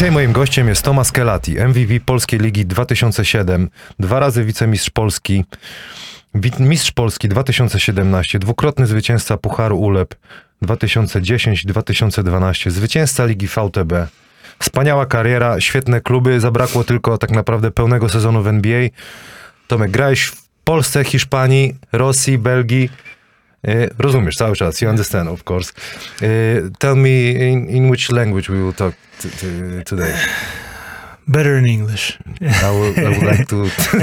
[0.00, 5.44] Dzisiaj moim gościem jest Tomasz Kelati, MVP Polskiej Ligi 2007, dwa razy wicemistrz Polski,
[6.60, 10.14] mistrz Polski 2017, dwukrotny zwycięzca Pucharu ULEP
[10.62, 13.92] 2010-2012, zwycięzca Ligi VTB.
[14.58, 18.88] Wspaniała kariera, świetne kluby, zabrakło tylko tak naprawdę pełnego sezonu w NBA.
[19.66, 22.90] Tomek, grałeś w Polsce, Hiszpanii, Rosji, Belgii.
[23.68, 25.72] E, rozumiesz cały czas, you understand, of course.
[26.22, 26.26] E,
[26.78, 28.94] tell me in, in which language we will talk
[29.86, 30.12] today.
[31.28, 32.18] Better in English.
[32.40, 33.56] I would, I would like to,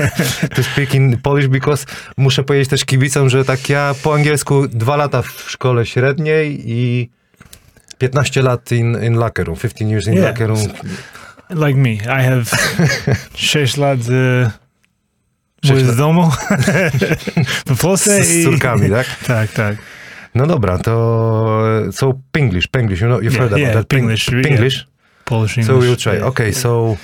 [0.56, 1.86] to speak in Polish because
[2.18, 7.10] muszę powiedzieć też kibicom, że tak ja po angielsku dwa lata w szkole średniej i
[7.98, 10.26] 15 lat in, in locker room, 15 years in Yeah.
[10.28, 10.60] locker room.
[11.50, 12.44] Like me, I have
[13.36, 14.12] sześć lat z,
[15.64, 15.80] Lat.
[15.80, 16.32] z domu
[17.66, 18.44] w Polsce Z i...
[18.44, 19.08] córkami, tak?
[19.28, 19.76] Tak, tak.
[20.36, 20.92] No dobra, to
[21.92, 23.88] so Pinglish, Pinglish, you know, you've Yeah, heard about yeah, that.
[23.88, 24.44] Ping- Pinglish, yeah.
[24.44, 24.86] Pinglish.
[25.26, 25.68] Polish English.
[25.68, 26.22] So we'll try.
[26.22, 26.98] Okay, so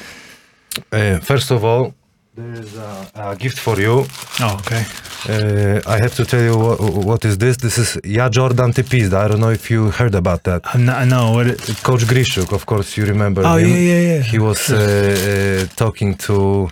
[0.92, 1.94] uh, first of all,
[2.36, 4.06] there is a, a gift for you.
[4.40, 4.84] Oh, okay.
[5.30, 7.58] Uh, I have to tell you what, what is this.
[7.58, 9.26] This is Ja Jordan Typizda.
[9.26, 10.62] I don't know if you heard about that.
[10.74, 13.68] I'm not, I know what it, Coach Grishuk, of course, you remember Oh, him.
[13.70, 14.22] yeah, yeah, yeah.
[14.24, 16.70] He was uh, uh, talking to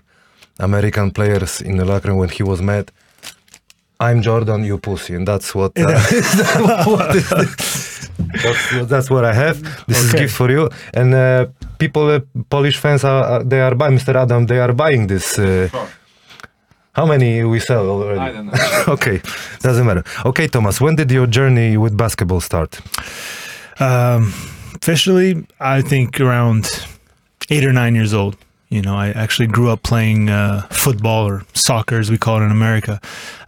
[0.61, 2.91] American players in the locker room when he was mad.
[3.99, 5.71] I'm Jordan, you pussy, and that's what.
[5.77, 5.83] Uh,
[6.85, 8.09] what is this?
[8.43, 9.61] that's, that's what I have.
[9.87, 10.23] This is Okay.
[10.23, 11.45] gift for you, and uh,
[11.77, 13.97] people, uh, Polish fans, are are- they are buying.
[13.99, 14.15] Mr.
[14.15, 15.37] Adam, they are buying this.
[15.37, 15.69] Uh,
[16.93, 18.19] how many we sell already?
[18.19, 18.53] I don't know.
[18.95, 19.21] okay,
[19.61, 20.03] doesn't matter.
[20.25, 22.79] Okay, Thomas, when did your journey with basketball start?
[23.79, 24.33] Um,
[24.81, 26.65] officially, I think around
[27.49, 28.35] eight or nine years old.
[28.71, 32.45] You know, I actually grew up playing uh, football or soccer, as we call it
[32.45, 33.01] in America.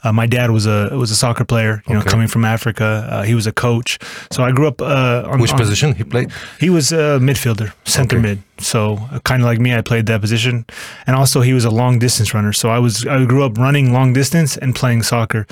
[0.03, 1.81] Uh, my dad was a was a soccer player.
[1.87, 3.97] You know, coming from Africa, uh, he was a coach.
[4.31, 6.29] So I grew up uh, on Which on- position he played?
[6.59, 8.27] He was a midfielder, center Okay.
[8.27, 8.43] mid.
[8.59, 10.65] So uh, kind of like me, I played that position,
[11.07, 12.51] and also he was a long distance runner.
[12.51, 15.47] So I was I grew up running long distance and playing soccer,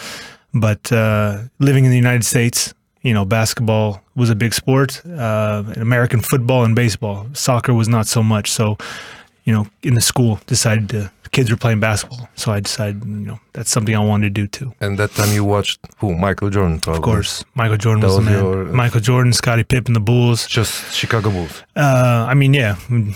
[0.54, 2.74] but uh, living in the United States,
[3.04, 5.02] you know, basketball was a big sport.
[5.06, 8.52] Uh, American football and baseball, soccer was not so much.
[8.52, 8.76] So,
[9.46, 13.26] you know, in the school, decided to kids were playing basketball, so I decided, you
[13.30, 14.74] know, that's something I wanted to do too.
[14.82, 16.14] And that time you watched who?
[16.14, 16.98] Michael Jordan, probably.
[17.00, 18.44] Of course, Michael Jordan That was, the was man.
[18.44, 20.46] your- Michael Jordan, Scottie Pippen, the Bulls.
[20.48, 21.64] Just Chicago Bulls.
[21.76, 23.14] Uh, I mean, yeah, mm,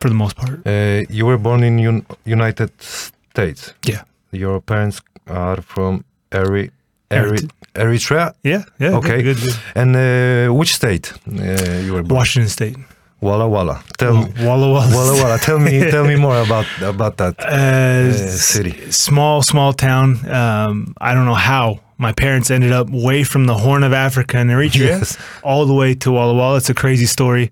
[0.00, 0.60] for the most part.
[0.66, 3.72] Uh, you were born in Un- United States.
[3.86, 4.02] Yeah.
[4.32, 6.70] Your parents are from Eri-
[7.10, 8.34] Eri- Erit- Eritrea.
[8.42, 8.96] Yeah, yeah.
[8.98, 9.22] Okay.
[9.22, 9.56] Good, good.
[9.74, 12.18] And uh, which state uh, you were born?
[12.18, 12.76] Washington State.
[13.20, 13.82] Walla Walla.
[13.98, 14.32] Tell me.
[14.46, 14.94] Walla Walla.
[14.96, 15.38] Walla Walla.
[15.38, 15.90] Tell me.
[15.90, 17.38] Tell me more about about that.
[17.40, 18.90] Uh, city.
[18.90, 20.08] Small, small town.
[20.30, 24.38] Um, I don't know how my parents ended up way from the Horn of Africa
[24.38, 25.18] and Eritrea, Yes.
[25.42, 26.56] all the way to Walla Walla.
[26.56, 27.50] It's a crazy story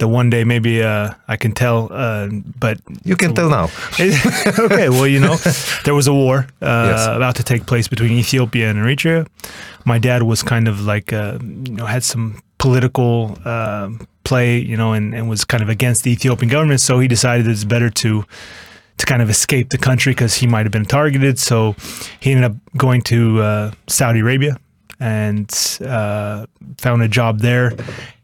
[0.00, 1.88] that one day maybe uh, I can tell.
[1.92, 3.68] Uh, but You can tell now.
[4.00, 5.36] okay, well, you know,
[5.84, 7.06] there was a war uh, Yes.
[7.06, 9.26] about to take place between Ethiopia and Eritrea.
[9.84, 11.38] My dad was kind of like, uh,
[11.68, 13.90] you know, had some political uh,
[14.24, 16.80] play, you know, and, and was kind of against the Ethiopian government.
[16.80, 18.24] So he decided it's better to
[18.96, 21.38] to kind of escape the country because he might have been targeted.
[21.38, 21.74] So
[22.20, 24.56] he ended up going to uh, Saudi Arabia
[25.00, 25.50] and
[25.84, 26.46] uh,
[26.78, 27.72] found a job there.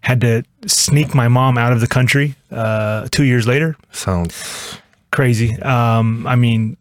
[0.02, 4.78] Had to sneak my mom out of the country uh, two years later Sounds.
[5.10, 5.60] crazy.
[5.60, 6.76] Um, I mean,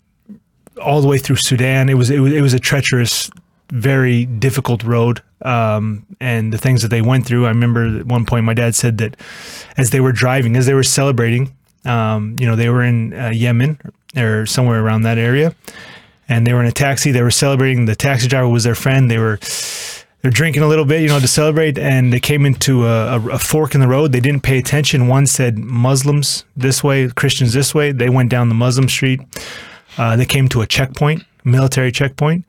[0.82, 3.30] all the way through Sudan, it was it was it was a treacherous,
[3.72, 5.22] very difficult road.
[5.42, 8.76] Um, and the things that they went through, I remember at one point my dad
[8.76, 9.16] said that
[9.78, 11.54] as they were driving, as they were celebrating,
[11.86, 13.80] um, you know, they were in uh, Yemen
[14.18, 15.56] or somewhere around that area,
[16.28, 17.12] and they were in a taxi.
[17.12, 17.86] They were celebrating.
[17.86, 19.10] The taxi driver was their friend.
[19.10, 19.40] They were
[20.22, 23.30] they're drinking a little bit, you know, to celebrate, and they came into a, a,
[23.30, 24.12] a fork in the road.
[24.12, 25.08] They didn't pay attention.
[25.08, 27.94] One said Muslims this way, Christians this way.
[27.94, 29.22] They went down the Muslim street.
[29.98, 32.46] Uh, they came to a checkpoint, military checkpoint,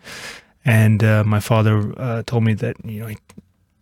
[0.71, 3.19] and uh, my father uh, told me that you know he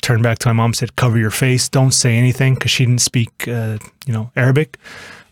[0.01, 3.03] turned back to my mom, said, "Cover your face, don't say anything," because she didn't
[3.03, 3.77] speak, uh,
[4.07, 4.79] you know, Arabic.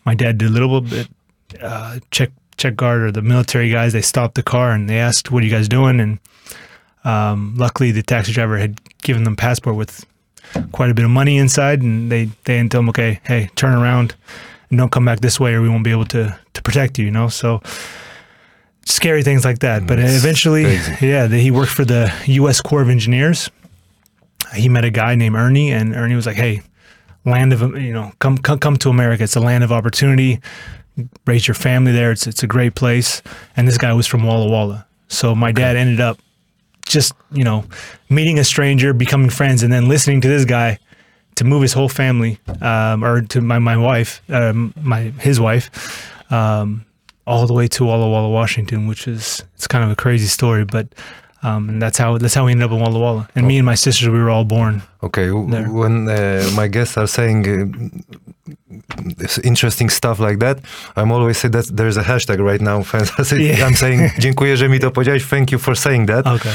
[0.05, 1.07] My dad did a little bit.
[1.59, 3.93] Uh, check check guard or the military guys.
[3.93, 6.19] They stopped the car and they asked, "What are you guys doing?" And
[7.03, 10.05] um, luckily, the taxi driver had given them passport with
[10.71, 13.73] quite a bit of money inside, and they they didn't tell them, "Okay, hey, turn
[13.73, 14.13] around
[14.69, 17.05] and don't come back this way, or we won't be able to to protect you."
[17.05, 17.61] You know, so
[18.87, 19.85] scary things like that.
[19.85, 21.07] But That's eventually, crazy.
[21.07, 22.61] yeah, the, he worked for the U.S.
[22.61, 23.49] Corps of Engineers.
[24.55, 26.61] He met a guy named Ernie, and Ernie was like, "Hey,
[27.25, 29.23] land of you know, come come come to America.
[29.23, 30.39] It's a land of opportunity.
[31.25, 32.11] Raise your family there.
[32.11, 33.21] It's it's a great place."
[33.55, 36.17] And this guy was from Walla Walla, so my dad ended up
[36.87, 37.65] just you know
[38.09, 40.79] meeting a stranger, becoming friends, and then listening to this guy
[41.35, 45.69] to move his whole family, um, or to my my wife, um, my his wife,
[46.31, 46.85] um,
[47.27, 50.63] all the way to Walla Walla, Washington, which is it's kind of a crazy story,
[50.65, 50.87] but
[51.43, 53.27] um, and that's how that's how we ended up in Walla Walla.
[53.35, 54.81] And me and my sisters, we were all born.
[55.03, 55.69] Okay, There.
[55.69, 60.57] when uh, my guests are saying uh, interesting stuff like that,
[60.95, 62.81] I'm always say that there's a hashtag right now.
[62.83, 63.65] Fans Yeah.
[63.67, 65.25] I'm saying, dziękuję, że mi to powiedziałeś.
[65.29, 66.25] Thank you for saying that.
[66.27, 66.51] Okay.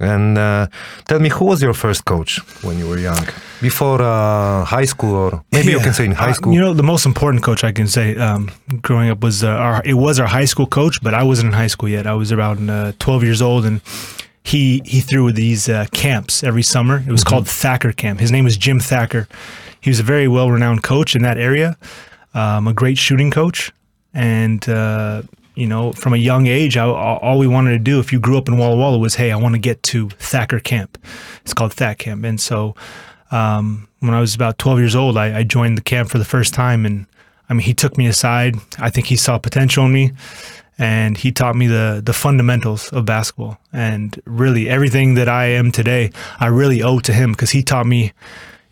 [0.00, 0.66] And uh,
[1.08, 3.24] tell me, who was your first coach when you were young?
[3.60, 6.52] Before uh, high school, or maybe you can say in high Uh, school.
[6.52, 8.50] you know, the most important coach I can say um,
[8.82, 9.82] growing up was uh, our.
[9.84, 12.06] It was our high school coach, but I wasn't in high school yet.
[12.06, 13.80] I was around uh, 12 years old, and
[14.42, 17.02] he he threw these uh, camps every summer.
[17.06, 18.20] It was called Thacker Camp.
[18.20, 19.26] His name was Jim Thacker.
[19.80, 21.76] He was a very well renowned coach in that area,
[22.34, 23.72] um, a great shooting coach,
[24.12, 24.68] and.
[25.54, 28.18] You know, from a young age, I, all all we wanted to do, if you
[28.18, 30.98] grew up in Walla Walla, was, hey, I want to get to Thacker Camp.
[31.42, 32.24] It's called Thack Camp.
[32.24, 32.74] And so
[33.30, 36.24] um, when I was about 12 years old, I, I joined the camp for the
[36.24, 36.84] first time.
[36.84, 37.06] And
[37.48, 38.56] I mean, he took me aside.
[38.78, 40.12] I think he saw potential in me
[40.78, 43.58] and he taught me the, the fundamentals of basketball.
[43.72, 46.10] And really, everything that I am today,
[46.40, 48.12] I really owe to him because he taught me,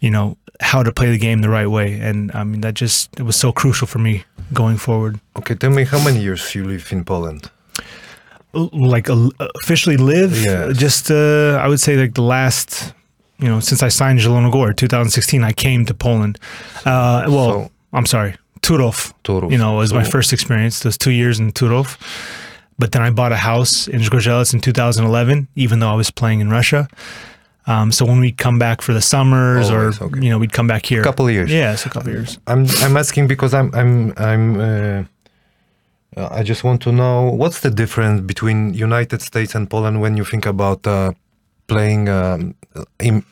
[0.00, 1.99] you know, how to play the game the right way.
[1.99, 5.19] And I mean, that just, it was so crucial for me going forward.
[5.37, 7.50] Okay, tell me how many years you live in Poland?
[8.54, 9.28] like uh,
[9.64, 10.76] officially live Yes.
[10.76, 12.93] just uh, i would say like the last
[13.38, 16.38] you know since i signed Zielona Góra 2016 i came to poland
[16.84, 19.50] uh, well So- i'm sorry turów Turów.
[19.50, 21.96] you know was my first experience those two years in turów
[22.78, 26.40] but then i bought a house in Zgorzelec in 2011 even though i was playing
[26.43, 26.87] in russia
[27.67, 30.20] um, so when we'd come back for the summers Always, or okay.
[30.25, 31.50] you know we'd come back here A Couple years.
[31.50, 34.44] yes a couple years I'm I'm asking because I'm I'm I'm.
[34.61, 35.03] Uh,
[36.17, 40.14] uh, I just want to know what's the difference between United States and Poland when
[40.19, 41.12] you think about uh,
[41.67, 42.09] playing.
[42.09, 42.55] Um,
[42.99, 43.25] in,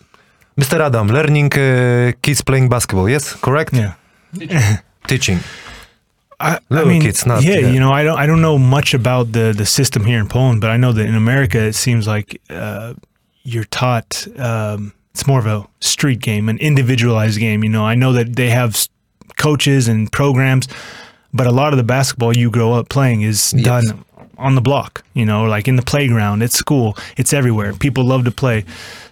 [0.56, 0.80] Mr.
[0.80, 3.08] Adam, learning uh, kids playing basketball.
[3.08, 3.72] Yes, correct.
[3.74, 3.94] yeah
[5.06, 5.40] Teaching.
[6.40, 7.70] I, I Little mean, kids, not- yeah, yeah.
[7.70, 10.60] you know, I don't, I don't know much about the the system here in Poland,
[10.62, 12.94] but I know that in America, it seems like uh,
[13.42, 14.26] you're taught.
[14.38, 17.64] Um, it's more of a street game, an individualized game.
[17.64, 18.86] You know, I know that they have
[19.36, 20.68] coaches and programs,
[21.32, 23.64] but a lot of the basketball you grow up playing is Yes.
[23.64, 24.04] done
[24.40, 25.04] on the block.
[25.14, 27.72] You know, like in the playground, at school, it's everywhere.
[27.74, 28.64] People love to play,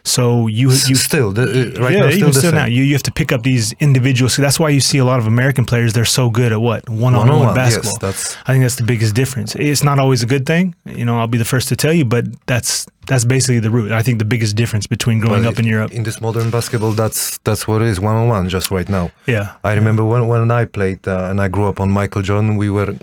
[0.05, 3.03] so you you still the, uh, right yeah, now still still now, you, you have
[3.03, 4.35] to pick up these individuals.
[4.35, 5.93] So that's why you see a lot of American players.
[5.93, 7.93] They're so good at what one-on-one, One-on-one, basketball.
[7.93, 9.55] Yes, that's I think that's the biggest difference.
[9.57, 10.75] It's not always a good thing.
[10.85, 13.91] You know, I'll be the first to tell you, but that's that's basically the root.
[13.91, 15.93] I think the biggest difference between growing up in Europe.
[15.93, 16.93] in this modern basketball.
[16.93, 19.11] That's that's what it is one on one just right now.
[19.27, 22.57] Yeah, I remember when, when I played uh, and I grew up on Michael Jordan,
[22.57, 22.95] we were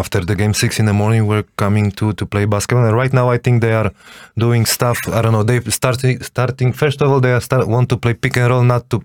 [0.00, 2.86] after the game six in the morning, we're coming to to play basketball.
[2.88, 3.90] And right now, I think they are
[4.36, 4.98] doing stuff.
[5.08, 5.44] I don't know.
[5.44, 8.64] They starting starting first of all, they are start, want to play pick and roll,
[8.64, 8.96] not to,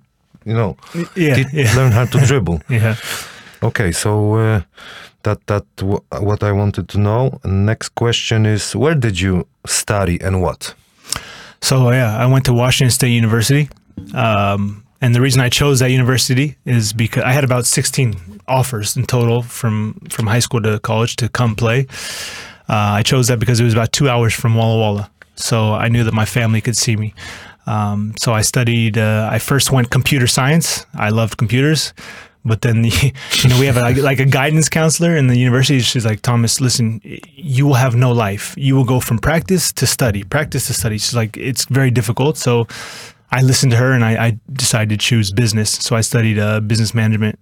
[0.45, 0.75] you know,
[1.15, 2.59] yeah, yeah, learn how to dribble.
[2.69, 2.95] yeah.
[3.63, 4.61] Okay, so uh,
[5.23, 7.39] that that w- what I wanted to know.
[7.43, 10.75] Next question is, where did you study and what?
[11.61, 13.69] So yeah, I went to Washington State University,
[14.15, 18.95] um, and the reason I chose that university is because I had about 16 offers
[18.95, 21.88] in total from from high school to college to come play.
[22.69, 25.89] Uh, I chose that because it was about two hours from Walla Walla, so I
[25.89, 27.13] knew that my family could see me.
[27.65, 28.98] Um, so I studied.
[28.98, 30.86] Uh, I first went computer science.
[30.93, 31.93] I loved computers,
[32.46, 32.89] but then the
[33.43, 35.79] you know we have a, like, like a guidance counselor in the university.
[35.79, 38.53] She's like Thomas, listen, you will have no life.
[38.58, 40.98] You will go from practice to study, practice to study.
[40.98, 42.38] She's like it's very difficult.
[42.38, 42.67] So
[43.31, 45.69] I listened to her and I, I decided to choose business.
[45.71, 47.39] So I studied uh, business management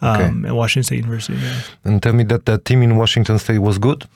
[0.00, 1.38] um, at Washington State University.
[1.38, 1.60] yeah.
[1.84, 4.06] And tell me that the team in Washington State was good.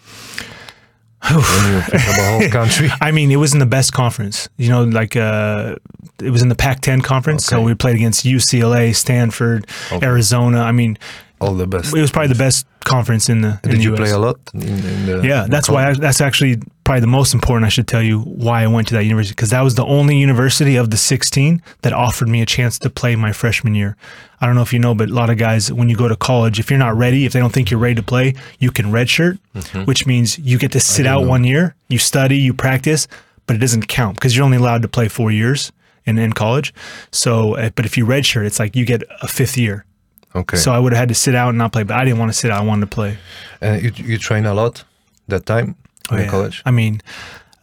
[1.31, 2.89] when you think about whole country.
[3.01, 4.49] I mean, it was in the best conference.
[4.57, 5.77] You know, like uh,
[6.23, 7.45] it was in the Pac-10 conference.
[7.45, 10.07] So we played against UCLA, Stanford, Okay.
[10.07, 10.61] Arizona.
[10.63, 10.97] I mean,
[11.45, 11.95] All the best.
[11.97, 13.61] it was probably the best conference in the.
[13.65, 13.99] in Did the you US.
[13.99, 14.39] play a lot?
[14.55, 15.89] In, in the, Yeah, that's why.
[15.89, 17.65] I, that's actually probably the most important.
[17.67, 20.17] I should tell you why I went to that university because that was the only
[20.19, 23.97] university of the 16 that offered me a chance to play my freshman year.
[24.41, 26.17] I don't know if you know, but a lot of guys, when you go to
[26.17, 28.87] college, if you're not ready, if they don't think you're ready to play, you can
[28.87, 29.39] redshirt,
[29.87, 31.29] which means you get to sit out know.
[31.29, 33.09] one year, you study, you practice,
[33.47, 35.73] but it doesn't count because you're only allowed to play four years
[36.05, 36.75] in, in college.
[37.11, 39.87] So, uh, but if you redshirt, it's like you get a fifth year.
[40.35, 40.57] Okay.
[40.59, 42.33] So I would have had to sit out and not play, but I didn't want
[42.33, 42.61] to sit out.
[42.63, 43.17] I wanted to play.
[43.61, 44.85] and you you train a lot
[45.29, 45.77] that time
[46.11, 46.31] in Oh, yeah.
[46.31, 46.63] college.
[46.67, 47.01] I mean,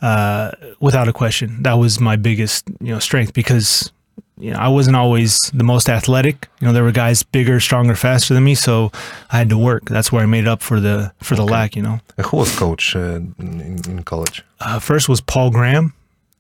[0.01, 3.92] uh, without a question, that was my biggest you know strength because
[4.38, 6.48] you know I wasn't always the most athletic.
[6.60, 8.92] You know, there were guys bigger, stronger, faster than me, so
[9.32, 9.84] I had to work.
[9.90, 11.75] That's where I made up for the for the lack.
[11.75, 14.44] You know, Uh, Who was coach uh, in, in college?
[14.60, 15.94] uh, first was Paul Graham.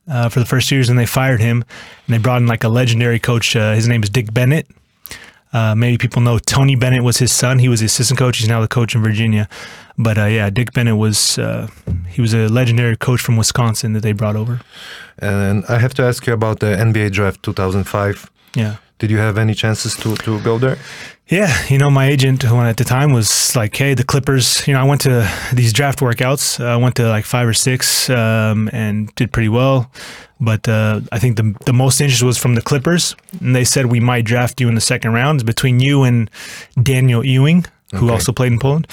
[0.07, 1.63] uh, for the first years, and they fired him,
[2.07, 3.55] and they brought in like a legendary coach.
[3.55, 4.65] Uh, his name is Dick Bennett.
[5.53, 7.59] Uh, maybe people know Tony Bennett was his son.
[7.59, 8.37] He was the assistant coach.
[8.37, 9.49] He's now the coach in Virginia.
[9.97, 11.67] But uh, yeah, Dick Bennett was uh,
[12.07, 14.61] he was a legendary coach from Wisconsin that they brought over.
[15.19, 18.31] And I have to ask you about the NBA draft 2005.
[18.55, 18.77] Yeah.
[19.01, 20.77] Did you have any chances to, to go there?
[21.27, 24.75] Yeah, you know, my agent when at the time was like, "Hey, the Clippers." You
[24.75, 26.63] know, I went to these draft workouts.
[26.63, 29.91] I went to like five or six um, and did pretty well.
[30.39, 33.87] But uh, I think the the most interest was from the Clippers, and they said
[33.87, 36.29] we might draft you in the second round between you and
[36.83, 38.13] Daniel Ewing, who Okay.
[38.13, 38.87] also played in Poland.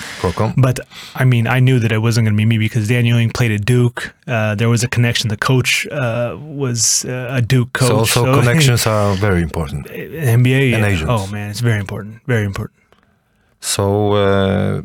[0.56, 0.80] But
[1.14, 3.52] I mean, I knew that it wasn't going to be me because Daniel Ewing played
[3.52, 4.12] at Duke.
[4.26, 5.28] Uh, there was a connection.
[5.28, 8.08] The coach uh, was uh, a Duke coach.
[8.10, 9.86] so, so connections are very important.
[9.86, 10.86] NBA And yeah.
[10.86, 11.06] agents.
[11.08, 12.20] Oh man, it's very important.
[12.26, 12.78] Very important.
[13.60, 14.82] So, uh,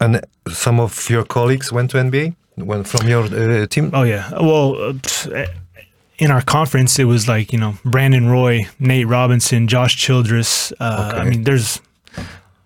[0.00, 3.90] and some of your colleagues went to NBA when from your uh, team.
[3.92, 4.30] Oh yeah.
[4.32, 5.46] Well, uh,
[6.18, 10.72] in our conference, it was like you know Brandon Roy, Nate Robinson, Josh Childress.
[10.80, 11.80] Uh, I mean, there's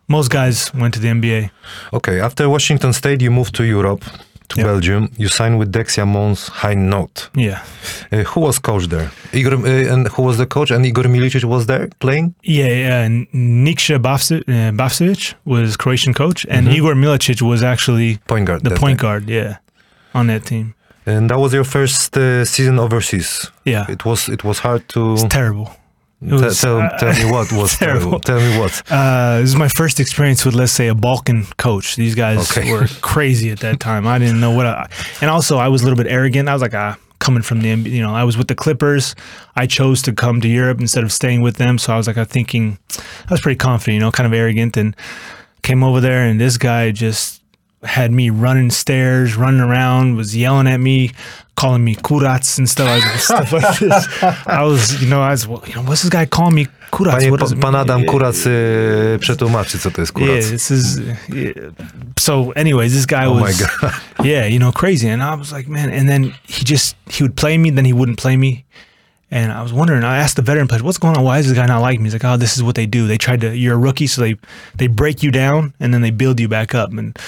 [0.08, 1.50] most guys went to the NBA.
[1.92, 4.04] Okay, after Washington State, you moved to Europe,
[4.48, 4.64] to Yeah.
[4.66, 5.08] Belgium.
[5.16, 7.28] You signed with Dexia Mons-Hainaut.
[7.34, 7.58] Yeah.
[8.12, 9.10] Uh, who was coach there?
[9.32, 10.70] Igor, uh, and who was the coach?
[10.70, 12.34] And Igor Milicic was there playing.
[12.42, 13.08] Yeah, yeah.
[13.34, 18.62] Nikša Bavse- uh, was Croatian coach, and Igor Milicic was actually Point guard.
[18.64, 19.28] the point guard.
[19.28, 19.56] Yeah,
[20.14, 20.74] on that team.
[21.06, 23.50] And that was your first uh, season overseas.
[23.64, 24.28] Yeah, It was.
[24.28, 25.12] It was hard to.
[25.14, 25.68] it's terrible.
[26.20, 28.18] Was, tell, uh, tell me what was terrible.
[28.18, 28.20] terrible.
[28.20, 28.82] Tell me what.
[28.90, 31.96] Uh, this is my first experience with, let's say, a Balkan coach.
[31.96, 32.70] These guys Okay.
[32.72, 34.06] were crazy at that time.
[34.06, 34.88] I didn't know what, I,
[35.20, 36.48] and also I was a little bit arrogant.
[36.48, 39.14] I was like, ah, coming from the, you know, I was with the Clippers.
[39.54, 41.76] I chose to come to Europe instead of staying with them.
[41.78, 44.76] So I was like, I'm thinking, I was pretty confident, you know, kind of arrogant,
[44.78, 44.96] and
[45.62, 47.42] came over there, and this guy just
[47.84, 51.10] had me running stairs, running around, was yelling at me,
[51.56, 54.06] calling me kurats and stuff, like, stuff like this.
[54.46, 57.18] I was, you know, I was, well, you know, what's this guy calling me kurats?
[57.20, 57.74] Panie, What does pan?
[57.74, 58.10] Adam Yeah.
[58.10, 58.34] Kurac
[59.20, 60.98] przetłumaczy, co to jest Yeah, this is.
[61.28, 61.52] Yeah.
[62.18, 63.60] So, anyways, this guy Oh my was.
[63.60, 63.92] God.
[64.24, 65.90] Yeah, you know, crazy, and I was like, man.
[65.90, 68.64] And then he just he would play me, then he wouldn't play me,
[69.30, 70.04] and I was wondering.
[70.04, 71.24] I asked the veteran players, "What's going on?
[71.24, 73.06] Why is this guy not like me?" He's like, "Oh, this is what they do.
[73.06, 73.48] They tried to.
[73.56, 74.36] You're a rookie, so they
[74.78, 77.18] they break you down and then they build you back up." And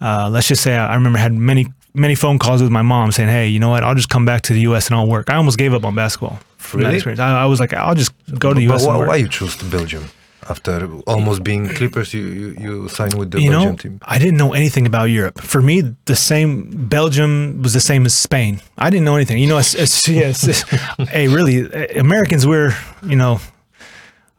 [0.00, 3.12] uh, let's just say I, I remember had many many phone calls with my mom
[3.12, 3.82] saying, "Hey, you know what?
[3.84, 4.86] I'll just come back to the U.S.
[4.88, 6.38] and I'll work." I almost gave up on basketball.
[6.58, 6.96] from that Really?
[6.96, 7.20] experience.
[7.20, 8.84] I, I was like, I'll just go to the But U.S.
[8.86, 9.08] why, and work.
[9.08, 10.04] why you chose Belgium?
[10.48, 14.00] After almost being Clippers, you, you, you signed with the you Belgium know, team.
[14.02, 15.40] I didn't know anything about Europe.
[15.40, 18.60] For me, the same Belgium was the same as Spain.
[18.78, 19.38] I didn't know anything.
[19.38, 20.64] You know, it's, it's, yes, it's-
[21.10, 22.74] hey, really, Americans, we're
[23.06, 23.38] you know,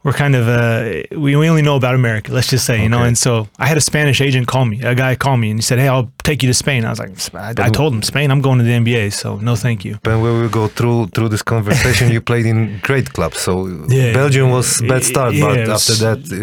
[0.04, 2.32] we're kind of uh, we, we only know about America.
[2.32, 3.02] Let's just say, you know.
[3.02, 4.82] And so I had a Spanish agent call me.
[4.82, 6.98] A guy called me and he said, "Hey, I'll take you to Spain." I was
[6.98, 8.30] like, I, I told him Spain.
[8.30, 9.98] I'm going to the NBA, so no, thank you.
[10.04, 13.38] When we will go through through this conversation, you played in great clubs.
[13.40, 14.12] So Yeah.
[14.12, 16.36] Belgium was bad start, Yeah, but was- after that, uh,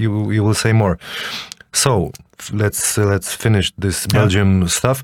[0.00, 0.98] you you will say more.
[1.72, 2.12] So
[2.52, 5.02] let's uh, let's finish this Belgium stuff.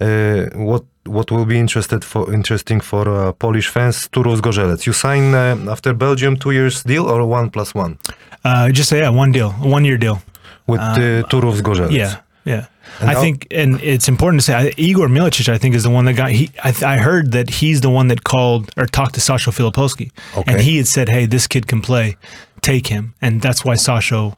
[0.00, 4.08] Uh, what what will be interested for interesting for uh, Polish fans?
[4.12, 4.86] Turów Gorzelec.
[4.86, 7.96] You sign uh, after Belgium two years deal or one plus one
[8.44, 10.18] Uh, just say yeah, one deal, one year deal.
[10.66, 11.90] with uh, Turów Gorzelec.
[11.92, 12.14] Yeah,
[12.44, 12.64] yeah.
[13.00, 15.90] And I think, and it's important to say, I- Igor Milicic, I think, is the
[15.90, 16.30] one that got.
[16.30, 20.10] He, I, I heard that he's the one that called or talked to Sasho Filipowski,
[20.36, 20.52] Okay.
[20.52, 22.16] and he had said, "Hey, this kid can play,
[22.62, 24.34] take him," and that's why Sasho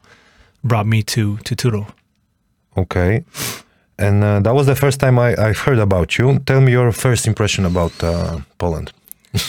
[0.63, 1.87] brought me to to Turo.
[2.77, 3.23] Okay.
[3.97, 6.39] And uh, that was the first time I, I've heard about you.
[6.39, 8.91] Tell me your first impression about uh, Poland.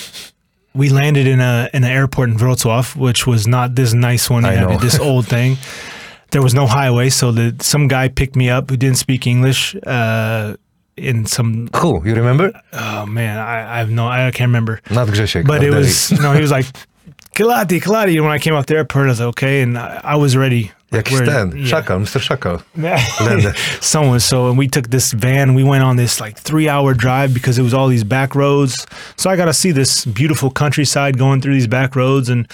[0.76, 4.44] We landed in a in an airport in Wrocław, which was not this nice one.
[4.44, 4.76] I know.
[4.78, 5.56] this old thing.
[6.30, 9.76] There was no highway, so the some guy picked me up who didn't speak English.
[9.86, 10.56] Uh,
[10.96, 12.02] in some Who?
[12.04, 12.50] You remember?
[12.72, 14.80] oh man, I, I have no I can't remember.
[14.90, 15.46] Not Grzesiek.
[15.46, 16.66] but it was no he was like
[17.34, 18.14] Kalati, Kalati.
[18.14, 20.36] And when I came off the airport, I was like, okay, and I, I was
[20.36, 20.72] ready.
[20.90, 21.82] Like, Jakiś ten, yeah.
[21.98, 22.20] Mr.
[22.20, 22.62] Szakal.
[23.20, 25.54] Uh, Someone so, and we took this van.
[25.54, 28.86] We went on this like three-hour drive because it was all these back roads.
[29.16, 32.46] So I got to see this beautiful countryside going through these back roads, and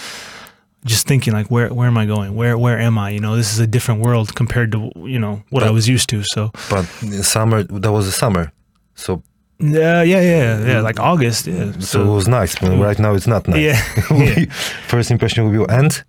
[0.86, 2.34] just thinking like, where where am I going?
[2.34, 3.10] Where where am I?
[3.10, 6.08] You know, this is a different world compared to you know what I was used
[6.10, 6.22] to.
[6.24, 6.86] So But
[7.22, 8.52] summer, that was the summer.
[8.94, 9.22] So,
[9.62, 11.46] uh, yeah, yeah, yeah, like August.
[11.46, 11.72] Yeah.
[11.78, 12.58] so, it was nice.
[12.58, 13.60] But right now it's not nice.
[13.60, 14.44] yeah, yeah.
[14.86, 16.02] First impression will be, and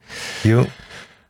[0.43, 0.67] you?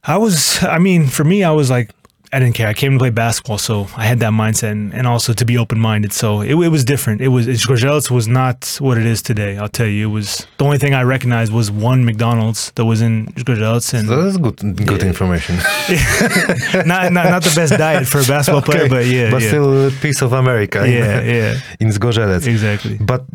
[0.04, 1.92] I was, I mean, for me, I was like,
[2.34, 2.68] I didn't care.
[2.68, 5.58] I came to play basketball, so I had that mindset, and, and also to be
[5.58, 6.14] open minded.
[6.14, 7.20] So it, it was different.
[7.20, 9.58] It was Gorzelets was not what it is today.
[9.58, 13.02] I'll tell you, it was the only thing I recognized was one McDonald's that was
[13.02, 15.56] in Gorzelets, and That's good good information.
[16.86, 19.88] not, not not the best diet for a basketball player, but yeah, But yeah, still
[19.88, 22.48] a piece of America in, yeah, yeah, in Zgorzelec.
[22.48, 22.98] exactly.
[23.00, 23.26] But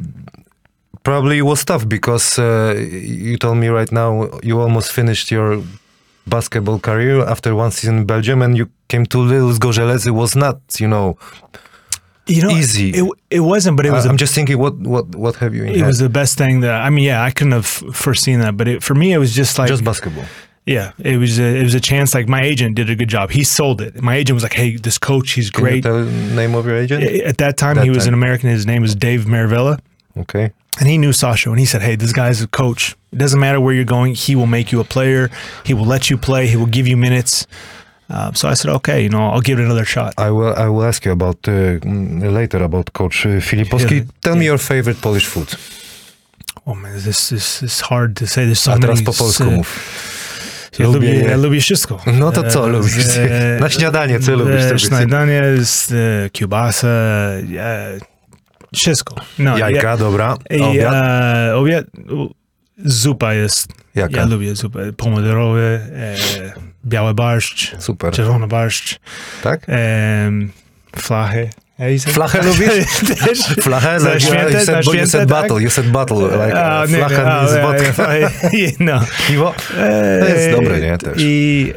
[1.02, 5.62] probably it was tough because uh, you told me right now you almost finished your
[6.26, 10.06] basketball career after one season in Belgium and you came to Lille Gorzelec.
[10.06, 11.16] It was not, you know,
[12.28, 12.90] You know, Easy.
[12.90, 14.04] It, it wasn't, but it was.
[14.04, 15.86] I, a am just thinking what what what have you in it head?
[15.86, 17.04] was the best thing that I mean.
[17.04, 17.66] Yeah, I couldn't have
[18.04, 20.24] foreseen that, but it, for me, it was just like just basketball.
[20.66, 22.14] yeah, it was a, it was a chance.
[22.18, 23.30] Like my agent did a good job.
[23.30, 24.02] He sold it.
[24.02, 25.84] My agent was like, "Hey, this coach, he's Can great."
[26.34, 27.04] name of your agent?
[27.30, 28.14] At that time, That he was time.
[28.14, 28.50] an American.
[28.50, 29.78] His name was Dave Maravilla.
[30.16, 30.50] Okay.
[30.78, 32.94] And he knew Sasha, and he said, "Hey, this guy's a coach.
[33.12, 34.14] It doesn't matter where you're going.
[34.14, 35.30] He will make you a player.
[35.64, 36.46] He will let you play.
[36.46, 37.46] He will give you minutes."
[38.10, 40.68] Uh, so I said, "Okay, you know, I'll give it another shot." I will I
[40.68, 43.90] will ask you about uh, mm, later about coach uh, Filipowski.
[43.96, 44.04] Yeah.
[44.20, 44.52] Tell me Yeah.
[44.52, 45.48] your favorite Polish food.
[46.66, 48.44] Oh man, this is is hard to say.
[48.44, 49.04] There's so A teraz many.
[49.06, 49.68] po polsku uh, mów.
[50.78, 52.00] Ja Lubię lubię, ja lubię wszystko.
[52.06, 52.92] No to co E, lubisz?
[53.04, 54.82] z- Na śniadanie co e, lubisz?
[54.88, 57.98] Śniadanie jest e, kiełbasa, e,
[58.74, 59.14] wszystko.
[59.38, 60.36] No, Jajka, dobra.
[60.50, 60.94] Ja, i, Obiad.
[60.94, 61.84] e, obiad,
[62.84, 63.68] zupa jest.
[63.94, 64.16] Jaka?
[64.16, 66.14] Ja lubię zupę pomidorowe, e,
[66.86, 68.12] biały barszcz, Super.
[68.14, 68.98] czerwony barszcz,
[69.42, 69.60] Tak?
[69.68, 70.30] e,
[70.96, 71.50] flachy.
[71.78, 72.68] Ja i- Flachę lubisz?
[73.24, 73.38] Też.
[73.60, 74.00] Flachę?
[74.00, 75.42] Za you, święte, you za said, bo you said tak?
[75.42, 75.62] battle.
[75.62, 76.16] You said battle.
[76.16, 78.14] Like, A, uh, nie, flacha a, ja, vodka.
[78.16, 78.30] ja,
[78.80, 79.00] no.
[79.28, 79.54] Piwo?
[80.20, 80.98] To jest dobre, nie?
[80.98, 81.14] Też.
[81.18, 81.72] I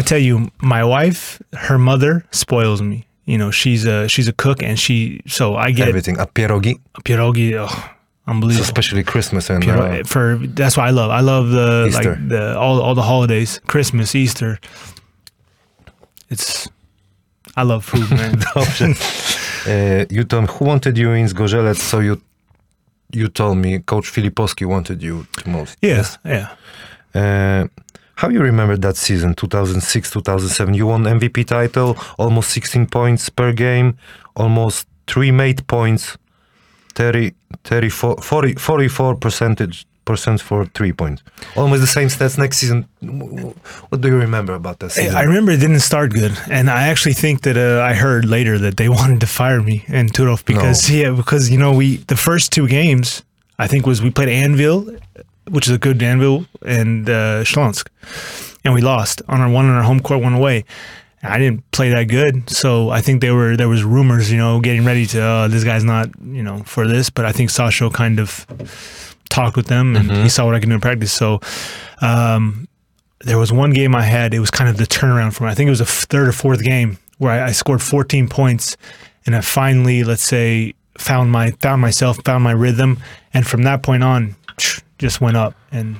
[0.00, 2.96] I tell you, my wife, her mother spoils me.
[3.24, 6.18] You know, she's a she's a cook, and she so I get Everything.
[6.18, 6.74] A pierogi?
[7.04, 7.54] pierogi.
[7.54, 8.64] Oh, So unbelievable.
[8.64, 9.62] especially Christmas and...
[9.62, 11.10] Piero- Uh, for that's what I love.
[11.10, 12.10] I love the Easter.
[12.10, 14.58] like the all all the holidays, Christmas, Easter.
[16.30, 16.68] It's
[17.56, 18.34] I love food, man.
[18.54, 18.94] Dobrze.
[19.64, 22.20] Uh, you told me who wanted you in Zgorzelec, so you
[23.12, 25.76] you told me Coach Filipowski wanted you the most.
[25.80, 26.48] yes, yeah.
[27.14, 27.68] Uh,
[28.16, 30.76] how you remember that season, 2006-2007?
[30.76, 33.96] You won MVP title, almost 16 points per game,
[34.36, 36.16] almost three made points,
[36.94, 37.32] 30,
[37.64, 41.22] 34, 40, 44 percentage percent for three points.
[41.56, 42.86] Almost the same stats next season.
[43.88, 45.14] What do you remember about that season?
[45.14, 48.58] I remember it didn't start good, and I actually think that uh, I heard later
[48.58, 52.16] that they wanted to fire me and Turov because yeah, because you know we the
[52.16, 53.22] first two games
[53.58, 55.00] I think was we played Anwil,
[55.50, 57.88] which is a good Danville and uh, Śląsk,
[58.64, 60.64] and we lost on our one on our home court, one away.
[61.24, 64.60] I didn't play that good, so I think there were there was rumors, you know,
[64.60, 67.90] getting ready to uh, this guy's not you know for this, but I think Sasha
[67.90, 68.46] kind of
[69.28, 71.12] talked with them and he saw what I could do in practice.
[71.12, 71.40] So
[72.02, 72.68] um,
[73.20, 74.34] there was one game I had.
[74.34, 75.50] It was kind of the turnaround for me.
[75.50, 78.76] I think it was a third or fourth game where I, I scored 14 points,
[79.24, 82.98] and I finally, let's say, found my found myself, found my rhythm,
[83.32, 84.34] and from that point on,
[85.02, 85.52] just went up.
[85.72, 85.96] And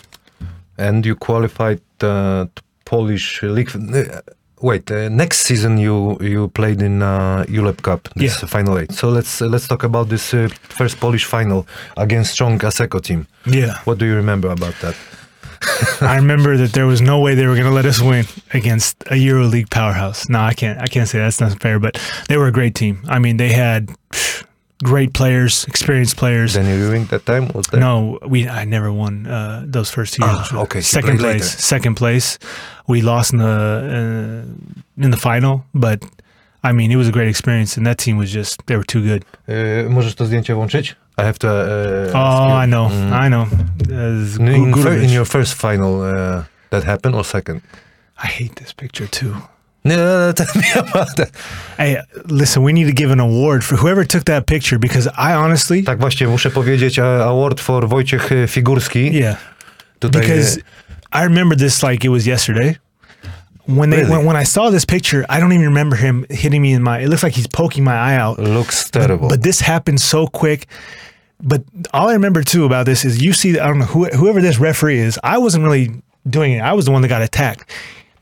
[0.79, 3.71] and you qualified uh, to Polish league.
[3.77, 4.21] Uh,
[4.61, 8.49] wait, uh, next season you you played in uh, ULEB Cup, this Yeah.
[8.49, 8.93] final eight.
[8.93, 13.27] So let's uh, let's talk about this uh, first Polish final against strong Asseco team.
[13.47, 14.95] yeah, What do you remember about that?
[16.01, 18.97] I remember that there was no way they were going to let us win against
[19.11, 20.29] a EuroLeague powerhouse.
[20.29, 20.79] No, I can't.
[20.83, 21.79] I can't say that's not fair.
[21.79, 21.95] But
[22.29, 22.97] they were a great team.
[23.09, 23.91] I mean, they had
[24.83, 26.55] great players, experienced players.
[26.55, 27.81] Danny Ewing that time was there?
[27.81, 31.35] No, we I never won uh, those first two Ah, okay, second place.
[31.35, 31.45] later.
[31.45, 32.39] Second place.
[32.89, 35.99] We lost in the uh, in the final, but
[36.65, 39.03] I mean it was a great experience, and that team was just they were too
[39.03, 39.25] good.
[39.49, 40.95] Uh, możesz to zdjęcie włączyć?
[41.19, 41.49] I have to.
[41.49, 43.13] Uh, Oh, I know, Mm.
[43.27, 43.47] I know.
[43.91, 44.53] Uh.
[44.53, 47.61] In, in your first final, uh, that happened or second?
[48.25, 49.35] I hate this picture too.
[49.85, 51.31] No, tell me about that.
[51.77, 55.35] Hey, listen, we need to give an award for whoever took that picture because I
[55.35, 59.11] honestly, Tak właśnie, muszę powiedzieć uh, award for Wojciech Figurski.
[59.13, 59.37] yeah,
[60.01, 60.59] Tutaj, because
[61.13, 62.77] I remember this like it was yesterday.
[63.67, 64.11] When they Really?
[64.11, 66.99] when, when I saw this picture, I don't even remember him hitting me in my.
[67.03, 68.39] It looks like he's poking my eye out.
[68.39, 69.29] looks terrible.
[69.29, 70.67] But this happened so quick.
[71.41, 74.41] But all I remember too about this is you see, I don't know who, whoever
[74.41, 75.19] this referee is.
[75.25, 75.91] I wasn't really
[76.25, 76.61] doing it.
[76.61, 77.65] I was the one that got attacked.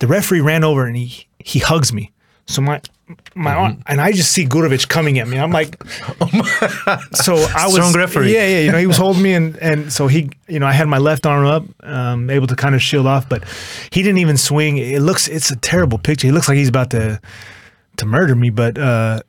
[0.01, 2.11] The referee ran over and he he hugs me.
[2.47, 2.81] So my
[3.35, 3.81] my Mm-hmm.
[3.87, 5.39] and I just see Gurovic coming at me.
[5.39, 5.83] I'm like,
[7.13, 8.33] so I was Strong referee.
[8.35, 8.61] Yeah, yeah.
[8.61, 10.99] You know, he was holding me, and and so he, you know, I had my
[10.99, 13.45] left arm up, um, able to kind of shield off, but
[13.91, 14.79] he didn't even swing.
[14.79, 16.27] It looks, it's a terrible picture.
[16.29, 17.21] He looks like he's about to
[17.97, 19.21] to murder me, but uh,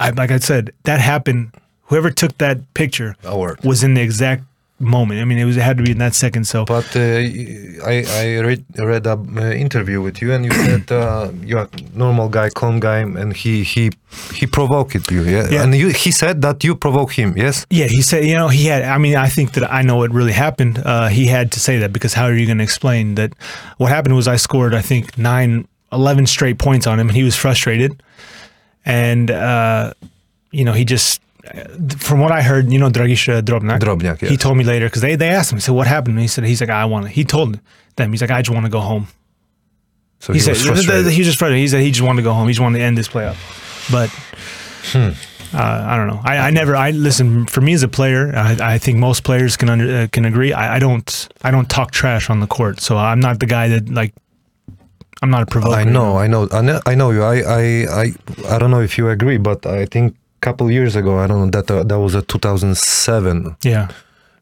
[0.00, 1.54] I like I said, that happened.
[1.88, 3.60] Whoever took that picture Award.
[3.64, 4.44] was in the exact
[4.78, 5.20] moment.
[5.20, 6.44] I mean, it was it had to be in that second.
[6.44, 10.90] So But uh, I I read read a uh, interview with you, and you said
[10.90, 13.90] uh, you're a normal guy, calm guy, and he he
[14.34, 15.48] he provoked you, yeah.
[15.50, 15.62] Yeah.
[15.62, 17.66] And you, he said that you provoke him, yes.
[17.70, 18.82] yeah, he said, you know, he had.
[18.82, 20.78] I mean, I think that I know what really happened.
[20.78, 23.32] Uh, he had to say that because how are you going to explain that?
[23.78, 27.24] What happened was I scored, I think, nine, 11 straight points on him, and he
[27.24, 28.02] was frustrated,
[28.84, 29.94] and uh,
[30.52, 31.20] you know, he just
[31.98, 33.80] from what I heard, you know, Dragisha Drobnjak.
[33.80, 34.40] Drobnjak, He yes.
[34.42, 35.58] told me later because they, they asked him.
[35.58, 37.60] He said, "What happened?" And he said, "He's like, I want." to He told
[37.96, 38.10] them.
[38.12, 39.08] He's like, "I just want to go home."
[40.20, 41.12] So He, he, said frustrated.
[41.12, 41.60] he was just frustrated.
[41.60, 42.46] He said he just wanted to go home.
[42.48, 43.36] He just wanted to end this playoff.
[43.92, 44.08] But
[44.92, 45.10] Hmm.
[45.56, 46.20] uh, I don't know.
[46.24, 46.74] I, I never.
[46.76, 47.46] I listen.
[47.46, 50.52] For me as a player, I, I think most players can under, uh, can agree.
[50.52, 51.28] I, I don't.
[51.42, 52.80] I don't talk trash on the court.
[52.80, 54.14] So I'm not the guy that like.
[55.22, 55.74] I'm not a provoker.
[55.76, 57.22] I know, I know, I know, I know you.
[57.22, 57.62] I, I,
[58.04, 58.12] I,
[58.48, 61.50] I don't know if you agree, but I think couple years ago, I don't know
[61.50, 63.56] that uh, that was a 2007.
[63.64, 63.86] Yeah.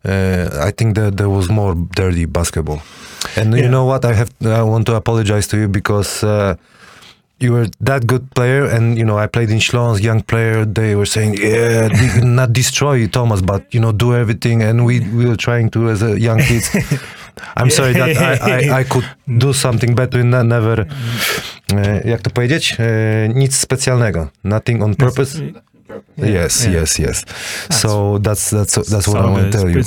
[0.05, 2.81] Uh, I think that there was more dirty basketball.
[3.37, 3.63] And Yeah.
[3.65, 4.05] you know what?
[4.05, 6.55] I have, I want to apologize to you because uh,
[7.39, 10.65] you were that good player, and you know I played in Schlons, young player.
[10.75, 11.89] They were saying, yeah,
[12.23, 16.03] not destroy Thomas, but you know do everything, and we we were trying to as
[16.03, 16.71] a young kids.
[17.57, 18.35] I'm sorry that I,
[18.77, 19.05] I, I could
[19.39, 20.25] do something better.
[20.25, 20.87] Ne- never,
[21.75, 22.77] e, jak to powiedzieć?
[22.79, 24.29] E, nic specjalnego.
[24.45, 25.43] Nothing on purpose.
[26.17, 26.81] Yes, yeah.
[26.81, 27.25] yes, yes.
[27.71, 29.83] So that's that's that's what I want to tell you.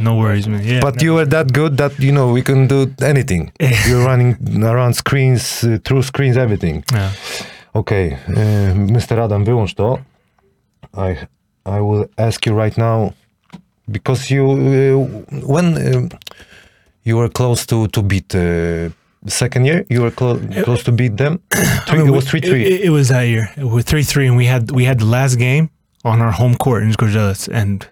[0.00, 0.62] No worries, man.
[0.64, 0.80] Yeah.
[0.80, 3.52] But you were that good that you know we can do anything.
[3.88, 6.84] You're running around screens, uh, through screens, everything.
[6.92, 7.10] Yeah.
[7.74, 9.18] Okay, uh, Mr.
[9.18, 9.98] Adam, wyłącz to.
[10.94, 11.16] I
[11.64, 13.12] I will ask you right now
[13.90, 16.08] because you uh, when uh,
[17.04, 18.90] you were close to to beat uh,
[19.30, 21.40] second year, you were clo- close to beat them.
[21.86, 22.64] Three, mean, it was three three.
[22.64, 23.50] It, it was that year.
[23.56, 25.70] It was three three, and we had we had the last game
[26.04, 27.88] on our home court in Zgorzelec, and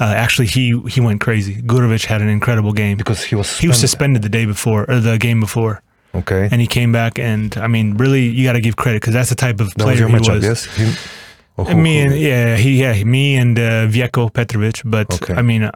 [0.00, 1.62] uh, actually he he went crazy.
[1.62, 2.96] Gurovic had an incredible game.
[2.96, 4.22] because he was He was suspended.
[4.22, 5.82] suspended the day before or the game before,
[6.14, 7.18] Okay, and he came back.
[7.18, 9.74] And I mean, really, you got to give credit because that's the type of was
[9.74, 10.44] player your he was.
[10.44, 10.64] yes.
[10.76, 10.94] Him,
[11.56, 14.82] or And me and yeah, he yeah me and uh, Vjeko Petrovic.
[14.84, 15.34] But Okay.
[15.34, 15.72] I mean, uh,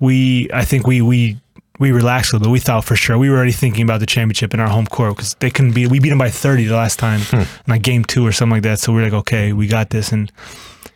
[0.00, 1.38] we I think we we
[1.78, 2.52] we relaxed a little bit.
[2.52, 5.16] We thought for sure we were already thinking about the championship in our home court
[5.16, 5.88] because they couldn't beat.
[5.90, 7.42] We beat them by thirty the last time, Hmm.
[7.70, 8.78] like game two or something like that.
[8.80, 10.30] So we are like, okay, we got this, and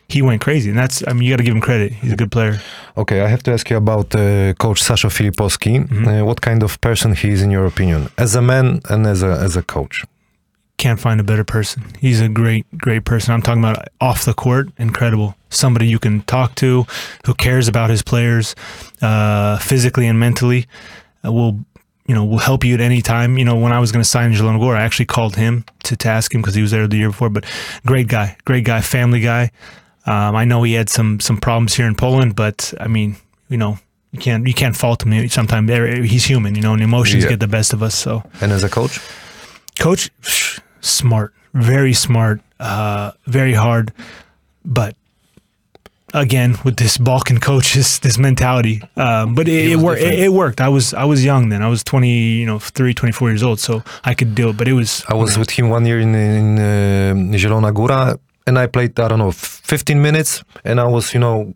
[0.07, 0.69] he went crazy.
[0.69, 1.91] And that's I mean, you got to give him credit.
[1.93, 2.59] He's a good player.
[2.97, 5.87] Okay, I have to ask you about uh, Coach Sasha Filipowski.
[5.87, 6.07] Mhm.
[6.07, 9.23] Uh, what kind of person he is in your opinion, as a man and as
[9.23, 10.03] a as a coach?
[10.81, 11.83] Can't find a better person.
[11.99, 13.35] He's a great, great person.
[13.35, 15.35] I'm talking about off the court, incredible.
[15.51, 16.87] Somebody you can talk to,
[17.25, 18.55] who cares about his players,
[18.99, 20.65] uh, physically and mentally.
[21.23, 21.59] Uh, will
[22.07, 23.37] you know will help you at any time.
[23.37, 25.95] You know, when I was going to sign Zielona Góra, I actually called him to,
[25.95, 27.29] to ask him because he was there the year before.
[27.29, 27.45] But
[27.85, 29.51] great guy, great guy, family guy.
[30.07, 33.17] Um, I know he had some some problems here in Poland, but I mean,
[33.49, 33.77] you know,
[34.13, 35.29] you can't you can't fault him.
[35.29, 35.69] Sometimes
[36.09, 37.29] he's human, you know, and emotions Yeah.
[37.29, 37.93] get the best of us.
[37.93, 38.99] So And as a coach?
[39.79, 40.09] coach
[40.81, 43.91] smart very smart uh very hard.
[44.63, 44.95] But
[46.13, 50.59] again with this balkan coaches this mentality um but it, it worked it, it worked.
[50.59, 51.61] I was i was young then.
[51.61, 54.67] I was 20 you know 3 24 years old so i could do it but
[54.67, 58.99] it was I was with him one year in, in uh, Góra, and I played
[58.99, 61.53] I don't know 15 minutes, and I was you know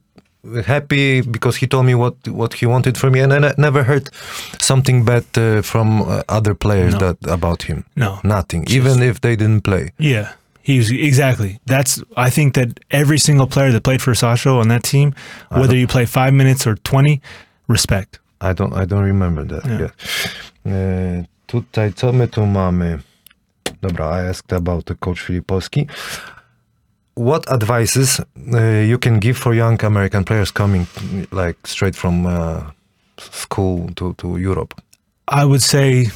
[0.66, 4.10] happy because he told me what what he wanted from me, and I never heard
[4.60, 7.00] something bad uh, from uh, other players No.
[7.00, 7.84] that about him.
[7.96, 9.90] no Nothing, Just- even if they didn't play.
[10.00, 10.28] yeah
[10.68, 14.68] he was exactly that's i think that every single player that played for sasho on
[14.68, 15.14] that team
[15.52, 17.22] whether you play five minutes or 20
[17.68, 19.66] respect I don't, I don't remember that.
[19.66, 19.92] Yeah.
[20.66, 21.24] Yeah.
[21.48, 23.00] Tutaj co my tu mamy?
[23.82, 25.88] Dobra, I asked about the coach Filipowski.
[27.16, 28.20] What advices
[28.54, 30.86] uh, you can give for young American players coming
[31.32, 32.72] like straight from uh,
[33.18, 34.82] school to, to Europe?
[35.28, 36.08] I would say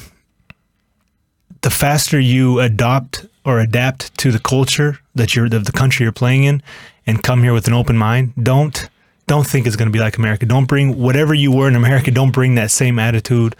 [1.62, 6.12] the faster you adopt or adapt to the culture that you're of the country you're
[6.12, 6.62] playing in
[7.06, 8.88] and come here with an open mind, don't
[9.26, 10.44] don't think it's going to be like America.
[10.44, 13.54] Don't bring whatever you were in America, don't bring that same attitude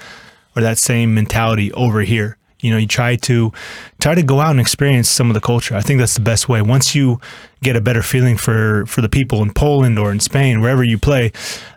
[0.57, 2.37] or that same mentality over here.
[2.61, 3.53] You know, you try to
[4.01, 5.75] try to go out and experience some of the culture.
[5.75, 6.63] I think that's the best way.
[6.63, 7.21] Once you
[7.63, 10.99] get a better feeling for for the people in Poland or in Spain, wherever you
[10.99, 11.33] play,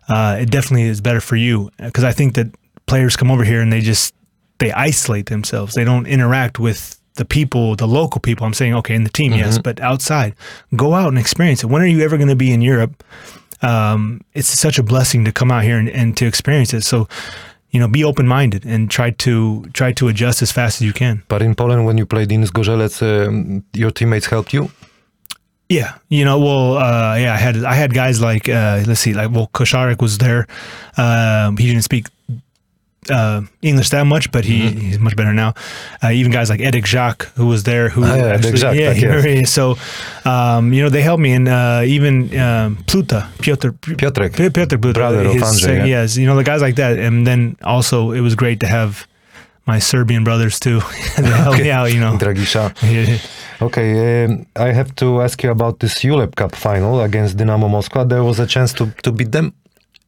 [0.07, 1.69] uh, it definitely is better for you.
[1.77, 2.47] Because I think that
[2.85, 4.13] players come over here and they just
[4.59, 5.73] they isolate themselves.
[5.73, 8.45] They don't interact with the people, the local people.
[8.45, 10.35] I'm saying, okay, in the team, yes, but outside,
[10.75, 11.67] go out and experience it.
[11.67, 13.03] When are you ever going to be in Europe?
[13.61, 16.81] Um, it's such a blessing to come out here and, and to experience it.
[16.81, 17.07] So,
[17.73, 20.93] you know, be open minded and try to try to adjust as fast as you
[20.93, 21.23] can.
[21.27, 24.69] But in Poland, when you played in Zgorzelec, um, your teammates helped you?
[25.69, 29.13] Yeah, you know, well, uh, yeah, I had I had guys like uh, let's see,
[29.13, 30.47] like well, Koszarek was there.
[30.97, 32.07] Um, he didn't speak
[33.09, 35.53] uh, English that much, but he, he's much better now.
[36.03, 39.45] Uh, even guys like Edek Jacques, who was there, who Ah, yeah, Jacques, yeah, he-
[39.57, 39.75] so
[40.25, 44.93] um, you know they helped me, and uh, even um, Pluta, Piotr, Piotrek, Piotr Pluta,
[44.93, 45.85] brother of his- Andrzej, yeah.
[45.85, 49.07] yes, you know the guys like that, and then also it was great to have
[49.65, 50.79] my Serbian brothers too.
[51.17, 52.17] they helped me out, you know.
[52.17, 52.73] Dragisha.
[53.61, 58.03] Okay, um, I have to ask you about this ULEB Cup final against Dinamo Moscow.
[58.03, 59.53] There was a chance to, to beat them.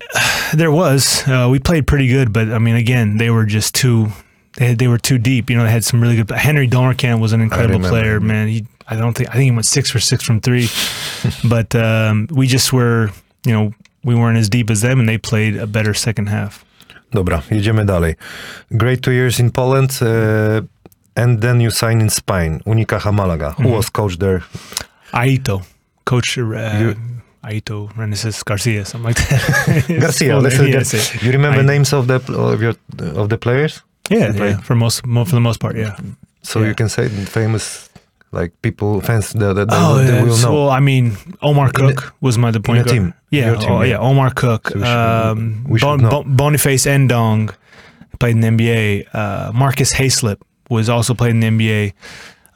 [0.53, 1.27] There was.
[1.27, 4.09] Uh, we played pretty good, but I mean, again, they were just too.
[4.57, 5.49] They, they were too deep.
[5.49, 6.29] You know, they had some really good.
[6.31, 8.47] Henry Domercant was an incredible player, man.
[8.47, 10.69] He, I don't think I think he went six for six from three,
[11.49, 13.09] but um, we just were.
[13.45, 16.63] You know, we weren't as deep as them, and they played a better second half.
[17.11, 18.15] Dobra, jedziemy dalej.
[18.77, 20.61] Great two years in Poland, uh,
[21.15, 23.51] and then you sign in Spain, Unicaja Malaga.
[23.51, 24.43] Who was coach there?
[25.13, 25.63] Aito,
[26.05, 26.41] coach uh,
[26.79, 26.95] You-
[27.45, 29.85] Aito Reneses Garcia, something like that.
[30.01, 30.37] Garcia.
[30.39, 31.65] Let's name, yes, You remember Aito.
[31.73, 32.75] names of the of your
[33.21, 33.81] of the players?
[34.09, 34.37] Yeah, Right.
[34.51, 35.95] yeah, for most, mo- for the most part, yeah.
[36.41, 36.67] So Yeah.
[36.69, 37.89] you can say famous,
[38.31, 40.21] like people, fans that, that, Oh, yeah.
[40.23, 40.53] will know.
[40.53, 42.89] Well, I mean, Omar Cook was my the point guard.
[42.95, 43.13] team.
[43.31, 43.89] Yeah, Your team, oh, yeah.
[43.97, 44.09] yeah.
[44.09, 46.09] Omar Cook, So we should- um, we should Bon-.
[46.09, 47.49] Bon- Boniface N'Dong
[48.19, 49.05] played in the NBA.
[49.13, 50.37] Uh, Marcus Haislip
[50.69, 51.93] was also played in the NBA.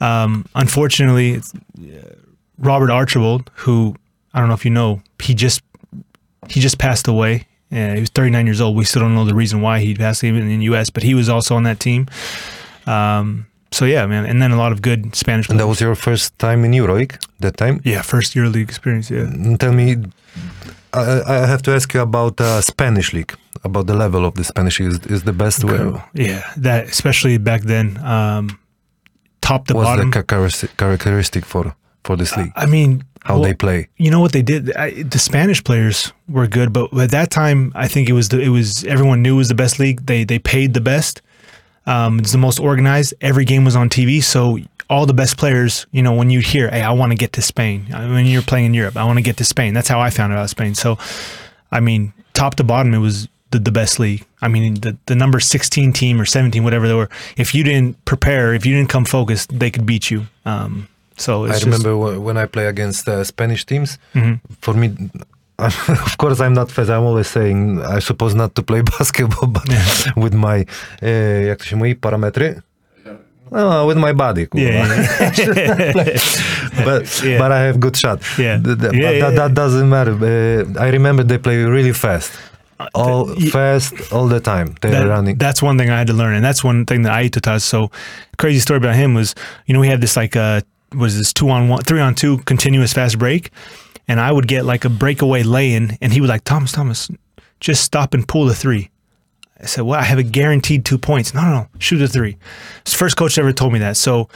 [0.02, 2.16] Um, unfortunately, it's, uh,
[2.60, 3.96] Robert Archibald, who
[4.34, 5.62] I don't know if you know, he just
[6.50, 7.46] he just passed away.
[7.72, 8.76] Yeah, he was 39 years old.
[8.76, 11.14] We still don't know the reason why he passed away in the U.S., but he
[11.14, 12.08] was also on that team.
[12.88, 15.48] Um, so yeah, man, and then a lot of good Spanish.
[15.50, 17.80] and that was your first time in EuroLeague that time.
[17.84, 19.12] yeah, first year league experience.
[19.12, 19.26] Yeah.
[19.26, 19.98] Mm, Tell me,
[20.94, 24.44] I, I have to ask you about uh, Spanish league, about the level of the
[24.44, 24.90] Spanish league.
[24.94, 25.94] Is, is the best way?
[26.16, 28.58] Yeah, that especially back then, um,
[29.42, 30.10] top to What's bottom.
[30.10, 32.52] the characteristic- characteristic for for this league?
[32.56, 33.90] I mean, How well, they play?
[33.98, 34.76] You know what they did?
[34.76, 38.40] I, the Spanish players were good, but at that time, I think it was the,
[38.40, 40.06] it was everyone knew it was the best league.
[40.06, 41.22] They they paid the best.
[41.86, 43.14] Um, it's the most organized.
[43.22, 45.86] Every game was on TV, so all the best players.
[45.92, 48.68] You know, when you hear, "Hey, I want to get to Spain," when you're playing
[48.68, 49.74] in Europe, I want to get to Spain.
[49.74, 50.76] That's how I found out about Spain.
[50.76, 50.98] So,
[51.72, 54.26] I mean, top to bottom, it was the, the best league.
[54.42, 57.10] I mean, the the number 16 team or 17, whatever they were.
[57.38, 60.28] If you didn't prepare, if you didn't come focused, they could beat you.
[60.46, 60.89] Um,
[61.20, 63.98] so it's I just- remember wh- when I play against uh, Spanish teams.
[64.16, 64.40] Mhm.
[64.62, 64.88] For me,
[66.08, 66.90] of course, I'm not fast.
[66.90, 69.68] I'm always saying I suppose not to play basketball, but
[70.24, 70.66] with my
[71.04, 72.62] uh, jak to się mówi parametry.
[73.52, 74.48] No, with my body.
[74.48, 74.70] kurwa.
[74.70, 74.88] Yeah,
[76.86, 77.40] but Yeah.
[77.40, 78.20] but I have good shot.
[78.38, 78.60] Yeah.
[78.64, 80.14] Th- th- Yeah, but yeah, that, that doesn't matter.
[80.14, 82.32] Uh, I remember they play really fast.
[82.94, 84.76] All y- fast all the time.
[84.82, 85.38] They're That- running.
[85.38, 87.56] That's one thing I had to learn, and that's one thing that Aito taught.
[87.56, 87.64] us.
[87.66, 87.90] So,
[88.38, 90.62] crazy story about him was, you know, we had this like uh
[90.94, 93.52] was this two on one, three on two continuous fast break,
[94.08, 97.10] and I would get like a breakaway lay in, and he would like Thomas, Thomas,
[97.60, 98.90] just stop and pull the three.
[99.62, 101.34] I said, well, I have a guaranteed two points.
[101.34, 102.38] No, no, no, shoot a three.
[102.82, 103.98] It's first coach ever told me that.
[103.98, 104.30] So.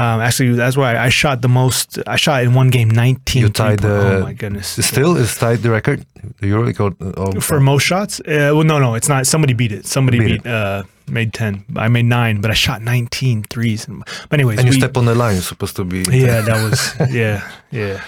[0.00, 1.98] Um, actually, that's why I shot the most.
[2.06, 3.42] I shot in one game 19.
[3.42, 4.68] You tied the- Oh my goodness!
[4.86, 5.98] Still is tied the record.
[6.40, 6.90] The EuroLeague or,
[7.22, 8.20] or for most shots.
[8.20, 9.26] Uh, well, no, no, it's not.
[9.26, 9.84] Somebody beat it.
[9.86, 11.64] Somebody Beat beat, uh, made 10.
[11.76, 13.86] I made nine, but I shot 19 threes.
[14.28, 15.34] But anyways, and you we- step on the line.
[15.34, 15.98] You're supposed to be.
[16.10, 18.00] yeah, that was yeah, yeah.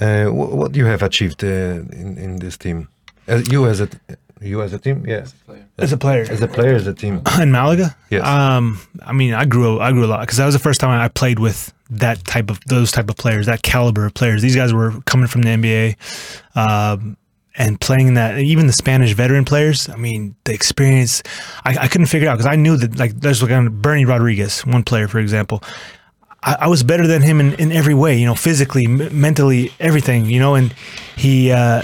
[0.00, 1.48] Uh, what, what you have achieved uh,
[2.02, 2.88] in in this team?
[3.28, 3.88] Uh, you as a
[4.40, 5.26] you as a team, yeah.
[5.78, 7.22] As a player As a player, as a team.
[7.40, 8.26] in Malaga, Yes.
[8.26, 10.90] Um, I mean, I grew I grew a lot because that was the first time
[10.90, 14.42] I played with that type of those type of players, that caliber of players.
[14.42, 15.96] These guys were coming from the NBA.
[16.56, 17.16] Um,
[17.56, 21.22] and playing that, even the Spanish veteran players, I mean, the experience,
[21.64, 24.66] I, I couldn't figure it out because I knew that, like, there's like Berni Rodriguez,
[24.66, 25.62] one player, for example.
[26.44, 29.72] I, I was better than him in, in every way, you know, physically, m- mentally,
[29.80, 30.72] everything, you know, and
[31.16, 31.82] he, uh,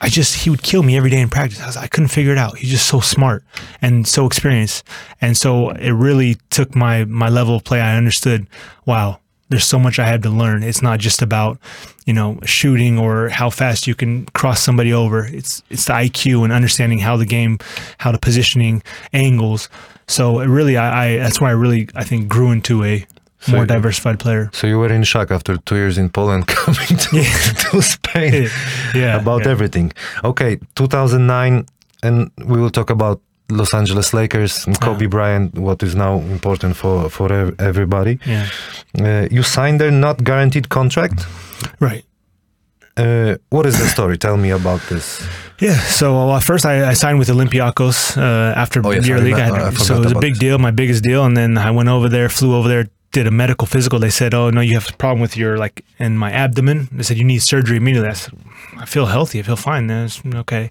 [0.00, 1.60] I just, he would kill me every day in practice.
[1.60, 2.58] I, was, I couldn't figure it out.
[2.58, 3.44] He's just so smart
[3.80, 4.84] and so experienced.
[5.20, 7.80] And so it really took my, my level of play.
[7.80, 8.46] I understood,
[8.86, 9.20] wow,
[9.50, 10.62] there's so much I had to learn.
[10.62, 11.58] It's not just about,
[12.06, 15.26] you know, shooting or how fast you can cross somebody over.
[15.26, 17.58] It's it's the IQ and understanding how the game,
[17.98, 19.68] how the positioning, angles.
[20.06, 23.04] So it really, I, I that's why I really I think grew into a
[23.48, 24.48] more you- diversified player.
[24.52, 27.22] So you were in shock after two years in Poland, coming to,
[27.70, 28.48] to Spain
[28.94, 29.50] Yeah, about yeah.
[29.52, 29.92] everything.
[30.22, 31.64] Okay, 2009,
[32.02, 36.76] and we will talk about Los Angeles Lakers, and Kobe Bryant, what is now important
[36.76, 38.18] for for ev- everybody.
[38.26, 38.46] Yeah,
[39.00, 41.26] Uh, you signed their not guaranteed contract.
[41.80, 42.04] right.
[42.96, 44.18] Uh, what is the story?
[44.18, 45.22] Tell me about this.
[45.60, 45.78] Yeah.
[45.88, 49.34] So well, first I, I signed with Olympiacos uh, after Oh, yes, year I league.
[49.34, 49.60] I remember.
[49.66, 50.38] I had, so it was a big this.
[50.40, 51.24] deal, my biggest deal.
[51.24, 53.98] And then I went over there, flew over there, did a medical physical.
[53.98, 57.02] They said, "Oh no, you have a problem with your like in my abdomen." They
[57.02, 58.08] said you need surgery immediately.
[58.10, 58.34] I said,
[58.78, 59.40] "I feel healthy.
[59.40, 60.70] I feel fine." That's okay.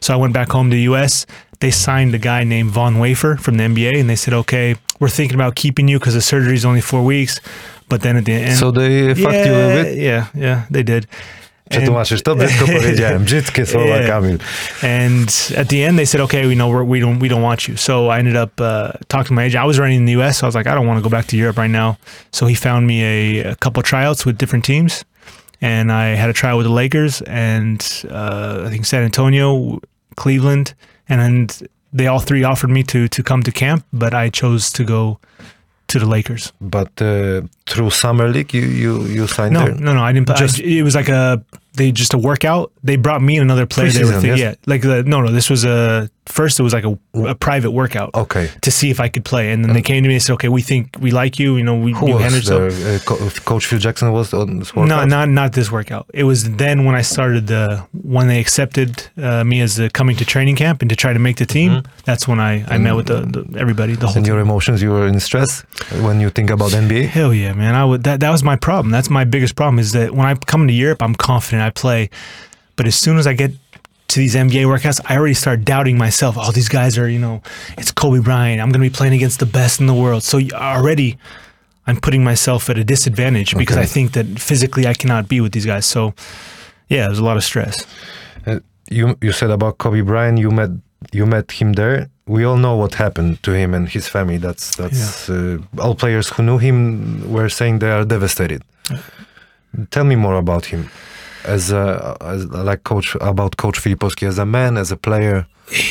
[0.00, 1.26] So I went back home to the U.S.
[1.60, 5.08] They signed a guy named Von Wafer from the NBA, and they said, "Okay, we're
[5.08, 7.40] thinking about keeping you because the surgery is only four weeks."
[7.88, 9.96] But then at the end, so they fucked you a bit.
[9.98, 11.06] yeah, yeah, they did.
[11.70, 12.36] Przetłumaczysz to?
[12.36, 13.24] Brzydko powiedziałem.
[13.24, 13.98] Brzydkie słowa.
[14.06, 14.38] Kamil.
[14.82, 17.68] And at the end, they said, "Okay, we know we're, we don't we don't want
[17.68, 19.64] you." So I ended up uh, talking to my agent.
[19.64, 21.16] I was running in the U.S., so I was like, "I don't want to go
[21.16, 21.96] back to Europe right now."
[22.30, 25.04] So he found me a, a couple tryouts with different teams,
[25.60, 29.80] and I had a tryout with the Lakers and uh, I think San Antonio,
[30.14, 30.74] Cleveland,
[31.08, 31.46] and then
[31.92, 35.18] they all three offered me to to come to camp, but I chose to go
[35.88, 36.52] to the Lakers.
[36.60, 39.74] But uh, through Summer League, you, you, you signed No, there?
[39.74, 40.02] no, no.
[40.02, 40.30] I didn't.
[40.30, 41.40] I, it was like a
[41.76, 42.72] they just a workout.
[42.82, 43.90] They brought me and another player.
[43.90, 44.38] They were Preseason, thi- yes?
[44.38, 45.30] yeah, like the no, no.
[45.32, 46.58] This was a first.
[46.58, 48.50] It was like a, a private workout Okay.
[48.62, 50.48] to see if I could play, and then they came to me and said, "Okay,
[50.48, 51.56] we think we like you.
[51.56, 52.66] You know, we Who you was there?
[52.68, 55.08] Uh, Co- Coach Phil Jackson was on this No, workout?
[55.08, 56.06] not not this workout.
[56.14, 60.16] It was then when I started the when they accepted uh, me as the coming
[60.16, 61.82] to training camp and to try to make the team.
[62.04, 64.46] That's when I, I met with the, the everybody, the whole And your team.
[64.48, 65.62] emotions, you were in stress
[66.00, 67.06] when you think about NBA?
[67.08, 67.74] Hell yeah, man!
[67.74, 68.90] I would that that was my problem.
[68.92, 72.10] That's my biggest problem is that when I come to Europe, I'm confident I play,
[72.76, 73.52] but as soon as I get
[74.08, 76.36] to these NBA workouts, I already start doubting myself.
[76.38, 77.42] Oh, these guys are, you know,
[77.76, 78.60] it's Kobe Bryant.
[78.60, 80.22] I'm going to be playing against the best in the world.
[80.22, 81.18] So already,
[81.86, 85.52] I'm putting myself at a disadvantage because I think that physically I cannot be with
[85.52, 85.86] these guys.
[85.86, 86.14] So,
[86.88, 87.86] yeah, there's a lot of stress.
[88.46, 90.38] Uh, you you said about Kobe Bryant.
[90.38, 90.70] You met
[91.12, 92.08] you met him there.
[92.26, 94.38] We all know what happened to him and his family.
[94.38, 98.62] That's that's uh, all players who knew him were saying they are devastated.
[99.90, 100.90] Tell me more about him,
[101.46, 105.46] as a as like coach about Coach Filipovski as a man, as a player.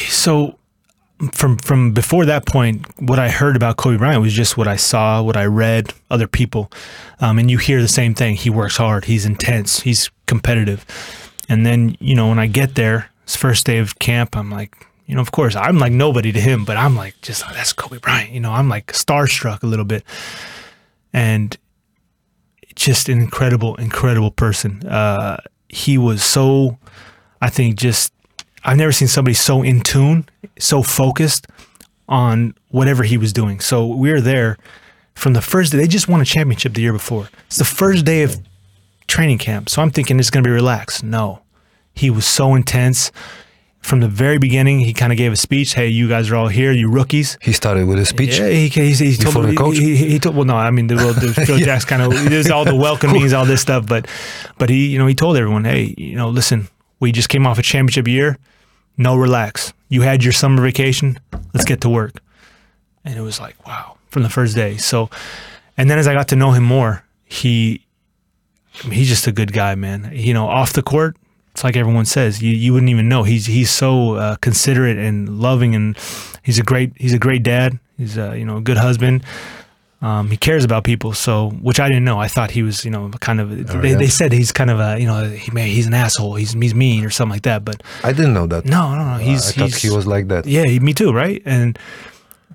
[0.07, 0.57] so
[1.31, 4.75] from from before that point, what I heard about Kobe Bryant was just what I
[4.75, 6.71] saw, what I read, other people,
[7.19, 8.35] um, and you hear the same thing.
[8.35, 9.05] He works hard.
[9.05, 9.79] He's intense.
[9.81, 10.85] He's competitive.
[11.47, 14.75] And then you know when I get there, his first day of camp, I'm like,
[15.05, 17.71] you know, of course I'm like nobody to him, but I'm like just oh, that's
[17.71, 18.31] Kobe Bryant.
[18.31, 20.03] You know, I'm like starstruck a little bit,
[21.13, 21.57] and
[22.75, 24.85] just an incredible, incredible person.
[24.85, 25.37] Uh,
[25.69, 26.77] he was so,
[27.41, 28.13] I think, just
[28.63, 30.27] I've never seen somebody so in tune,
[30.59, 31.47] so focused
[32.07, 33.59] on whatever he was doing.
[33.59, 34.57] So we were there
[35.13, 35.77] from the first day.
[35.77, 37.29] They just won a championship the year before.
[37.47, 38.37] It's the first day of
[39.07, 39.69] training camp.
[39.69, 41.03] So I'm thinking it's going to be relaxed.
[41.03, 41.41] No,
[41.93, 43.11] he was so intense.
[43.85, 45.75] From the very beginning, he kind of gave a speech.
[45.75, 47.37] Hey, you guys are all here, you rookies.
[47.39, 48.39] He started with a speech.
[48.39, 49.77] Yeah, he, he, he told Before the coach?
[49.77, 50.35] He, he, he told.
[50.35, 53.31] Well, no, I mean, the, well, the Phil Jackson kind of there's all the welcomings,
[53.31, 54.07] all this stuff, but
[54.57, 56.67] but he, you know, he told everyone, hey, you know, listen,
[56.99, 58.39] we just came off a championship year.
[58.97, 59.71] No, relax.
[59.89, 61.19] You had your summer vacation.
[61.53, 62.23] Let's get to work.
[63.03, 64.77] And it was like, wow, from the first day.
[64.77, 65.11] So,
[65.77, 67.85] and then as I got to know him more, he,
[68.83, 70.09] I mean, he's just a good guy, man.
[70.11, 71.17] You know, off the court,
[71.55, 73.23] it's like everyone says, you, you wouldn't even know.
[73.23, 75.97] He's he's so uh, considerate and loving, and
[76.43, 77.79] he's a great he's a great dad.
[77.97, 79.23] He's a you know a good husband.
[80.01, 82.19] Um, he cares about people, so which I didn't know.
[82.19, 83.67] I thought he was you know kind of.
[83.81, 83.95] they, yeah.
[83.95, 86.35] they said he's kind of a you know he may, he's an asshole.
[86.35, 87.63] He's he's mean or something like that.
[87.63, 88.65] But I didn't know that.
[88.65, 89.17] no, no, no.
[89.17, 90.45] He's I thought he's, he was like that.
[90.45, 91.41] yeah, me too, right?
[91.45, 91.79] And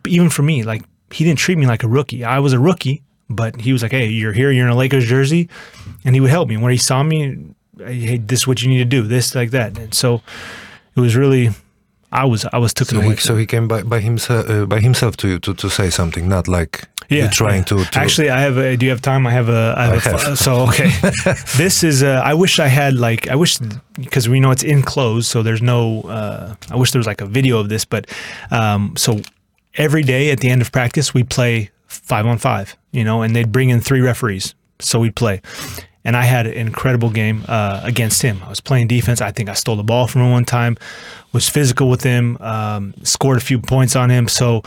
[0.06, 2.22] even for me, like he didn't treat me like a rookie.
[2.22, 4.50] I was a rookie, but he was like, "Hey, you're here.
[4.50, 5.48] You're in a Lakers jersey,"
[6.04, 7.54] and he would help me when he saw me.
[7.86, 9.02] Hey, this is what you need to do.
[9.02, 9.78] This like that.
[9.78, 10.22] And so
[10.96, 11.50] it was really,
[12.12, 13.14] I was I was taken So away.
[13.14, 15.90] he, so he came by, by himself uh, by himself to you to, to say
[15.90, 17.98] something, not like you trying to, to.
[17.98, 18.56] Actually, I have.
[18.58, 19.26] A, do you have time?
[19.26, 19.74] I have a.
[19.76, 20.38] I have I a have.
[20.38, 20.90] So okay,
[21.56, 22.02] this is.
[22.02, 23.28] Uh, I wish I had like.
[23.28, 23.58] I wish
[23.94, 26.02] because we know it's enclosed, so there's no.
[26.02, 28.06] Uh, I wish there was like a video of this, but
[28.50, 29.20] um, so
[29.74, 32.76] every day at the end of practice we play five on five.
[32.92, 35.40] You know, and they'd bring in three referees, so we'd play.
[36.04, 38.40] And I had an incredible game uh, against him.
[38.44, 39.20] I was playing defense.
[39.20, 40.78] I think I stole the ball from him one time,
[41.32, 44.26] was physical with him, um, scored a few points on him.
[44.26, 44.62] So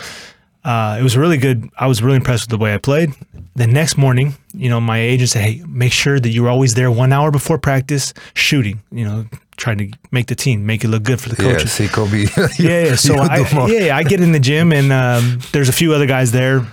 [0.63, 1.69] uh, it was really good.
[1.77, 3.13] I was really impressed with the way I played.
[3.55, 6.89] The next morning, you know, my agent said, "Hey, make sure that you're always there
[6.89, 8.81] one hour before practice, shooting.
[8.91, 9.25] You know,
[9.57, 11.79] trying to make the team, make it look good for the coaches.
[11.79, 12.25] yeah, see Kobe.
[12.59, 12.95] yeah, yeah.
[12.95, 16.05] So I, yeah, yeah, I get in the gym and um, there's a few other
[16.05, 16.65] guys there,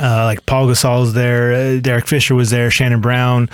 [0.00, 3.48] uh, like Paul Gasol's there, uh, Derek Fisher was there, Shannon Brown,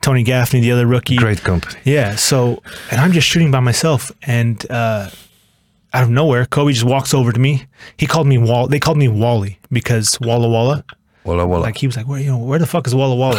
[0.00, 1.16] Tony Gaffney, the other rookie.
[1.16, 1.78] Great company.
[1.84, 2.16] Yeah.
[2.16, 5.10] So, and I'm just shooting by myself, and uh,
[5.92, 7.66] out of nowhere, Kobe just walks over to me.
[7.96, 8.66] He called me Wall.
[8.68, 10.84] They called me Wally because Walla Walla.
[11.24, 11.62] Walla walla.
[11.62, 13.34] Like he was like, where you know, where the fuck is Walla Walla?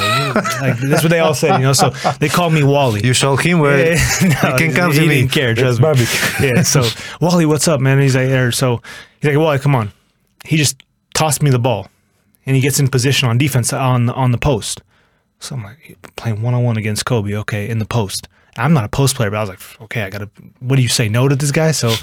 [0.61, 1.73] like that's what they all said, you know.
[1.73, 3.05] So they called me Wally.
[3.05, 5.15] you show him where Yeah, he can come he to me.
[5.19, 6.47] didn't care, It's trust me.
[6.47, 6.61] yeah.
[6.61, 6.83] So
[7.19, 7.93] Wally, what's up, man?
[7.95, 8.53] And he's like, there.
[8.53, 8.81] So
[9.19, 9.91] he's like, Wally, come on.
[10.45, 10.81] He just
[11.13, 11.89] tossed me the ball,
[12.45, 14.81] and he gets in position on defense on on the post.
[15.39, 17.33] So I'm like playing one on one against Kobe.
[17.35, 18.27] Okay, in the post.
[18.55, 20.29] I'm not a post player, but I was like, okay, I gotta.
[20.59, 21.71] What do you say no to this guy?
[21.71, 21.87] So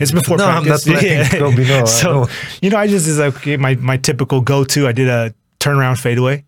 [0.00, 0.86] it's before No, I'm practice.
[0.86, 2.28] not letting Kobe I So know.
[2.62, 4.88] you know, I just is like okay, my my typical go to.
[4.88, 6.44] I did a turnaround fadeaway.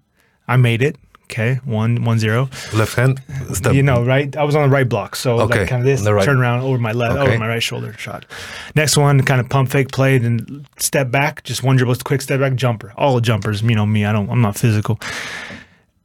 [0.49, 0.97] I made it.
[1.25, 2.51] Okay, one one zero.
[2.75, 3.23] Left hand.
[3.55, 3.73] Step.
[3.75, 4.37] You know, right?
[4.37, 6.25] I was on the right block, so Okay, like kind of this, right.
[6.25, 7.23] turn around over my left, Okay.
[7.31, 8.27] over my right shoulder shot.
[8.75, 12.41] Next one, kind of pump fake play, then step back, just one dribble, quick step
[12.41, 12.93] back, jumper.
[12.97, 14.05] All jumpers, you know me.
[14.05, 14.29] I don't.
[14.31, 15.01] I'm not physical.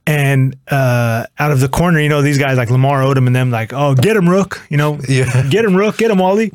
[0.06, 3.52] And uh, out of the corner, you know, these guys like Lamar Odom and them,
[3.52, 4.62] like, oh, get him, Rook.
[4.70, 5.46] You know, Yeah.
[5.50, 5.98] get him, Rook.
[5.98, 6.52] Get him, Wally.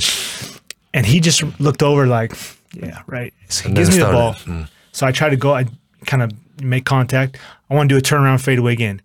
[0.94, 2.32] And he just looked over, like,
[2.72, 3.34] yeah, right.
[3.48, 4.34] So he gives me then the ball.
[4.34, 4.68] Mm.
[4.92, 5.66] So I try to go, I
[6.06, 6.32] kind of
[6.62, 7.36] make contact.
[7.72, 9.00] I want to do a turnaround fadeaway again.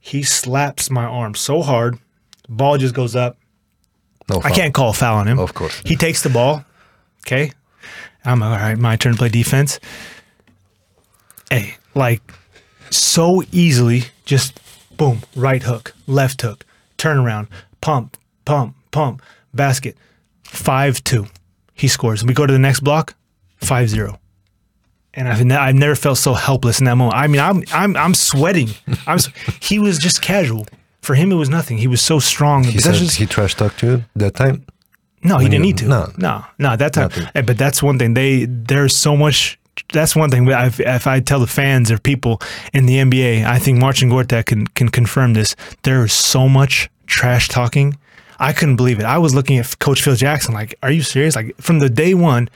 [0.00, 1.98] He slaps my arm so hard,
[2.48, 3.36] ball just goes up.
[4.30, 5.38] No I can't call a foul on him.
[5.38, 5.82] Of course.
[5.84, 6.64] He takes the ball.
[7.26, 7.52] Okay.
[8.24, 8.78] I'm all right.
[8.78, 9.78] My turn to play defense.
[11.50, 12.22] Hey, like
[12.88, 14.60] so easily, just
[14.96, 16.64] boom, right hook, left hook,
[16.96, 17.48] turnaround,
[17.82, 19.20] pump, pump, pump,
[19.52, 19.94] basket,
[20.44, 21.26] 5 2.
[21.74, 22.24] He scores.
[22.24, 23.14] We go to the next block,
[23.58, 24.18] 5 0.
[25.16, 27.16] And I've, ne- I've never felt so helpless in that moment.
[27.16, 28.68] I mean, I'm I'm I'm sweating.
[29.06, 29.14] I'm.
[29.16, 29.28] s-
[29.60, 30.66] He was just casual.
[31.02, 31.78] For him, it was nothing.
[31.78, 32.64] He was so strong.
[32.64, 34.64] He said just- he trash talked you that time.
[35.22, 35.86] no, he didn't need to.
[35.86, 36.12] no.
[36.18, 36.76] no, no.
[36.76, 37.28] That time, Nothing.
[37.34, 38.14] Eh, but that's one thing.
[38.14, 39.58] They there's so much.
[39.92, 40.48] That's one thing.
[40.48, 42.40] If, if I tell the fans or people
[42.72, 45.56] in the NBA, I think Marcin Gortat can can confirm this.
[45.82, 47.96] There is so much trash talking.
[48.38, 49.04] I couldn't believe it.
[49.06, 51.34] I was looking at Coach Phil Jackson, like, are you serious?
[51.36, 52.48] Like from the day one,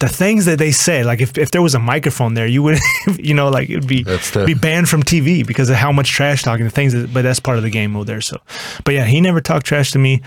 [0.00, 2.78] the things that they say, like if, if there was a microphone there, you would,
[3.18, 4.04] you know, like it would be
[4.46, 6.64] be banned from TV because of how much trash talking.
[6.64, 8.20] The things, that, but that's part of the game over there.
[8.20, 8.40] So,
[8.84, 10.20] but yeah, he never talked trash to me.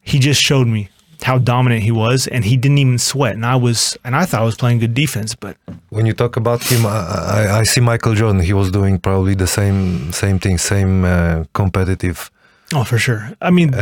[0.00, 0.88] He just showed me
[1.22, 3.34] how dominant he was, and he didn't even sweat.
[3.34, 5.56] And I was, and I thought I was playing good defense, but
[5.90, 6.98] When you talk about him, I,
[7.38, 8.40] I, I see Michael Jordan.
[8.40, 12.30] He was doing probably the same same thing, same uh, competitive.
[12.74, 13.30] oh, for sure.
[13.40, 13.74] I mean,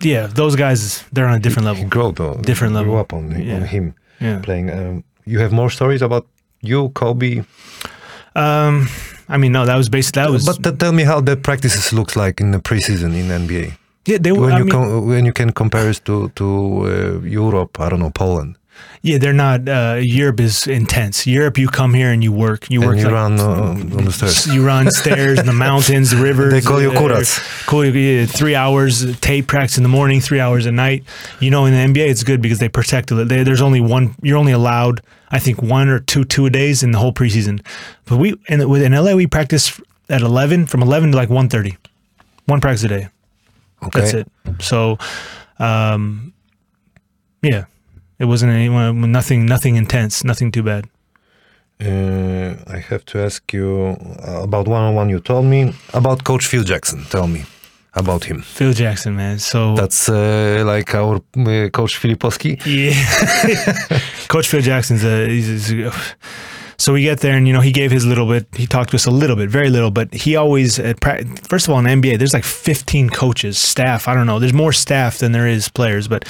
[0.00, 1.88] yeah, those guys, they're on a different He level.
[1.90, 2.34] grew though.
[2.42, 2.96] Different Grew level.
[2.98, 4.38] up on, on him Yeah.
[4.42, 4.70] playing.
[4.70, 6.26] Um, you have more stories about
[6.62, 7.42] you, Kobe.
[8.34, 8.88] Um,
[9.28, 10.44] I mean, no, that was basically that was.
[10.44, 13.72] but t- tell me how the practices looks like in the preseason in NBA.
[14.06, 14.40] yeah, they were.
[14.46, 16.46] When I you mean, com- when you can compare it to to
[16.86, 18.56] uh, Europe, I don't know Poland,
[19.02, 19.66] yeah, they're not.
[19.66, 21.26] Uh, Europe is intense.
[21.26, 22.68] Europe, you come here and you work.
[22.68, 24.46] You work and you like run uh, on the stairs.
[24.46, 26.52] You run stairs in the mountains, the rivers.
[26.52, 27.66] They call you uh, kurats.
[27.66, 31.04] Call you three hours uh, tape practice in the morning, three hours at night.
[31.40, 33.28] You know, in the NBA, it's good because they protect it.
[33.28, 34.14] They, there's only one.
[34.22, 35.00] You're only allowed,
[35.30, 37.64] I think, one or two two days in the whole preseason.
[38.04, 41.76] But we in, in LA, we practice at 11 from 11 to like 1:30.
[42.46, 43.08] One practice a day.
[43.82, 44.00] Okay.
[44.00, 44.28] That's it.
[44.58, 44.98] So,
[45.58, 46.34] um,
[47.42, 47.64] yeah,
[48.20, 48.68] it wasn't any
[49.18, 50.84] nothing nothing intense, nothing too bad.
[51.80, 53.96] Uh, I have to ask you
[54.28, 55.08] uh, about one on one.
[55.08, 57.04] You told me about Coach Phil Jackson.
[57.04, 57.44] Tell me
[57.94, 58.42] about him.
[58.42, 59.38] Phil Jackson, man.
[59.38, 62.60] So That's uh, like our uh, Coach Filipovski.
[62.66, 63.98] Yeah.
[64.28, 66.14] Coach Phil Jackson's a, he's, he's-
[66.76, 68.96] so we get there and you know he gave his little bit he talked to
[68.96, 72.08] us a little bit very little but he always pra- first of all in the
[72.08, 75.68] NBA there's like 15 coaches staff I don't know there's more staff than there is
[75.68, 76.24] players but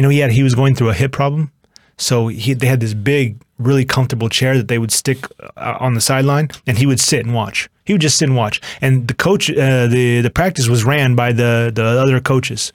[0.00, 1.50] you know he had he was going through a hip problem
[1.98, 5.26] so he they had this big really comfortable chair that they would stick
[5.58, 8.34] uh, on the sideline and he would sit and watch he would just sit and
[8.36, 12.72] watch and the coach uh, the the practice was ran by the the other coaches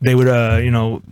[0.00, 1.02] they would uh you know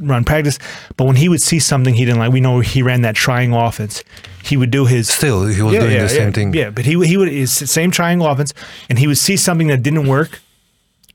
[0.00, 0.60] run practice.
[0.96, 3.58] But when he would see something he didn't like, we know he ran that triangle
[3.58, 4.04] offense.
[4.44, 6.54] He would do his Still, he was doing the same yeah, thing.
[6.54, 8.54] Yeah, but he would- he would his same triangle offense,
[8.88, 10.40] and he would see something that didn't work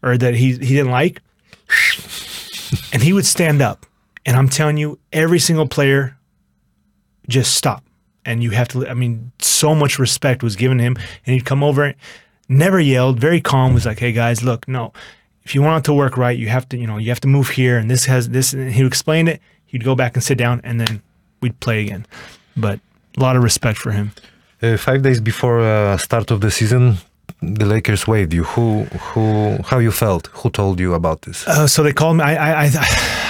[0.02, 1.22] or that he he didn't like,
[2.92, 3.86] and he would stand up.
[4.26, 6.18] And I'm telling you, every single player
[7.28, 7.84] just stop.
[8.26, 8.88] And you have to.
[8.88, 10.96] I mean, so much respect was given him,
[11.26, 11.94] and he'd come over,
[12.48, 13.74] never yelled, very calm.
[13.74, 14.94] Was like, "Hey guys, look, no,
[15.44, 17.28] if you want it to work right, you have to, you know, you have to
[17.28, 19.42] move here, and this has this." And he would explain it.
[19.66, 21.02] He'd go back and sit down, and then
[21.42, 22.06] we'd play again.
[22.56, 22.80] But
[23.18, 24.12] a lot of respect for him.
[24.62, 26.98] Uh, five days before uh, start of the season,
[27.60, 28.44] the Lakers waived you.
[28.44, 28.84] Who,
[29.14, 30.28] who, how you felt?
[30.34, 31.48] Who told you about this?
[31.48, 32.24] Uh, so they called me.
[32.24, 32.88] I, I, I,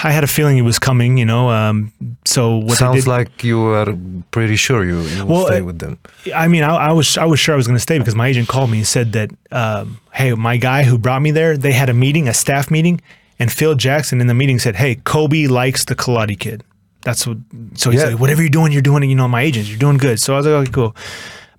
[0.09, 1.17] I had a feeling it was coming.
[1.17, 1.49] You know.
[1.49, 1.91] Um,
[2.25, 3.95] so what Sounds did, like you were
[4.31, 5.97] pretty sure you, you Well, stay uh, with them.
[6.35, 8.27] I mean, I, I was I was sure I was going to stay because my
[8.27, 11.71] agent called me and said that, um, hey, my guy who brought me there, they
[11.73, 13.01] had a meeting, a staff meeting,
[13.39, 16.63] and Phil Jackson in the meeting said, hey, Kobe likes the Kelati kid.
[17.01, 17.37] That's what.
[17.75, 18.09] So he's Yeah.
[18.11, 19.07] like, whatever you're doing, you're doing it.
[19.07, 20.19] You know, my agent, you're doing good.
[20.19, 20.95] So I was like, okay, cool.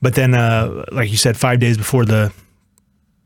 [0.00, 2.32] But then, uh, like you said, five days before the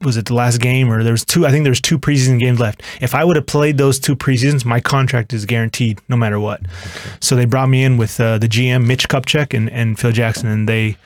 [0.03, 1.47] was it the last game or there was two?
[1.47, 2.83] I think there was two preseason games left.
[3.01, 6.61] If I would have played those two preseasons, my contract is guaranteed no matter what.
[7.21, 10.49] So they brought me in with uh, the GM Mitch Kupchak and, and Phil Jackson,
[10.49, 10.97] and they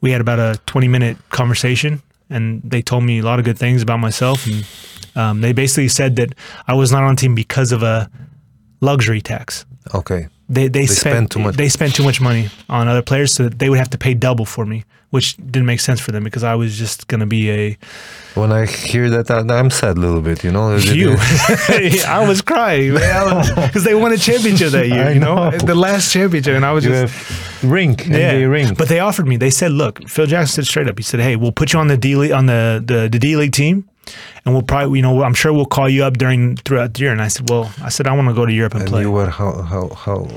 [0.00, 3.58] we had about a 20 minute conversation, and they told me a lot of good
[3.58, 4.66] things about myself, and
[5.16, 6.34] um, they basically said that
[6.66, 8.10] I was not on the team because of a
[8.80, 9.66] luxury tax.
[9.94, 10.28] Okay.
[10.48, 11.56] They they, spend spent too much.
[11.56, 14.14] They spent too much money on other players, so that they would have to pay
[14.14, 14.84] double for me.
[15.10, 17.78] Which didn't make sense for them because I was just going to be a
[18.34, 20.76] When I hear that, I- I'm sad a little bit, you know?
[20.76, 21.16] you.
[22.06, 22.92] I was crying
[23.66, 25.10] because they won a championship that year.
[25.10, 25.50] You know?
[25.50, 25.58] know.
[25.58, 28.74] the last championship, and I was You just ring, NBA ring.
[28.74, 29.36] But they offered me.
[29.36, 30.96] They said, "Look, Phil Jackson said straight up.
[30.98, 33.36] He said, hey, we'll put you on the D league on the the, the D
[33.36, 33.89] league team,
[34.44, 37.12] and we'll probably, you know, I'm sure we'll call you up during throughout the year."
[37.12, 39.02] And I said, "Well, I said I want to go to Europe and, and play."
[39.02, 40.28] you were how how how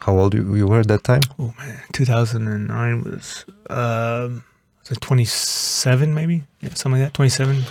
[0.00, 1.22] how old you, you were at that time?
[1.38, 4.44] oh man, 2009 was um,
[4.80, 7.14] was it 27 maybe, yeah, something like that.
[7.14, 7.64] 27.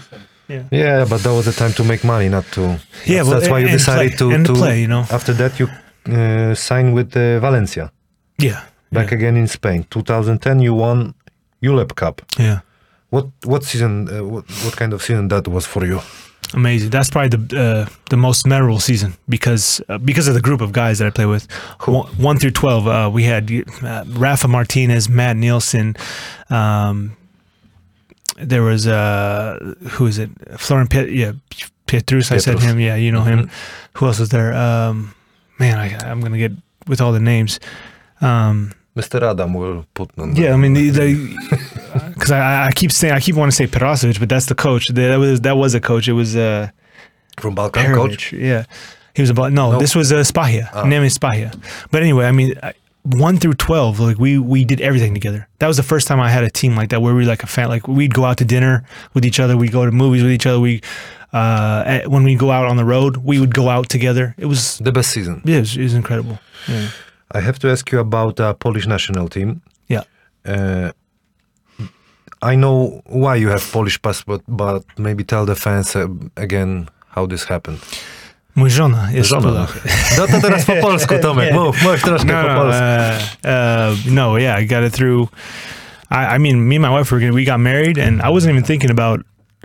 [0.47, 0.63] Yeah.
[0.71, 2.61] Yeah, but that was the time to make money, not to.
[2.61, 4.81] Yeah, that's, well, that's why you decided play, to and to play.
[4.81, 5.05] You know.
[5.09, 5.67] After that, you
[6.13, 7.91] uh, signed with uh, Valencia.
[8.37, 8.65] Yeah.
[8.91, 9.17] Back yeah.
[9.17, 9.85] again in Spain.
[9.89, 11.13] 2010, you won
[11.63, 12.21] ULEB Cup.
[12.37, 12.61] Yeah.
[13.11, 14.07] What what season?
[14.09, 15.99] Uh, what what kind of season that was for you?
[16.53, 16.89] Amazing.
[16.89, 20.71] That's probably the uh, the most memorable season because uh, because of the group of
[20.71, 21.51] guys that I play with.
[21.85, 23.51] One, one through twelve, uh, we had
[23.83, 25.95] uh, Rafa Martinez, Matt Nielsen.
[26.49, 27.15] Um,
[28.37, 30.29] there was uh, who is it?
[30.57, 31.33] Florent Piet, yeah,
[31.85, 32.31] Pietrus.
[32.31, 32.79] I said him.
[32.79, 33.49] Yeah, you know him.
[33.95, 34.53] Who else was there?
[34.53, 35.13] Um,
[35.59, 36.53] man, I, I'm gonna get
[36.87, 37.59] with all the names.
[38.21, 39.21] Um, Mr.
[39.21, 40.35] Adam will put on.
[40.35, 41.70] yeah, I mean the
[42.13, 44.87] because I, I keep saying I keep wanting to say Perasovic, but that's the coach.
[44.89, 46.07] That was that was a coach.
[46.07, 46.69] It was uh,
[47.37, 48.33] from Balkan coach.
[48.33, 48.65] Yeah,
[49.15, 49.79] he was about no, No.
[49.79, 51.55] This was uh, Spahija, name is Spahija.
[51.91, 52.73] But anyway, I mean, I,
[53.03, 55.47] one through twelve, like we we did everything together.
[55.59, 57.43] That was the first time I had a team like that where we were like
[57.43, 57.67] a fan.
[57.69, 58.83] Like we'd go out to dinner
[59.13, 59.57] with each other.
[59.57, 60.59] We'd go to movies with each other.
[60.59, 60.81] We
[61.33, 64.35] uh, at- when we go out on the road, we would go out together.
[64.37, 65.41] It was The best season.
[65.45, 66.37] yeah, it was, it was incredible.
[66.67, 66.89] Yeah.
[67.31, 69.61] I have to ask you about uh, Polish national team.
[69.87, 70.03] Yeah.
[70.45, 70.91] Uh,
[72.43, 77.27] I know why you have Polish passport, but maybe tell the fans uh, again how
[77.27, 77.79] this happened.
[78.55, 79.41] Mój żona jest Żona.
[79.41, 79.79] Polak.
[80.17, 82.83] No to teraz po polsku, Tomek, mów, mów troszkę no, po polsku.
[82.83, 85.29] uh, uh, no, yeah, I got it through.
[86.11, 88.63] I, I mean, me and my wife, were, we got married, and I wasn't even
[88.63, 89.19] thinking about.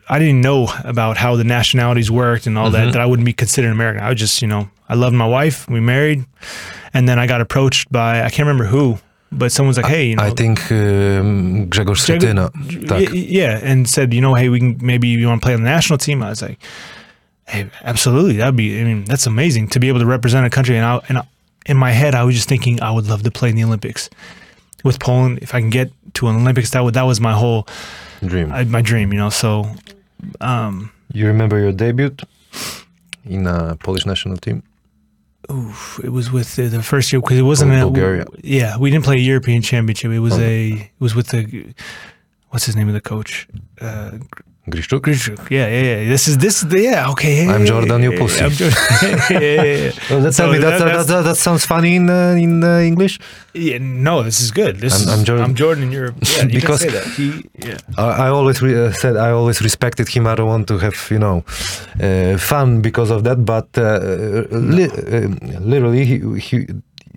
[0.09, 2.93] I didn't know about how the nationalities worked and all that.
[2.93, 4.05] That I wouldn't be considered American.
[4.05, 5.69] I was just, you know, I loved my wife.
[5.69, 6.25] We married,
[6.95, 8.99] and then I got approached by I can't remember who,
[9.37, 12.51] but someone's like, hey, you know, I think um, Grzegorz Schetyna.
[12.89, 13.11] Tak.
[13.13, 15.71] Yeah, and said, you know, hey, we can maybe you want to play on the
[15.71, 16.23] national team.
[16.23, 16.59] I was like,
[17.47, 18.81] hey, absolutely, that'd be.
[18.81, 20.77] I mean, that's amazing to be able to represent a country.
[20.77, 21.29] And I, and I,
[21.67, 24.09] in my head, I was just thinking, I would love to play in the Olympics
[24.85, 25.39] with Poland.
[25.43, 27.67] If I can get to an Olympics, that would that was my whole
[28.25, 28.53] Dream.
[28.53, 29.13] I, my dream.
[29.13, 29.67] You know, so
[30.41, 32.17] um, You remember your debut
[33.25, 34.63] in a Polish national team?
[35.51, 38.25] Oof, it was with the, the first year because it wasn't a, Bulgaria.
[38.43, 40.11] Yeah, we didn't play a European Championship.
[40.13, 40.41] It was Oh.
[40.41, 41.73] a it was with the
[42.51, 43.49] what's his name of the coach.
[43.81, 44.13] Uh,
[44.69, 45.03] Griszczuk?
[45.05, 45.39] Grishuk.
[45.51, 46.09] Yeah, yeah, yeah.
[46.11, 46.65] This is this.
[46.69, 47.45] Yeah, okay.
[47.45, 48.45] yeah, I'm yeah, Jordan, yeah, you pussy.
[48.45, 48.79] I'm Jordan.
[49.31, 49.91] yeah, yeah, yeah.
[50.11, 52.79] Oh, that's, So tell me, that- that, that, that sounds funny in uh, in uh,
[52.81, 53.19] English.
[53.55, 54.81] Yeah, no, this is good.
[54.81, 55.45] This I'm- is, I'm Jordan.
[55.45, 56.43] I'm Jordan, and you're yeah.
[56.43, 57.07] You Because- can say that.
[57.17, 57.27] He,
[57.69, 57.79] yeah.
[57.97, 60.27] I I always re- uh, said I always respected him.
[60.27, 61.45] I don't want to have you know
[62.03, 64.01] uh, fun because of that, but uh,
[64.51, 65.29] li- uh,
[65.61, 66.57] literally, he, he,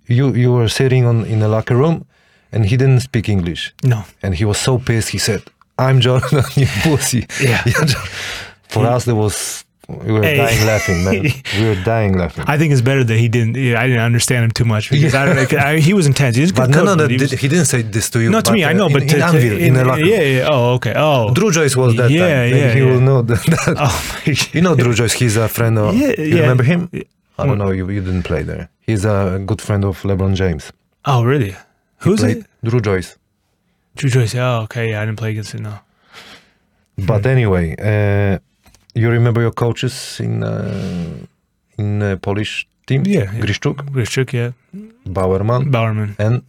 [0.08, 2.06] you you were sitting on in a locker room,
[2.54, 4.04] and he didn't speak English, No.
[4.22, 5.10] and he was so pissed.
[5.10, 5.42] He said,
[5.80, 7.64] "I'm Jordan, you pussy." Yeah.
[8.70, 10.38] For us, there was we were Hey.
[10.38, 11.22] dying laughing, man.
[11.60, 12.44] we were dying laughing.
[12.48, 13.56] I think it's better that he didn't.
[13.56, 16.36] Yeah, I didn't understand him too much because I, don't, I, he was intense.
[16.36, 17.08] He was but no, no, no.
[17.08, 18.30] he did- was- he didn't say this to you.
[18.30, 18.64] not to me.
[18.64, 20.00] I know, in, but in to, to- Anwil, in, room.
[20.06, 20.48] yeah, yeah.
[20.52, 20.94] Oh, okay.
[20.96, 22.50] Oh, Drew Joyce was that Yeah, time.
[22.52, 22.86] Maybe yeah, he yeah.
[22.86, 23.42] will know that.
[23.54, 23.76] that.
[23.88, 24.54] oh my God.
[24.54, 25.96] You know Drew Joyce, he's a friend of.
[25.96, 26.42] Yeah, you yeah.
[26.42, 26.90] remember him?
[26.92, 27.04] Yeah.
[27.40, 27.72] I don't know.
[27.72, 28.70] You, you didn't play there.
[28.82, 30.72] He's a good friend of LeBron James.
[31.06, 31.56] Oh, really?
[32.04, 32.46] Who's it?
[32.64, 33.18] Drew Joyce.
[34.00, 34.36] Drew Joyce.
[34.40, 34.90] Oh, okay.
[34.92, 35.62] Yeah, I didn't play against it.
[35.62, 35.74] No.
[36.98, 38.40] But anyway, uh,
[38.96, 41.26] you remember your coaches in uh,
[41.78, 43.04] in uh, Polish team?
[43.06, 43.42] Yeah, yeah.
[43.44, 44.52] Griszczuk, Grishchuk, yeah.
[45.06, 46.16] Bauermann, Bauermann.
[46.20, 46.44] and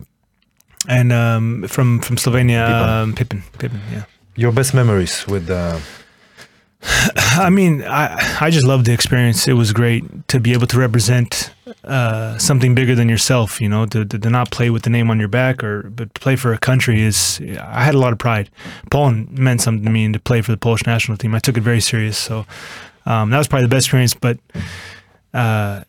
[0.88, 2.88] And um, from from Slovenia, Pipan.
[3.02, 3.42] um, Pipan.
[3.58, 4.04] Pipan, yeah.
[4.36, 5.76] your best memories with uh,
[6.82, 9.46] I mean, I I just loved the experience.
[9.46, 11.52] It was great to be able to represent
[11.84, 13.60] uh, something bigger than yourself.
[13.60, 16.12] You know, to, to to not play with the name on your back, or but
[16.14, 17.40] play for a country is.
[17.60, 18.50] I had a lot of pride.
[18.90, 21.56] Poland meant something to me, and to play for the Polish national team, I took
[21.56, 22.16] it very serious.
[22.16, 22.46] So
[23.04, 24.14] um, that was probably the best experience.
[24.14, 24.38] But
[25.34, 25.84] uh,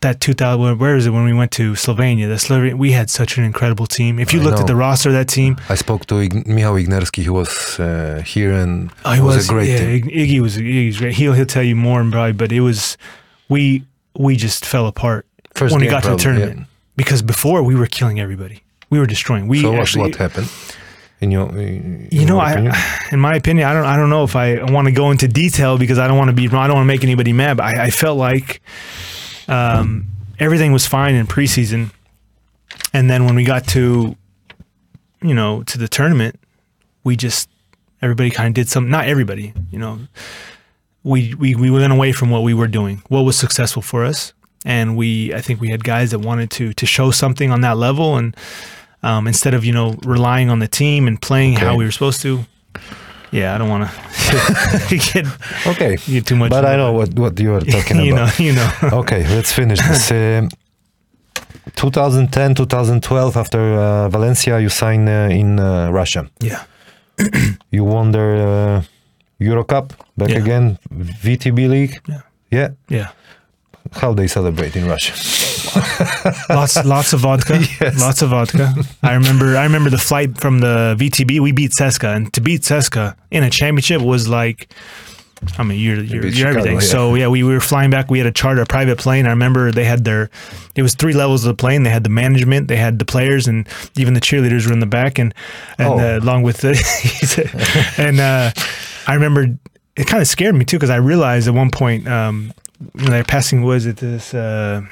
[0.00, 2.28] that 2000, where is it when we went to Slovenia?
[2.28, 4.18] The Slovenia, we had such an incredible team.
[4.18, 6.74] If you I looked at the roster of that team, I spoke to Ig- Michał
[6.82, 7.22] Ignerski.
[7.22, 10.02] He was uh, here and he was, was, a great yeah, team.
[10.04, 11.14] Iggy was Iggy's great.
[11.14, 12.96] He'll he'll tell you more and probably, but it was
[13.48, 13.82] we
[14.14, 17.74] we just fell apart First when we got to the probably, tournament because before we
[17.74, 18.62] were killing everybody.
[18.90, 19.48] We were destroying.
[19.48, 19.62] We yeah.
[19.62, 20.50] So actually, what happened?
[21.20, 22.74] In your, in you know, I, opinion?
[23.12, 25.78] in my opinion, I don't I don't know if I want to go into detail
[25.78, 26.46] because I don't want to be.
[26.46, 27.56] I don't want to make anybody mad.
[27.56, 28.62] But I, I felt like
[29.48, 30.06] um,
[30.38, 31.90] everything was fine in preseason,
[32.92, 34.16] and then when we got to
[35.22, 36.38] you know, to the tournament,
[37.04, 37.48] we just
[38.02, 38.88] everybody kind of did some.
[38.88, 40.00] Not everybody, you know.
[41.04, 44.32] We, we we went away from what we were doing, what was successful for us,
[44.64, 47.76] and we I think we had guys that wanted to to show something on that
[47.76, 48.36] level, and
[49.02, 52.20] um, instead of you know relying on the team and playing how we were supposed
[52.22, 52.44] to.
[53.30, 55.26] Yeah, I don't want to get
[55.66, 55.96] Okay.
[56.06, 56.50] get too much.
[56.50, 58.38] But I know what, what you are talking you about.
[58.38, 58.70] you know.
[59.00, 60.10] okay, let's finish this.
[60.10, 60.48] Um
[61.74, 66.26] 2010, 2012, after uh, Valencia, you sign uh, in uh, Russia.
[66.40, 66.62] yeah.
[67.70, 68.82] You won the uh,
[69.38, 70.38] Euro Cup back Yeah.
[70.38, 70.78] again,
[71.22, 72.00] VTB League.
[72.08, 72.20] Yeah.
[72.50, 72.68] Yeah.
[72.88, 73.06] Yeah.
[73.92, 75.12] How they celebrate in Russia?
[76.50, 78.00] lots lots of vodka Yes.
[78.00, 82.16] lots of vodka i remember i remember the flight from the vtb we beat CSKA,
[82.16, 84.72] and to beat CSKA in a championship was like
[85.56, 86.74] I mean, you're you're, you're everything.
[86.74, 86.80] Yeah.
[86.80, 88.10] So yeah, we, we were flying back.
[88.10, 89.24] We had to charter a private plane.
[89.24, 90.30] I remember they had their,
[90.74, 91.84] it was three levels of the plane.
[91.84, 94.86] They had the management, they had the players, and even the cheerleaders were in the
[94.86, 95.32] back, and
[95.78, 95.98] and Oh.
[96.00, 96.74] uh, along with the,
[97.98, 98.50] and uh,
[99.06, 99.56] I remember
[99.96, 102.52] it kind of scared me too because I realized at one point um,
[102.94, 104.82] when they were passing was it this uh,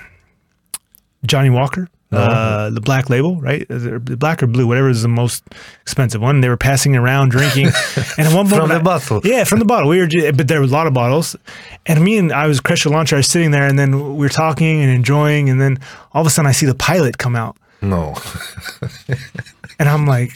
[1.27, 1.89] Johnnie Walker.
[2.12, 3.66] Uh, the black label, right?
[3.68, 5.43] The black or blue, whatever is the most
[5.83, 6.41] expensive one.
[6.41, 7.66] They were passing around, drinking,
[8.16, 9.20] and at one point, From the I- bottle.
[9.24, 9.89] yeah, from the bottle.
[9.91, 11.35] We were, ju- but there were a lot of bottles,
[11.85, 13.16] and me and I was Crescia Launcher.
[13.16, 15.79] I was sitting there, and then we were talking and enjoying, and then
[16.12, 18.14] all of a sudden I see the pilot come out, No.
[19.79, 20.31] and I'm like,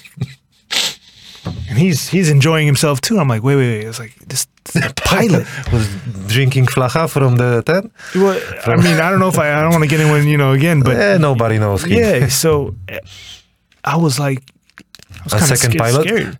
[1.45, 3.19] and he's he's enjoying himself too.
[3.19, 3.87] I'm like, wait, wait, wait.
[3.87, 5.47] It's like this, this pilot.
[5.73, 5.89] was
[6.27, 7.91] drinking flacha from the ten.
[8.15, 10.37] Well, I mean, I don't know if I, I don't want to get anyone you
[10.37, 11.93] know again, but eh, nobody knows him.
[11.93, 12.29] yeah.
[12.29, 12.75] So
[13.85, 14.43] I was like,
[15.11, 16.09] I was A kind of second scared, pilot?
[16.09, 16.39] scared.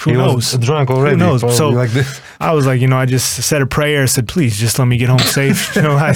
[0.00, 0.52] Who he knows?
[0.58, 1.12] drunk already.
[1.12, 1.56] Who knows?
[1.56, 2.20] So- like this.
[2.38, 4.02] I was like, you know, I just said a prayer.
[4.02, 5.74] I said, please, just let me get home safe.
[5.76, 6.12] You know, I,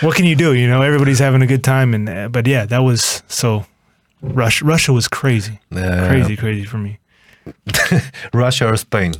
[0.00, 0.52] what can you do?
[0.54, 3.66] You know, everybody's having a good time, and uh, but yeah, that was so.
[4.20, 6.08] Russia, Russia was crazy, Yeah.
[6.08, 6.98] crazy, crazy for me.
[8.32, 9.12] Russia or Spain?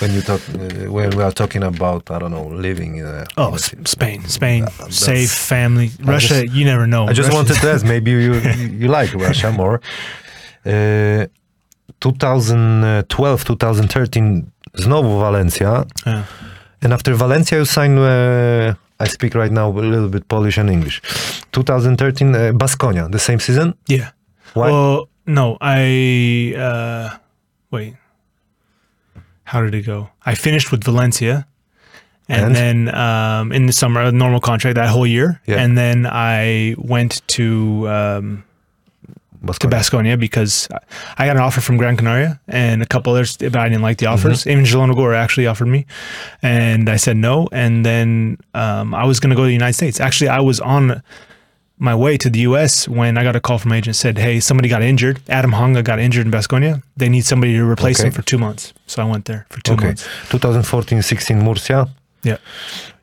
[0.00, 2.96] When you talk, uh, when we are talking about, I don't know, living.
[2.98, 3.82] In Oh, in a S- city.
[3.86, 5.90] Spain, Spain, that's- safe family.
[6.04, 7.04] Russia, just- you never know.
[7.08, 8.34] I just Russia- wanted to ask, maybe you
[8.80, 9.80] you like Russia more.
[10.66, 11.26] Uh,
[12.00, 15.84] 2012, 2013, znowu Valencia.
[16.06, 16.24] Yeah.
[16.82, 20.70] And after Valencia, you signed, uh, I speak right now a little bit Polish and
[20.70, 21.00] English.
[21.52, 23.74] 2013, uh, Basconia, the same season?
[23.88, 24.10] Yeah.
[24.54, 24.70] Why?
[24.70, 27.08] Well, no, I uh
[27.76, 27.94] wait.
[29.44, 30.10] How did it go?
[30.24, 31.46] I finished with Valencia.
[32.28, 32.54] And, And?
[32.56, 35.60] then um, in the summer, a normal contract that whole year, Yeah.
[35.62, 38.44] and then I went to um,
[39.60, 40.18] to Basconia.
[40.18, 40.66] Because
[41.18, 43.98] I got an offer from Gran Canaria and a couple others, but I didn't like
[43.98, 44.40] the offers.
[44.40, 44.50] Mm-hmm.
[44.50, 45.86] Even Zielona Góra actually offered me,
[46.42, 47.46] and I said no.
[47.52, 50.00] And then um, I was going to go to the United States.
[50.00, 51.02] Actually, I was on
[51.78, 52.88] my way to the U.S.
[52.88, 55.20] when I got a call from agent said, "Hey, somebody got injured.
[55.28, 56.82] Adam Hanga got injured in Basconia.
[56.96, 58.08] They need somebody to replace Okay.
[58.08, 59.86] him for two months." So I went there for two Okay.
[59.86, 60.06] months.
[60.30, 61.88] 2014, 16, Murcia.
[62.22, 62.38] Yeah.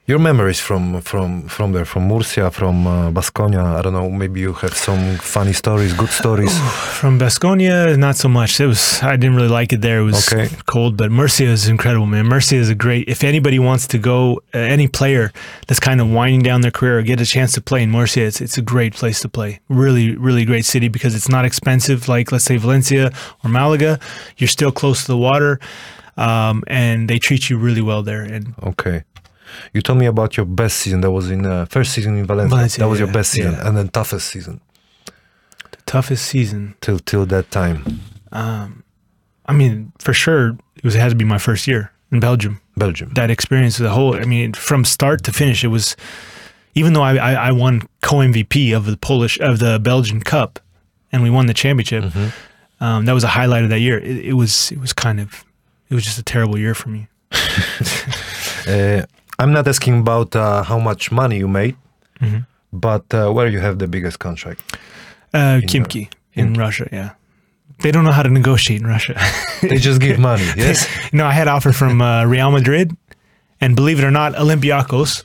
[0.05, 3.63] Your memories from from from there, from Murcia, from uh, Basconia.
[3.79, 4.09] I don't know.
[4.09, 6.51] Maybe you have some funny stories, good stories.
[6.99, 8.59] From Basconia, not so much.
[8.59, 9.99] It was I didn't really like it there.
[9.99, 10.49] It was Okay.
[10.65, 12.25] cold, but Murcia is incredible, man.
[12.25, 13.07] Murcia is a great.
[13.07, 15.31] If anybody wants to go, uh, any player
[15.67, 18.23] that's kind of winding down their career or get a chance to play in Murcia,
[18.25, 19.61] it's it's a great place to play.
[19.69, 23.09] Really, really great city because it's not expensive like let's say Valencia
[23.41, 23.99] or Malaga.
[24.35, 25.61] You're still close to the water,
[26.17, 28.21] um, and they treat you really well there.
[28.21, 29.03] And Okay.
[29.73, 31.01] You told me about your best season.
[31.01, 32.49] That was in uh, first season in Valencia.
[32.49, 33.67] Valencia, that was your best season, yeah.
[33.67, 34.61] and then toughest season
[35.05, 36.75] the toughest season.
[36.81, 37.99] till till that time.
[39.45, 42.61] I mean, for sure, it was it had to be my first year in Belgium.
[42.75, 43.11] Belgium.
[43.13, 45.95] that experience the whole i mean from start to finish it was
[46.73, 50.59] even though i i, I won co-mvp of the polish of the belgian cup
[51.11, 52.05] and we won the championship
[52.79, 55.45] um, that was a highlight of that year it, it was it was kind of
[55.89, 57.07] it was just a terrible year for me
[58.65, 59.05] Uh,
[59.39, 61.75] I'm not asking about uh, how much money you made,
[62.21, 62.41] Mm-hmm.
[62.71, 64.61] but uh, where you have the biggest contract.
[65.33, 67.09] uh, khimki in russia yeah
[67.81, 69.13] they don't know how to negotiate in russia
[69.61, 70.45] They just give money.
[70.55, 70.87] Yes.
[71.11, 72.95] no i had offer from uh, real madrid
[73.61, 75.23] and believe it or not olympiacos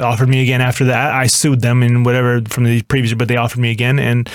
[0.00, 3.36] offered me again after that i sued them and whatever from the previous but they
[3.36, 4.30] offered me again and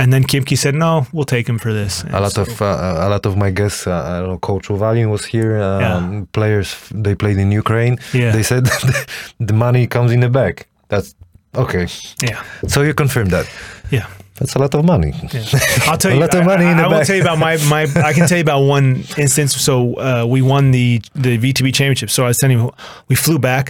[0.00, 2.62] and then Khimki said, "No, we'll take him for this." And a lot so- of
[2.62, 3.86] uh, a lot of my guests.
[3.86, 4.38] Uh, I don't know.
[4.38, 5.52] Coach Uvalin was here.
[5.66, 6.24] Um, Yeah.
[6.38, 6.68] Players
[7.04, 7.94] they played in Ukraine.
[8.12, 8.32] Yeah.
[8.36, 8.64] They said
[9.48, 10.54] the money comes in the bag.
[10.88, 11.14] That's
[11.54, 11.86] okay.
[12.28, 12.42] yeah,
[12.72, 13.46] So you confirm that.
[13.90, 14.06] yeah.
[14.38, 15.12] That's a lot of money.
[15.34, 15.44] Yeah.
[15.90, 16.20] I'll tell A you.
[16.24, 17.82] lot of money I, in the I will tell you about my my.
[18.10, 18.86] I can tell you about one
[19.24, 19.50] instance.
[19.68, 19.72] So
[20.08, 20.88] uh, we won the
[21.26, 22.08] the VTB championship.
[22.16, 22.70] So I was telling you,
[23.10, 23.64] we flew back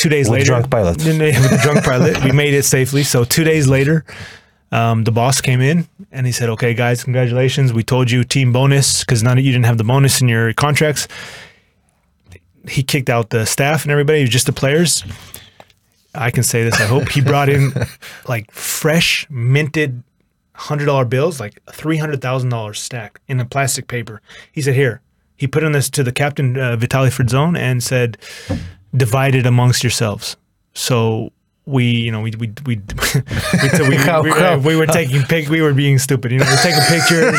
[0.00, 0.50] two days With later.
[0.52, 1.02] drunk pilots.
[1.06, 3.02] With drunk pilot, we made it safely.
[3.02, 4.04] So two days later,
[4.72, 7.72] um, the boss came in and he said, "Okay, guys, congratulations.
[7.72, 10.52] We told you team bonus because none of you didn't have the bonus in your
[10.54, 11.06] contracts."
[12.68, 15.04] He kicked out the staff and everybody, just the players.
[16.14, 16.80] I can say this.
[16.80, 17.72] I hope he brought in
[18.28, 20.02] like fresh minted
[20.54, 24.22] hundred dollar bills, like three hundred thousand dollars stacked in a plastic paper.
[24.50, 25.00] He said, "Here."
[25.34, 28.16] He put in this to the captain, uh, Vitaly Fridzon, and said,
[28.96, 30.36] "Divide it amongst yourselves."
[30.72, 31.32] So
[31.66, 32.76] we, you know, we we we
[33.82, 35.48] we, we, How we, we, we were taking pic.
[35.48, 36.32] We were being stupid.
[36.32, 37.38] You know, we're taking pictures,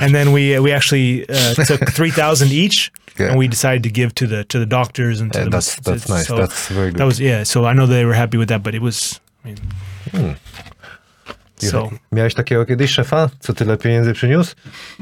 [0.00, 3.28] and then we we actually uh, took three thousand each, Yeah.
[3.30, 5.76] and we decided to give to the to the doctors and to Yeah, the that's
[5.80, 6.26] that's nice.
[6.26, 6.98] so that's very good.
[6.98, 7.44] that was yeah.
[7.44, 9.20] So I know they were happy with that, but it was.
[9.44, 9.58] I mean,
[10.12, 10.34] Hmm.
[11.58, 14.54] so Miałeś takiego kiedyś szefa, co tyle pieniędzy przyniósł?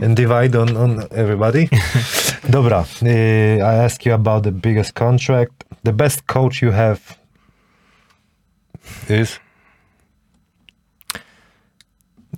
[0.02, 1.68] And divide on, on everybody?
[2.48, 5.52] Dobra, y, I ask you about the biggest contract.
[5.84, 6.96] The best coach you have
[9.08, 9.38] is?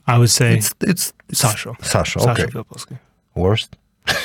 [0.07, 1.75] I would say It's, it's Sasha.
[1.83, 2.47] Sasha, Sasha okay.
[2.53, 2.99] Filipovski.
[3.35, 3.77] Worst?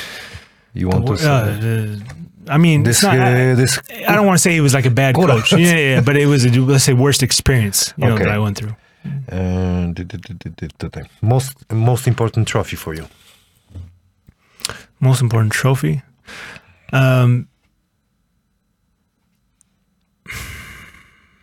[0.74, 1.26] You want to say?
[1.28, 4.74] Uh, I mean, this, not, I, uh, this I don't want to say he was
[4.74, 5.28] like a bad Good.
[5.28, 5.52] coach.
[5.52, 8.24] Yeah, yeah, yeah, but it was a, let's say worst experience you know Okay.
[8.24, 8.76] that I went through.
[9.32, 9.92] uh,
[11.22, 13.06] most most important trophy for you.
[15.00, 16.02] Most important trophy.
[16.92, 17.48] Um,
[20.24, 20.36] that's a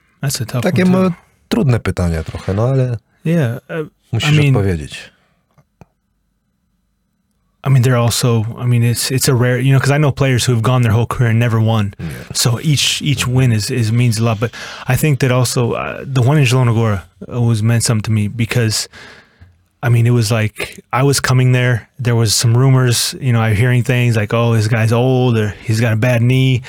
[0.06, 0.15] tough
[0.62, 0.86] Takie
[1.50, 5.12] trudne pytania trochę, no ale Yeah, uh, musisz I mean- odpowiedzieć.
[7.68, 8.46] I mean, they're also.
[8.60, 10.84] I mean, it's it's a rare, you know, because I know players who have gone
[10.84, 11.94] their whole career and never won.
[12.34, 14.40] So each each win is, is means a lot.
[14.40, 14.52] But
[14.88, 18.28] I think that also uh, the one in Zielona Góra was meant something to me
[18.28, 18.88] because,
[19.82, 21.90] I mean, it was like I was coming there.
[21.98, 25.50] There was some rumors, you know, I'm hearing things like, oh, this guy's old or
[25.66, 26.62] he's got a bad knee.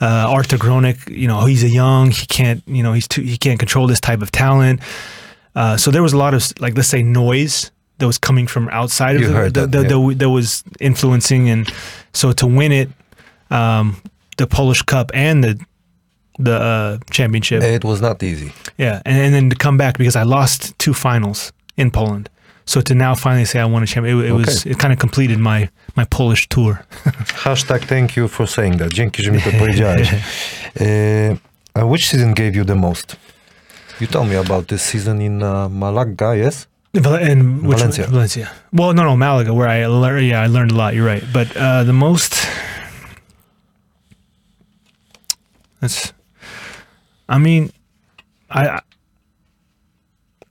[0.00, 2.10] Uh, Arthur Gronek, you know, he's a young.
[2.10, 3.22] He can't, you know, he's too.
[3.22, 4.80] He can't control this type of talent.
[5.54, 8.68] Uh, so there was a lot of like, let's say, noise that was coming from
[8.68, 10.08] outside of You the, heard the, that, the, yeah.
[10.08, 11.66] the- that was influencing, and
[12.12, 12.90] so to win it,
[13.50, 13.96] um,
[14.36, 15.58] the Polish Cup and the
[16.38, 18.52] the uh, championship, It was not easy.
[18.76, 22.28] yeah, and, and then to come back because I lost two finals in Poland.
[22.66, 24.98] So to now finally say I won a champion, it, it was it kind of
[24.98, 26.84] completed my my Polish tour.
[27.44, 28.92] Hashtag thank you for saying that.
[28.92, 30.08] Dzięki, że mi to powiedziałeś.
[31.78, 33.16] Uh, which season gave you the most?
[34.00, 36.66] You told me about this season in uh, Malaga, yes?
[36.94, 38.06] Val- And which Valencia.
[38.06, 38.50] Valencia.
[38.72, 40.26] Well, no, no, Malaga, where I learned.
[40.26, 40.94] Yeah, I learned a lot.
[40.94, 42.34] You're right, but uh, the most.
[45.80, 46.12] That's.
[47.28, 47.70] I mean,
[48.50, 48.80] I.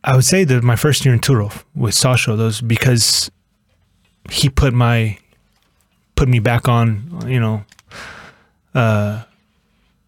[0.05, 3.31] I would say that my first year in Turów with Sasha, those because
[4.29, 5.17] he put my
[6.15, 7.23] put me back on.
[7.27, 7.63] You know,
[8.75, 9.23] uh,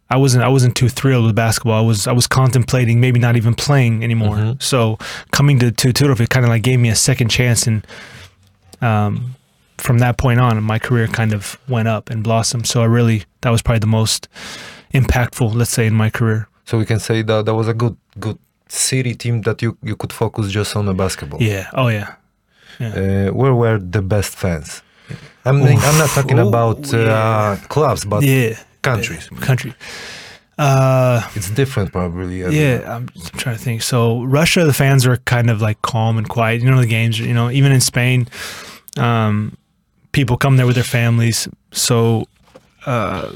[0.09, 1.83] I wasn't I wasn't too thrilled with basketball.
[1.83, 4.35] I was I was contemplating maybe not even playing anymore.
[4.35, 4.61] Mhm.
[4.61, 4.99] So
[5.31, 7.85] coming to to Turów, it kind of like gave me a second chance, and
[8.81, 9.35] um,
[9.79, 12.67] from that point on, my career kind of went up and blossomed.
[12.67, 14.27] So I really that was probably the most
[14.93, 16.47] impactful, let's say, in my career.
[16.65, 18.37] So we can say that that was a good good
[18.67, 21.41] city team that you, you could focus just on the basketball.
[21.41, 21.69] Yeah.
[21.73, 22.15] Oh yeah.
[22.79, 24.83] Uh, where were the best fans?
[25.45, 27.57] I'm, I'm not talking Ooh, about uh, yeah.
[27.69, 28.59] clubs, but yeah.
[28.81, 29.29] countries.
[29.39, 29.73] Country.
[30.57, 32.41] Uh, It's different probably.
[32.41, 33.07] Yeah, I'm
[33.37, 33.81] trying to think.
[33.81, 36.61] So Russia, the fans were kind of like calm and quiet.
[36.61, 37.19] You know, the games.
[37.19, 38.27] You know, even in Spain,
[38.97, 39.55] um,
[40.11, 41.47] people come there with their families.
[41.71, 42.27] So,
[42.85, 43.35] uh,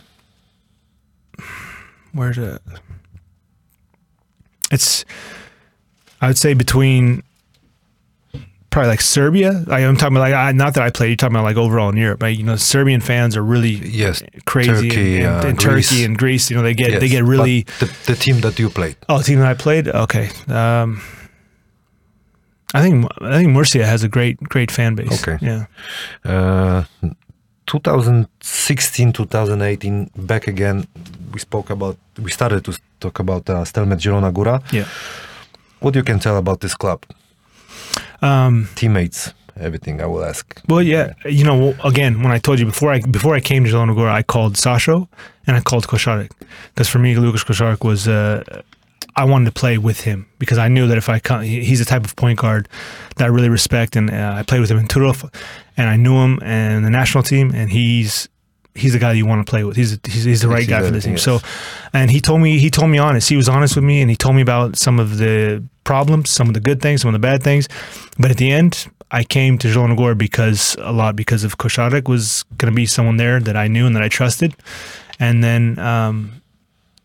[2.13, 2.59] where to?
[4.71, 5.05] It's,
[6.21, 7.23] I would say between.
[8.69, 9.51] Probably like Serbia.
[9.67, 11.07] Like I'm talking about like I, not that I play.
[11.07, 12.21] You're talking about like overall in Europe.
[12.21, 14.71] Like you know, Serbian fans are really Yes, crazy.
[14.71, 16.49] Turkey, and, and, uh, and Turkey and Greece.
[16.49, 17.63] You know, they get yes, they get really.
[17.81, 18.95] the, the team that you played.
[19.09, 19.89] Oh, the team that I played.
[19.89, 20.29] Okay.
[20.47, 21.01] Um,
[22.73, 25.21] I think I think Murcia has a great great fan base.
[25.21, 25.37] Okay.
[25.45, 25.65] Yeah.
[26.23, 26.85] Uh,
[27.65, 30.87] 2016, 2018, back again.
[31.33, 31.97] We spoke about.
[32.17, 34.61] We started to talk about uh, Stelmet Zielona Góra.
[34.71, 34.85] Yeah.
[35.79, 37.03] What you can tell about this club?
[38.21, 39.99] Um, Teammates, everything.
[40.01, 40.45] I will ask.
[40.69, 41.13] well, yeah.
[41.25, 44.11] You know, again, when I told you before I before I came to Zielona Góra,
[44.11, 45.07] I called Sasho
[45.47, 46.29] and I called Koszarek
[46.73, 48.07] because for me, Łukasz Koszarek was.
[48.07, 48.43] Uh,
[49.13, 51.85] I wanted to play with him because I knew that if I come, he's the
[51.85, 52.69] type of point guard
[53.17, 55.29] that I really respect, and uh, I played with him in Turów,
[55.75, 58.29] and I knew him and the national team, and he's
[58.75, 59.75] he's the guy you want to play with.
[59.75, 61.13] He's he's, he's the right He's guy for the team.
[61.13, 61.23] yes.
[61.23, 61.39] So,
[61.93, 63.29] and he told me he told me honest.
[63.29, 66.47] He was honest with me, and he told me about some of the problems, some
[66.47, 67.67] of the good things, some of the bad things.
[68.19, 72.07] But at the end, I came to Zielona Góra because a lot because of Koszarek
[72.07, 74.55] was going to be someone there that I knew and that I trusted,
[75.19, 75.77] and then.
[75.79, 76.41] Um,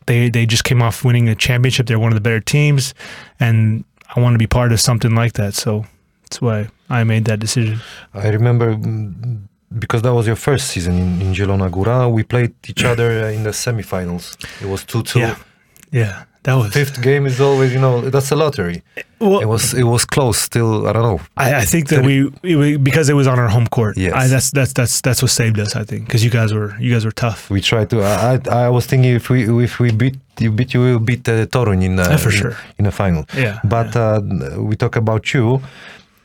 [0.06, 1.88] they they just came off winning a championship.
[1.88, 2.94] They're one of the better teams,
[3.40, 5.54] and I want to be part of something like that.
[5.54, 5.84] So
[6.22, 7.80] that's why I made that decision.
[8.14, 8.78] I remember
[9.78, 12.10] because that was your first season in, in Zielona Góra.
[12.10, 14.36] We played each other uh, in the semifinals.
[14.62, 15.20] It was two two.
[15.20, 15.36] Yeah,
[15.92, 16.72] yeah, that was.
[16.72, 18.82] Fifth game is always, you know, that's a lottery.
[19.20, 20.38] Well, It was it was close.
[20.38, 21.20] Still, I don't know.
[21.36, 23.96] I, I think that we, we because it was on our home court.
[23.96, 24.12] Yes.
[24.14, 25.74] I, that's that's that's that's what saved us.
[25.74, 27.48] I think because you guys were you guys were tough.
[27.50, 28.02] We tried to.
[28.02, 31.26] I I, I was thinking if we if we beat you beat you will beat
[31.28, 32.56] uh, Torun in uh, Yeah, for sure.
[32.78, 33.24] in a final.
[33.34, 34.20] Yeah, But uh,
[34.68, 35.60] we talk about you.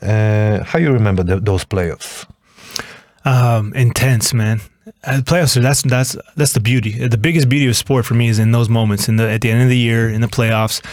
[0.02, 2.26] Uh, how you remember the, those playoffs?
[3.26, 4.62] Um, intense, man.
[5.04, 7.08] Uh, playoffs are that's that's that's the beauty.
[7.08, 9.52] The biggest beauty of sport for me is in those moments, in the at the
[9.52, 10.84] end of the year, in the playoffs.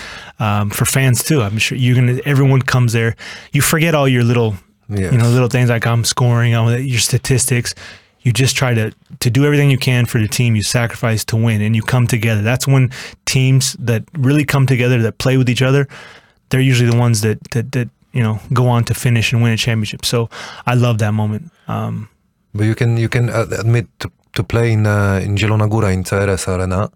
[0.40, 2.20] Um, for fans too, I'm sure you're gonna.
[2.24, 3.16] Everyone comes there.
[3.52, 4.56] You forget all your little,
[4.88, 5.12] Yes.
[5.12, 7.74] you know, little things like I'm scoring, I'm, your statistics.
[8.20, 10.54] You just try to to do everything you can for the team.
[10.54, 12.42] You sacrifice to win, and you come together.
[12.42, 12.90] That's when
[13.24, 15.88] teams that really come together, that play with each other,
[16.50, 19.52] they're usually the ones that that that you know go on to finish and win
[19.52, 20.04] a championship.
[20.04, 20.28] So
[20.66, 21.50] I love that moment.
[21.68, 22.08] Um,
[22.58, 25.92] But you can you can uh, admit to, to play in uh, in Zielona Góra
[25.94, 26.90] in CRS Arena,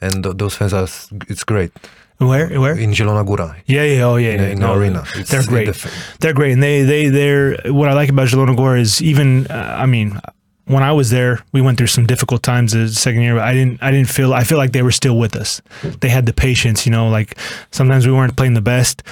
[0.00, 0.88] and th- those fans are
[1.28, 1.70] it's great
[2.18, 4.48] where where in Zielona Góra Yeah, yeah, oh yeah, in, yeah.
[4.54, 5.04] in No, the arena.
[5.16, 5.66] It's They're great.
[5.66, 5.90] the
[6.20, 9.76] They're great, and they they they're what I like about Zielona Góra is even uh,
[9.84, 10.18] I mean
[10.66, 13.52] when I was there, we went through some difficult times the second year, but I
[13.52, 15.60] didn't I didn't feel I feel like they were still with us.
[16.00, 17.36] They had the patience, you know, like
[17.72, 19.02] sometimes we weren't playing the best.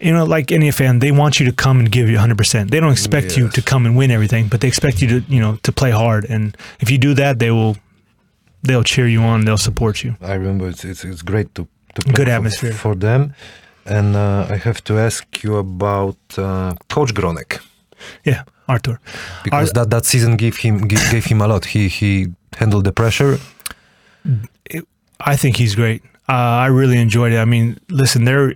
[0.00, 2.70] You know, like any fan, they want you to come and give you 100%.
[2.70, 5.40] They don't expect you to come and win everything, but they expect you to, you
[5.40, 6.24] know, to play hard.
[6.24, 7.76] And if you do that, they will
[8.62, 10.16] they'll cheer you on, they'll support you.
[10.22, 12.72] I remember it's it's, it's great to, to play Good for, atmosphere.
[12.72, 13.34] for them.
[13.84, 17.60] And uh, I have to ask you about uh, Coach Gronek
[18.24, 19.00] Yeah, Arthur.
[19.44, 21.64] because Ar- that, that season gave him gave, gave him a lot.
[21.66, 22.28] He he
[22.58, 23.38] handled the pressure.
[25.20, 26.02] I think he's great.
[26.28, 26.32] Uh,
[26.64, 27.38] I really enjoyed it.
[27.38, 28.54] I mean, listen, there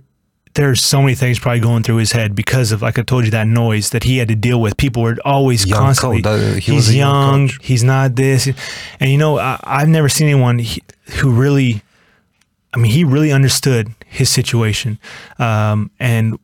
[0.55, 3.31] there's so many things probably going through his head because of, like I told you,
[3.31, 4.77] that noise that he had to deal with.
[4.77, 6.21] People were always Young constantly.
[6.21, 7.49] coach, he he's young young.
[7.61, 8.47] he's not this,
[8.99, 10.59] and you know, I, I've never seen anyone
[11.19, 11.81] who really.
[12.73, 14.99] I mean, he really understood his situation,
[15.39, 16.37] um, and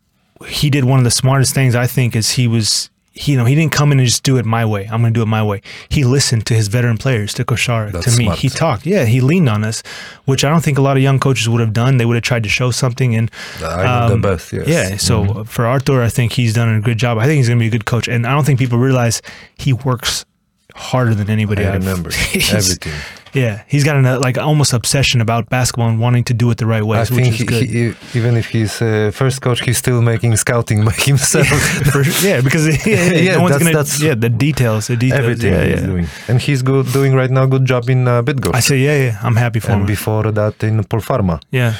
[0.47, 2.89] he did one of the smartest things I think is he was.
[3.21, 4.83] He, you know, he didn't come in and just do it my way.
[4.91, 5.61] I'm going to do it my way.
[5.89, 8.25] He listened to his veteran players, to Koshara, That's to me.
[8.25, 8.39] smart.
[8.39, 8.85] He talked.
[8.85, 9.83] Yeah, he leaned on us,
[10.25, 11.97] which I don't think a lot of young coaches would have done.
[11.97, 13.15] They would have tried to show something.
[13.15, 13.29] And
[13.63, 14.51] I know the um, best.
[14.53, 14.67] Yes.
[14.67, 15.47] yeah, so Mhm.
[15.47, 17.17] for Arthur, I think he's done a good job.
[17.19, 19.21] I think he's going to be a good coach, and I don't think people realize
[19.55, 20.25] he works
[20.73, 21.63] harder than anybody.
[21.65, 22.93] I remember everything.
[23.33, 26.57] Yeah, he's got an uh, like almost obsession about basketball and wanting to do it
[26.57, 29.61] the right way, I which think is he, he, even if he's uh, first coach,
[29.65, 31.47] he's still making scouting by himself.
[31.93, 35.19] For yeah, because yeah, Yeah, no that's- gonna, that's yeah, the details, the details.
[35.19, 35.85] Everything yeah, he's yeah.
[35.87, 37.45] doing, and he's good doing right now.
[37.45, 38.21] Good job in uh.
[38.53, 39.87] I say, yeah, yeah, I'm happy for and him.
[39.87, 41.39] before that in Polpharma.
[41.51, 41.73] yeah,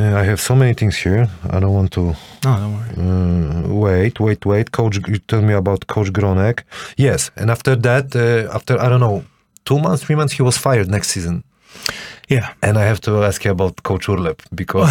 [0.00, 1.26] Uh, I have so many things here.
[1.54, 2.02] I don't want to
[2.44, 2.90] no, don't worry.
[2.98, 4.66] uh, wait, wait, wait.
[4.70, 6.62] Coach, you tell me about Coach Gronek.
[6.96, 9.22] Yes, and after that, uh, after I don't know,
[9.68, 11.42] two months, three months, he was fired next season.
[12.30, 14.90] Yeah, And I have to ask you about Coach Urlep, because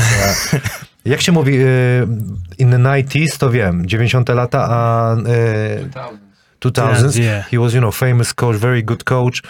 [0.53, 0.59] uh,
[1.11, 2.09] jak się mówi uh,
[2.57, 6.17] in the 90s, to wiem, 90 lata, a uh,
[6.59, 7.45] 2000s, Yeah.
[7.51, 9.41] he was, you know, famous coach, very good coach,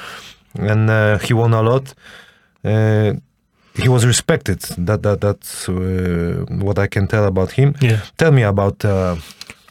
[0.59, 1.95] and uh, he won a lot.
[2.65, 2.71] Uh,
[3.83, 4.59] he was respected.
[4.87, 5.75] That that that's uh,
[6.65, 7.73] what I can tell about him.
[7.81, 7.99] yeah.
[8.17, 9.15] Tell me about uh,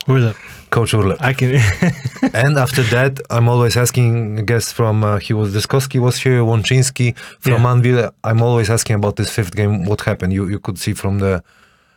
[0.06, 0.34] the?
[0.76, 0.92] Coach.
[1.30, 1.54] I can.
[2.42, 7.14] and after that, I'm always asking guests from uh, he was Dyskowski was here, Łączyński
[7.40, 7.72] from Yeah.
[7.72, 8.12] Anwil.
[8.22, 9.86] I'm always asking about this fifth game.
[9.86, 10.32] What happened?
[10.34, 11.42] You you could see from the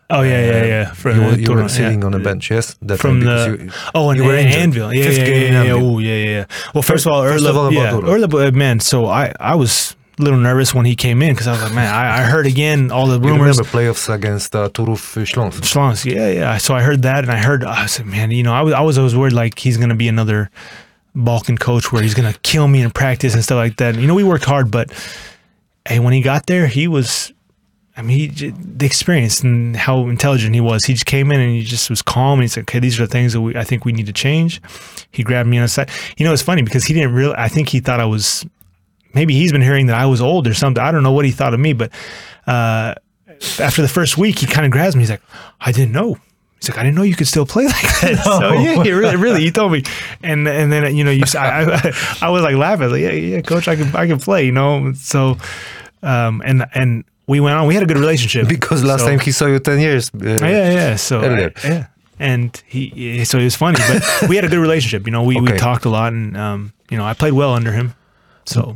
[0.09, 0.86] oh yeah, yeah, uh, yeah.
[0.93, 2.07] From you, were, you were sitting yeah.
[2.07, 2.51] on a bench.
[2.51, 4.73] Yes, that from the you- oh and you were injured.
[4.73, 5.95] Anwil yeah Fifth yeah game yeah yeah, Anwil.
[5.95, 8.11] oh, yeah yeah well first of all First of all about yeah.
[8.11, 11.51] Urlep, uh, man so I I was little nervous when he came in because I
[11.51, 14.70] was like man I, I heard again all the you rumors remember playoffs against uh,
[14.70, 15.63] Turów Śląsk.
[15.63, 18.53] Schlons, yeah yeah so I heard that and I heard I said man you know
[18.53, 20.49] I was I was always worried like he's gonna be another
[21.15, 24.07] Balkan coach where he's gonna kill me in practice and stuff like that And, you
[24.07, 24.91] know we worked hard but
[25.88, 27.34] hey when he got there he was
[27.99, 30.86] I mean, he, the experience and how intelligent he was.
[30.86, 32.39] He just came in and he just was calm.
[32.39, 34.13] And he said, "Okay, these are the things that we, I think we need to
[34.13, 34.61] change."
[35.11, 35.89] He grabbed me on the side.
[36.15, 37.36] You know, it's funny because he didn't really.
[37.36, 38.45] I think he thought I was.
[39.14, 40.84] Maybe he's been hearing that I was old or something.
[40.84, 41.91] I don't know what he thought of me, but
[42.47, 42.95] uh,
[43.60, 45.01] after the first week, he kind of grabs me.
[45.01, 45.22] He's like,
[45.60, 46.18] "I didn't know."
[46.60, 49.16] He's like, "I didn't know you could still play like that." So yeah, he really,
[49.16, 49.84] really, he told me.
[50.22, 52.84] And and then you know, you, I, I, I was like laughing.
[52.84, 55.38] I was like, "Yeah, yeah, coach, I can, I can play." You know, so
[56.03, 57.68] um, and and we went on.
[57.68, 60.12] We had a good relationship Because last So- time he saw you ten years.
[60.14, 60.95] Uh, yeah, yeah.
[60.97, 61.88] So I- yeah,
[62.20, 65.05] and he so it was funny, but we had a good relationship.
[65.05, 67.72] You know, we, we talked a lot, and um, you know, I played well under
[67.72, 67.93] him.
[68.45, 68.74] So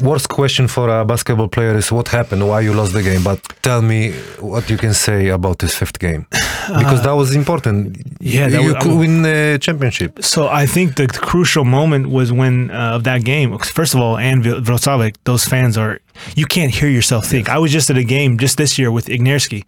[0.00, 3.22] worst question for a basketball player is what happened, why you lost the game.
[3.22, 6.26] But tell me what you can say about this fifth game,
[6.78, 7.96] because that was important.
[7.96, 10.22] Uh, yeah, you was- could win the championship.
[10.22, 13.56] So I think the crucial moment was when uh, of that game.
[13.58, 16.00] First of all, and Włocławek, those fans are
[16.36, 17.48] you can't hear yourself think.
[17.48, 19.64] I was just at a game just this year with Ignerski,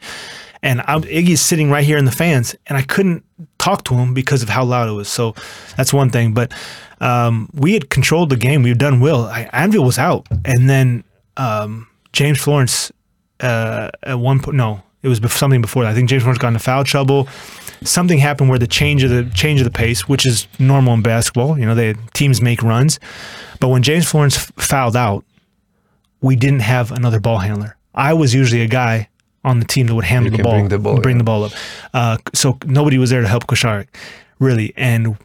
[0.63, 3.25] and I'm, Iggy's sitting right here in the fans, and I couldn't
[3.67, 5.09] talk to him because of how loud it was.
[5.09, 5.35] So
[5.77, 6.33] that's one thing.
[6.35, 6.53] But
[7.01, 8.63] um, we had controlled the game.
[8.63, 9.25] We've done well.
[9.25, 11.03] I, Anvil was out, and then
[11.37, 12.93] um, James Florence
[13.41, 14.57] uh, at one point.
[14.57, 15.91] No, it was something before that.
[15.91, 17.29] I think James Florence got into foul trouble.
[17.83, 21.03] Something happened where the change of the change of the pace, which is normal in
[21.03, 21.59] basketball.
[21.59, 23.01] You know, they teams make runs,
[23.61, 25.25] but when James Florence fouled out,
[26.23, 27.77] we didn't have another ball handler.
[27.95, 29.09] I was usually a guy
[29.47, 31.21] on the team that would handle the ball, bring the ball, bring yeah.
[31.21, 31.53] the ball up.
[31.95, 33.87] Uh, so nobody was there to help Koszarek,
[34.39, 35.17] really, and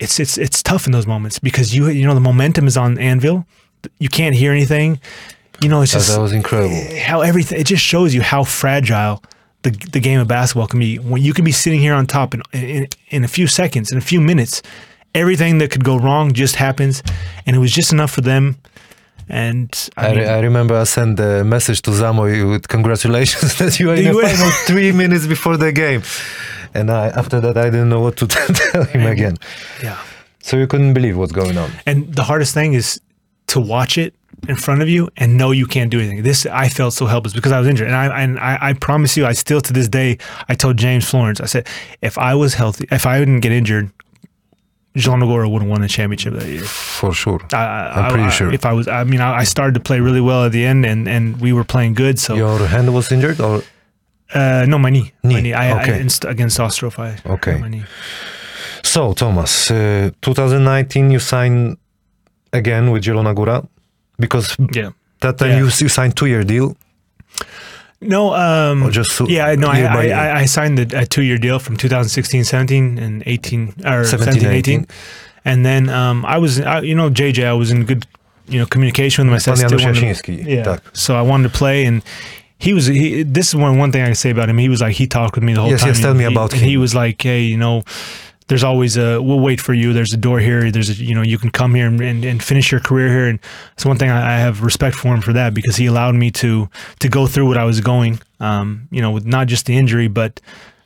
[0.00, 2.96] it's it's it's tough in those moments because you you know the momentum is on
[2.96, 3.44] Anwil.
[3.98, 4.98] You can't hear anything.
[5.60, 6.76] You know, it's just that was incredible.
[6.98, 9.22] how everything it just shows you how fragile
[9.62, 12.34] the the game of basketball can be when you can be sitting here on top
[12.34, 14.62] in in, in a few seconds in a few minutes
[15.14, 17.02] everything that could go wrong just happens
[17.46, 18.56] and it was just enough for them
[19.28, 23.56] and I, I, mean, re- I remember I sent a message to Zamoy with congratulations
[23.58, 26.02] that you are in the final three minutes before the game.
[26.74, 29.36] And I, after that, I didn't know what to tell him again.
[29.82, 29.98] yeah
[30.40, 31.70] So you couldn't believe what's going on.
[31.86, 33.00] and the hardest thing is
[33.48, 34.14] to watch it
[34.48, 36.22] in front of you and know you can't do anything.
[36.22, 39.16] This I felt so helpless because I was injured, and I and I, I promise
[39.16, 40.18] you, I still to this day,
[40.48, 41.66] I told James Florence, I said,
[42.02, 43.90] if I was healthy, if I didn't get injured,
[44.96, 46.62] Zielona Góra would have won the championship that year.
[46.64, 47.40] For sure.
[47.52, 47.56] I,
[47.96, 48.52] I'm pretty I- sure.
[48.52, 50.86] If I was, I mean, I, I started to play really well at the end,
[50.86, 52.18] and and we were playing good.
[52.18, 53.62] So Your hand was injured or
[54.34, 55.52] uh, no, my knee, my Knee, knee.
[55.54, 55.94] I, okay.
[55.94, 57.58] I inst- against Ostrów, I Okay.
[57.58, 57.84] my knee.
[58.82, 61.76] So, Thomas, uh, 2019 you signed
[62.52, 63.66] again with Zielona Góra
[64.18, 64.90] because Yeah.
[65.20, 65.58] that time Yeah.
[65.58, 66.76] you, you signed two-year deal.
[68.00, 70.08] No, um, Or just so- yeah, no, I, year I.
[70.10, 74.48] I, I signed the, a two-year deal from 2016, 17, and 18 or 17, 17,
[74.48, 74.54] 18.
[74.80, 74.86] 18.
[75.46, 78.06] and then um, I was, I, you know, JJ, I was in good,
[78.48, 79.34] you know, communication with him.
[79.34, 80.46] I said, Pan still Janusz wanted- Jasiński.
[80.46, 80.62] yeah.
[80.64, 80.82] Tak.
[80.92, 82.02] So I wanted to play, and
[82.58, 82.86] he was.
[82.86, 84.58] He, this is one one thing I can say about him.
[84.58, 85.88] He was like he talked with me the whole Yes, time.
[85.88, 86.80] yes, tell and me he, about and He him.
[86.80, 87.82] was like, hey, you know.
[88.48, 89.20] There's always a.
[89.20, 89.92] We'll wait for you.
[89.92, 90.70] There's a door here.
[90.70, 90.94] There's a.
[90.94, 93.26] You know, you can come here and, and, and finish your career here.
[93.26, 93.40] And
[93.74, 96.30] it's one thing I, I have respect for him for that because he allowed me
[96.32, 96.68] to
[97.00, 98.20] to go through what I was going.
[98.38, 100.40] Um, you know, with not just the injury, but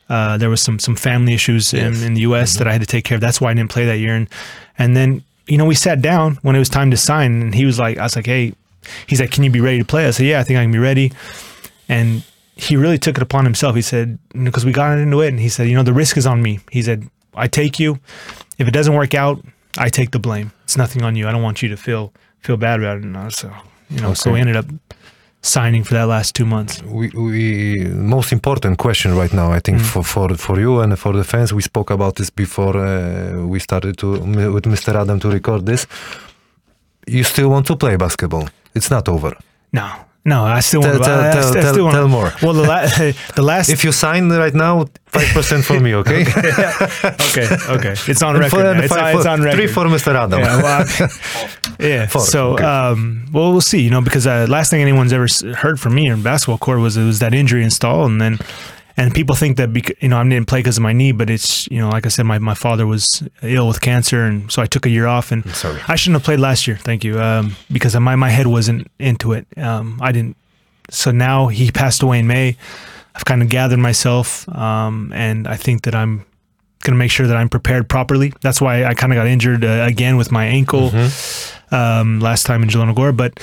[0.09, 2.01] uh, there was some some family issues Yes.
[2.01, 2.57] in, in the U.S.
[2.57, 3.21] that I had to take care of.
[3.21, 4.15] That's why I didn't play that year.
[4.15, 4.27] And
[4.79, 7.65] and then you know we sat down when it was time to sign, and he
[7.65, 8.53] was like, I was like, hey,
[9.05, 10.07] he's like, can you be ready to play?
[10.07, 11.11] I said, yeah, I think I can be ready.
[11.87, 12.23] And
[12.55, 13.75] he really took it upon himself.
[13.75, 16.25] He said, because we got into it, and he said, you know, the risk is
[16.25, 16.59] on me.
[16.71, 17.99] He said, I take you.
[18.57, 19.43] If it doesn't work out,
[19.77, 20.51] I take the blame.
[20.63, 21.27] It's nothing on you.
[21.27, 23.05] I don't want you to feel feel bad about it.
[23.25, 23.51] Was, so
[23.89, 24.65] you know, so we ended up
[25.43, 26.81] signing for that last two months.
[26.83, 29.85] we, we most important question right now i think Mm.
[29.91, 33.57] for, for for you and for the fans we spoke about this before uh, we
[33.59, 34.11] started to
[34.53, 35.87] with mr adam to record this
[37.07, 39.35] you still want to play basketball it's not over
[39.73, 39.87] No,
[40.23, 41.03] no, I still Tell- want.
[41.03, 42.31] tell- I, I tell- still tell- tell more.
[42.41, 42.85] Well, the, la-
[43.35, 43.69] the last.
[43.69, 48.49] if you sign right now 5% for me okay, okay, okay, it's on record.
[48.51, 48.71] for- now.
[48.71, 49.57] and It's, five it's on record.
[49.57, 52.07] three for mr adam Yeah, well, I- yeah.
[52.07, 52.63] Four, So, okay.
[52.63, 53.81] um, well, we'll see.
[53.81, 56.97] You know, because uh, last thing anyone's ever heard from me in basketball court was
[56.97, 58.37] it was that injury install, and then,
[58.97, 61.29] and people think that bec- you know I didn't play because of my knee, but
[61.29, 64.61] it's you know like I said, my, my father was ill with cancer, and so
[64.61, 65.79] I took a year off, and sorry.
[65.87, 66.77] I shouldn't have played last year.
[66.77, 69.47] Thank you, um, because my my head wasn't into it.
[69.57, 70.37] Um, I didn't.
[70.89, 72.57] So now he passed away in May.
[73.15, 76.25] I've kind of gathered myself, um, and I think that I'm
[76.81, 78.33] going to make sure that I'm prepared properly.
[78.41, 80.91] That's why I kind of got injured uh, again with my ankle
[81.71, 83.39] um, last time in Zielona Góra, but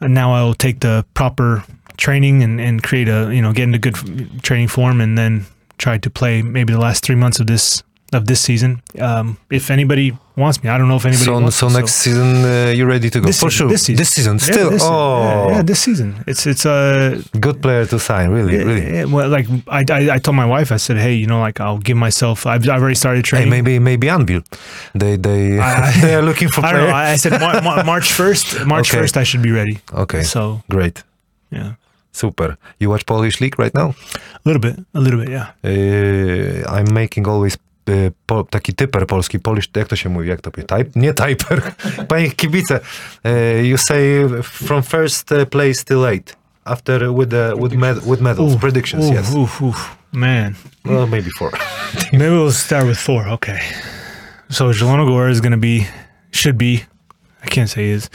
[0.00, 1.64] now I'll take the proper
[1.98, 3.96] training and, and create a you know get into good
[4.42, 5.44] training form and then
[5.76, 7.82] try to play maybe the last three months of this
[8.14, 8.80] of this season.
[8.98, 11.92] Um, if anybody wants me, I don't know if anybody so, wants so me, next
[11.96, 14.70] season uh, you're ready to go this for season, sure This season, season Yeah, still
[14.70, 14.94] this season.
[14.96, 16.24] oh yeah, yeah, this season.
[16.26, 20.18] It's it's a good player to sign really really yeah, well, like I, I I
[20.24, 22.46] told my wife, I said, hey, you know, like I'll give myself.
[22.46, 23.50] I've, I've already started Hey, training.
[23.50, 24.42] maybe maybe Anwil.
[24.94, 26.94] They they I- they are looking for I don't know.
[27.12, 28.46] I said Mar- Mar- March first.
[28.64, 29.00] March Okay.
[29.02, 29.76] first, I should be ready.
[29.92, 31.02] Okay, So great,
[31.50, 31.74] yeah,
[32.12, 32.56] super.
[32.80, 33.94] You watch Polish league right now?
[34.34, 35.52] a little bit, a little bit, yeah.
[35.64, 37.56] Uh, I'm making always
[37.88, 40.50] uh, po, taki typer polski, Polish, jak to się mówi, jak to?
[40.50, 40.90] Type?
[40.96, 41.62] Nie typer,
[42.08, 42.80] panie kibice.
[43.24, 46.36] Uh, you say from first place till eight.
[46.64, 49.34] After with the with med, with medals Ooh, predictions, ooh, yes.
[49.34, 49.74] ooh, ooh,
[50.12, 50.54] man.
[50.84, 51.50] Well, maybe four.
[52.12, 53.28] Maybe we'll start with four.
[53.28, 53.60] Okay.
[54.50, 55.86] So Zielona Góra is going to be,
[56.30, 56.84] should be,
[57.42, 58.10] I can't say is,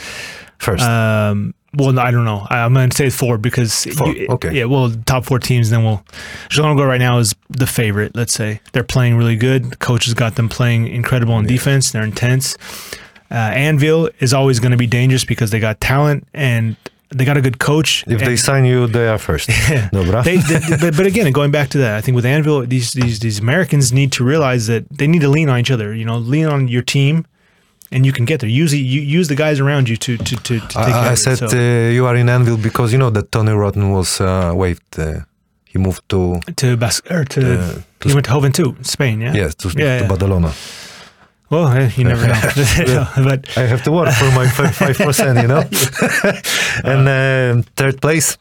[0.64, 0.82] First.
[0.82, 2.46] Um, well, no, I don't know.
[2.50, 4.52] I, I'm going to say four because Four, you- okay.
[4.52, 5.70] yeah, well, top four teams.
[5.70, 6.04] Then we'll.
[6.50, 8.14] Zielona Góra right now is the favorite.
[8.14, 9.70] Let's say they're playing really good.
[9.70, 11.90] The coach has got them playing incredible on defense.
[11.92, 12.56] They're intense.
[13.30, 16.76] Uh, Anwil is always going to be dangerous because they got talent and
[17.10, 18.04] they got a good coach.
[18.06, 19.48] If and they sign you, they are first.
[19.92, 20.22] Dobra.
[20.24, 23.20] they, they, but, but again, going back to that, I think with Anwil, these these
[23.20, 25.94] these Americans need to realize that they need to lean on each other.
[25.94, 27.24] You know, lean on your team,
[27.94, 28.50] and you can get there.
[28.64, 31.12] Use the- you use the guys around you to to to, to take care I,
[31.12, 31.50] I said it.
[31.50, 34.98] So, uh, you are in Anwil because you know that Tony Wroten was uh, waived.
[34.98, 35.20] Uh,
[35.72, 39.20] he moved to to Bas- or to, uh, to he went to Joventut, Spain.
[39.20, 39.34] Yeah.
[39.34, 40.08] yes to, Yeah, to yeah.
[40.08, 40.52] Badalona.
[41.50, 42.40] Well, eh, you never know.
[43.28, 45.62] but I have to work for my five percent, you know.
[46.84, 48.38] and um third place,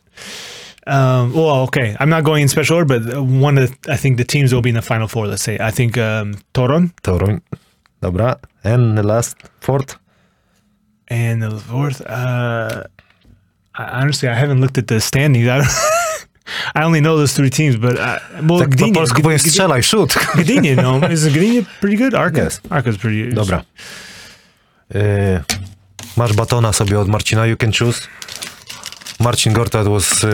[0.87, 1.95] um, well, okay.
[1.99, 4.61] I'm not going in special order, but one of the, I think the teams will
[4.61, 5.27] be in the final four.
[5.27, 7.41] Let's say I think um, Toron Toruń.
[8.03, 8.35] Dobra.
[8.63, 9.95] And the last fourth.
[11.07, 12.01] and the fourth.
[12.01, 12.83] Uh,
[13.79, 15.47] I, honestly, I haven't looked at the standings.
[15.47, 15.61] I,
[16.75, 20.11] I only know those three teams, but uh, well, Tak po Gdynia, polsku strzelaj, shoot.
[20.41, 22.13] Gdynia, no, is Gdynia pretty good?
[22.13, 22.61] Arka, Yes.
[22.69, 23.35] Arka's pretty good.
[23.35, 23.63] Dobra.
[24.95, 25.43] E,
[26.17, 28.07] masz batona sobie od Marcina, you can choose.
[29.19, 30.29] Marcin Gortat was uh,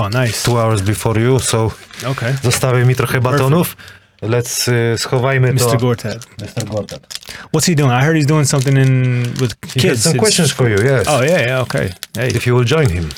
[0.00, 0.42] Oh, nice.
[0.44, 1.70] two hours before you, so
[2.06, 3.76] Okay, zostawię mi trochę batonów.
[4.28, 5.64] Let's uh, schowajmy to.
[5.64, 5.78] Mr.
[5.78, 6.20] Gortat.
[6.38, 6.62] Mr.
[6.64, 7.02] Gortat.
[7.52, 7.90] What's he doing?
[7.90, 9.84] I heard he's doing something in with He kids.
[9.84, 11.06] has some It's- questions for you, yes.
[11.08, 11.90] Oh yeah, yeah, okay.
[12.14, 13.10] Hey, If you will join him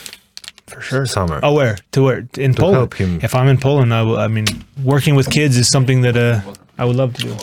[0.66, 1.06] for sure.
[1.06, 1.38] summer.
[1.42, 2.76] Oh, where to where in To Poland?
[2.76, 3.18] help him.
[3.22, 4.46] If I'm in Poland, I, will, I mean,
[4.84, 6.40] working with kids is something that uh,
[6.78, 7.36] I would love to do.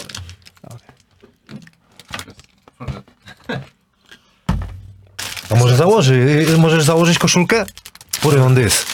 [5.49, 7.65] A może założy, możesz założyć koszulkę?
[8.21, 8.85] Put it on this.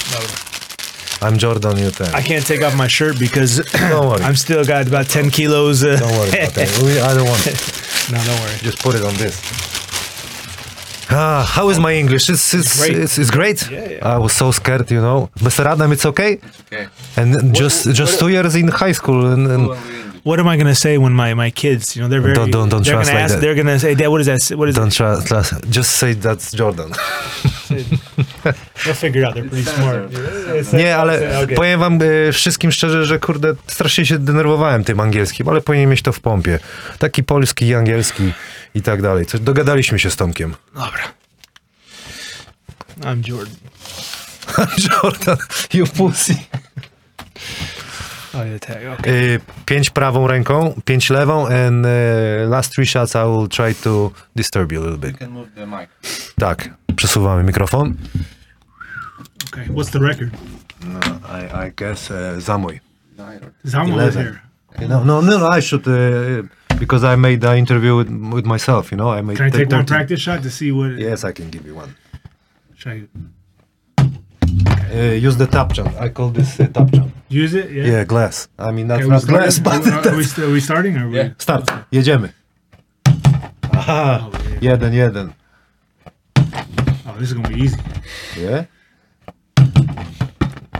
[1.21, 2.13] I'm Jordan, you ten.
[2.15, 4.21] I can't take off my shirt because Don't worry.
[4.27, 5.83] I'm still got about ten kilos.
[5.83, 6.69] Uh, Don't worry about that.
[6.83, 7.57] We- I don't want it.
[8.11, 8.57] no, don't worry.
[8.67, 9.35] Just put it on this.
[11.11, 12.29] Ah, how is my English?
[12.29, 12.97] It's it's Great.
[12.97, 13.59] It's, it's great.
[13.71, 14.13] Yeah, yeah.
[14.15, 15.29] I was so scared, you know.
[15.39, 15.65] Mr.
[15.65, 16.39] Adam, it's okay.
[16.71, 16.87] Okay.
[17.17, 19.67] And just just two years in high school, and, and
[20.23, 21.95] What am I gonna say when my, my kids?
[21.95, 22.35] You know, they're very.
[22.35, 23.33] Don't- don't- don't they're gonna ask.
[23.33, 23.41] that.
[23.41, 24.41] They're gonna say, "Dad, what is that?
[24.59, 25.53] What is don't it?" try, trust.
[25.77, 26.91] Just say that's Jordan.
[28.83, 29.35] They'll figure out.
[29.35, 30.11] They're pretty smart.
[30.11, 31.55] It's- Nie, ale Okay.
[31.55, 36.01] powiem wam e, wszystkim szczerze, że kurde, strasznie się denerwowałem tym angielskim, ale powinien mieć
[36.01, 36.59] to w pompie.
[36.99, 38.33] Taki polski i angielski
[38.75, 39.25] i tak dalej.
[39.25, 40.55] Coś, dogadaliśmy się z Tomkiem.
[40.73, 41.03] Dobra.
[43.01, 43.55] I'm Jordan.
[45.03, 45.37] Jordan,
[45.73, 46.35] you pussy.
[48.33, 48.77] Oh, tag.
[48.99, 49.13] Okay.
[49.13, 51.89] Y, pięć prawą ręką, pięć lewą, and y,
[52.49, 55.17] last three shots I will try to disturb you a little You bit.
[55.17, 55.89] can move the mic.
[56.39, 57.93] Tak, przesuwamy mikrofon.
[59.53, 59.65] Okay.
[59.69, 60.31] What's the record?
[60.85, 62.79] No, I, I guess uh, za mój.
[63.65, 64.23] Zamo was Eleven.
[64.23, 64.87] here.
[64.87, 66.43] No, no, no, I should, uh,
[66.79, 69.69] because I made the interview with, with myself, you know, I made Can I take
[69.71, 69.87] one 30.
[69.87, 70.91] practice shot to see what?
[70.99, 71.95] Yes, I can give you one.
[72.77, 73.01] Should I
[74.91, 75.89] Uh, use the tap jump.
[76.01, 77.11] I call this uh, tap jump.
[77.29, 77.69] use it?
[77.71, 77.85] Yeah.
[77.91, 78.47] Yeah, glass.
[78.57, 79.91] I mean, that's Okay, not glass, starting?
[79.91, 81.05] but Are, are, we, st- are we starting or?
[81.07, 81.23] Are Yeah.
[81.29, 81.35] we?
[81.37, 81.65] start.
[81.91, 82.29] Jedziemy.
[83.73, 84.31] Aha, Oh,
[84.61, 84.71] yeah.
[84.77, 85.33] jeden, jeden.
[87.07, 87.77] oh, this is gonna be easy.
[88.37, 88.65] Nie?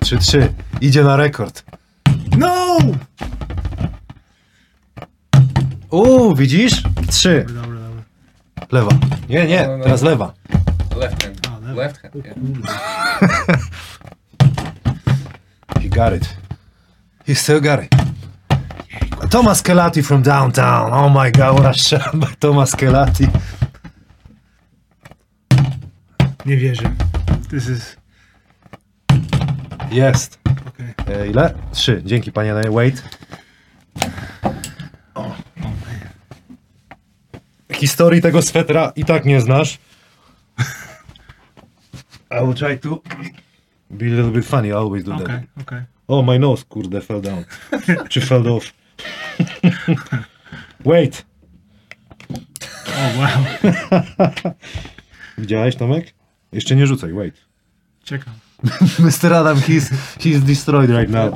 [0.01, 0.49] 3-3.
[0.81, 1.63] Idzie na rekord.
[2.37, 2.77] No.
[5.91, 6.83] Uuu, widzisz?
[7.09, 7.45] 3.
[7.47, 8.03] Dobra, dobra, dobra.
[8.71, 8.91] Lewa.
[9.29, 10.09] Nie, nie, No, no, teraz no.
[10.09, 10.33] lewa.
[10.97, 11.39] Left hand.
[11.47, 11.77] Oh, left.
[11.77, 12.25] left hand.
[12.25, 13.59] Yeah.
[15.89, 16.35] He got it.
[17.25, 17.89] He still got it.
[19.31, 20.93] Thomas Kelati from downtown.
[20.93, 23.27] Oh my god, what a shot by Thomas Kelati.
[26.45, 26.95] Nie wierzę.
[27.49, 27.97] This is
[29.91, 30.39] Jest.
[30.67, 30.93] okay.
[31.15, 31.53] E, ile?
[31.71, 32.01] Trzy.
[32.05, 33.03] Dzięki panie wait.
[37.73, 39.79] Historii tego swetra i tak nie znasz.
[42.31, 43.01] I will try to
[43.91, 44.69] be a little bit funny.
[44.69, 45.21] I always do that.
[45.21, 45.41] Okay.
[45.61, 45.81] Okay.
[46.07, 47.45] Oh, my nose, kurde, fell down.
[48.09, 48.73] Czy fell off.
[50.85, 51.25] Wait.
[52.87, 53.45] Oh wow.
[55.37, 56.13] Widziałeś, Tomek?
[56.51, 57.35] Jeszcze nie rzucaj, wait.
[58.11, 58.21] Out.
[58.99, 59.33] Mr.
[59.33, 59.89] Adam, he's,
[60.19, 61.33] he's destroyed right now.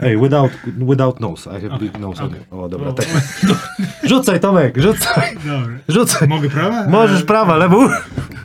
[0.00, 1.46] Hey, without, without nose.
[1.46, 2.20] I have big nose.
[2.24, 2.40] okay.
[2.50, 2.92] O, dobra.
[2.92, 3.06] Tak.
[4.02, 5.34] Rzucaj, Tomek, rzucaj.
[5.34, 5.78] Dobra.
[5.88, 6.28] Rzucaj.
[6.28, 6.88] Mogę prawa?
[6.88, 7.88] Możesz E, prawa, lewo.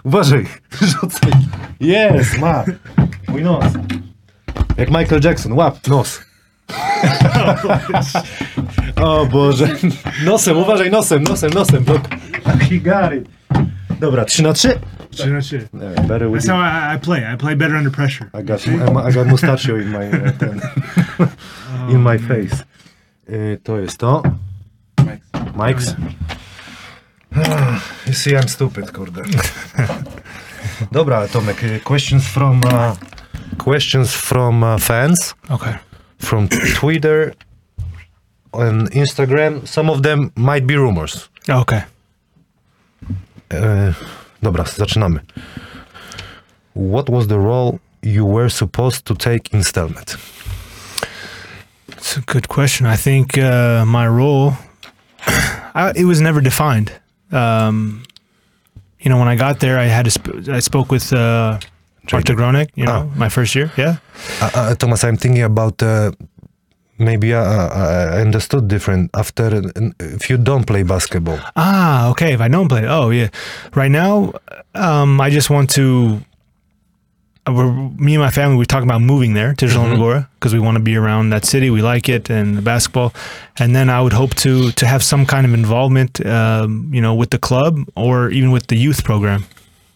[0.03, 0.45] Uważaj.
[0.81, 1.31] Rzucaj.
[1.79, 2.63] Jest, ma.
[3.29, 3.65] Mój nos.
[4.77, 6.19] Jak Michael Jackson, łap, nos.
[8.95, 9.67] o Boże.
[10.25, 11.83] Nosem, uważaj, nosem, nosem, nosem.
[11.83, 12.01] Blok.
[12.69, 13.29] He got it.
[13.99, 14.79] Dobra, 3 na 3.
[15.11, 15.67] Trzy na trzy.
[16.07, 17.33] Better with That's how I, I play.
[17.33, 18.29] I play better under pressure.
[18.33, 20.61] I got, I got mustachio in my, uh, ten,
[21.93, 22.63] in my face.
[23.27, 24.23] Y, to jest to.
[24.97, 25.55] Mike's.
[25.55, 25.95] Mike's.
[28.05, 29.23] You see, I'm stupid, kurde.
[30.91, 32.95] Dobra, Tomek, y, questions from uh,
[33.59, 35.75] questions from uh, fans Okay.
[36.17, 37.33] from Twitter
[38.53, 39.67] and Instagram.
[39.67, 41.29] Some of them might be rumors.
[41.49, 41.83] Okay.
[43.51, 43.93] E,
[44.41, 45.19] dobra, zaczynamy.
[46.73, 50.17] What was the role you were supposed to take in Stelmet?
[51.87, 52.85] It's a good question.
[52.87, 54.53] I think uh, my role,
[55.75, 56.91] I, it was never defined.
[57.31, 58.03] Um,
[58.99, 60.07] you know, when I got there, I had.
[60.11, 61.59] Sp- I spoke with uh,
[62.17, 62.69] Artur Gronek.
[62.75, 63.71] You know, my first year.
[63.77, 63.97] Yeah.
[64.41, 66.11] Uh, uh, Thomas, I'm thinking about uh,
[66.97, 71.39] maybe uh, uh, I understood different after uh, if you don't play basketball.
[71.55, 72.33] Ah, okay.
[72.33, 73.29] If I don't play, oh yeah.
[73.75, 74.33] Right now,
[74.75, 76.21] um, I just want to.
[77.47, 80.53] uh, We're, me and my family, we talk about moving there to Zielona Góra because
[80.53, 81.69] we want to be around that city.
[81.69, 83.11] We like it and the basketball,
[83.59, 87.15] and then I would hope to to have some kind of involvement, um, you know,
[87.19, 89.43] with the club or even with the youth program.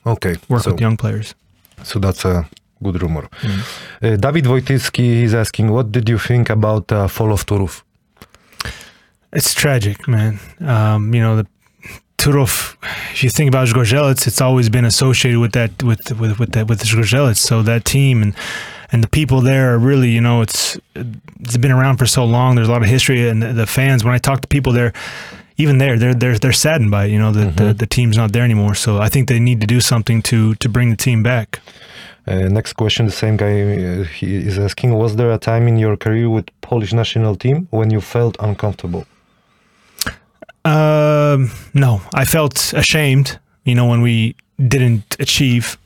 [0.05, 1.35] Okay, Work so, with young players.
[1.81, 2.47] So that's a
[2.81, 3.29] good rumor.
[4.01, 7.83] Uh, David Wojtycki is asking, what did you think about uh, fall of Turów?
[9.31, 10.39] It's tragic, man.
[10.59, 11.47] Um, you know, the
[12.17, 12.77] Turów.
[13.11, 16.67] If you think about Zgorzelec, it's always been associated with that, with with with that,
[16.67, 17.37] with Zgorzelec.
[17.37, 18.35] So that team and
[18.91, 22.55] and the people there are really, you know, it's it's been around for so long.
[22.55, 24.03] There's a lot of history, and the, the fans.
[24.03, 24.93] When I talk to people there,
[25.57, 27.11] even there, they're they're they're saddened by it.
[27.11, 28.75] You know, that the, the team's not there anymore.
[28.75, 31.59] So I think they need to do something to to bring the team back.
[32.25, 35.77] Uh, next question, the same guy uh, he is asking, was there a time in
[35.77, 39.05] your career with Polish national team when you felt uncomfortable?
[40.63, 43.39] Um, no, I felt ashamed.
[43.65, 45.77] You know, when we didn't achieve,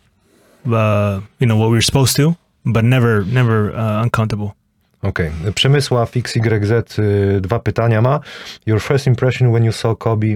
[0.71, 4.55] uh, you know, what we were supposed to, but never, never uh, uncomfortable.
[5.01, 8.19] Okej, Przemysław XYZ, y, dwa pytania ma.
[8.65, 10.27] Your first impression when you saw Kobe,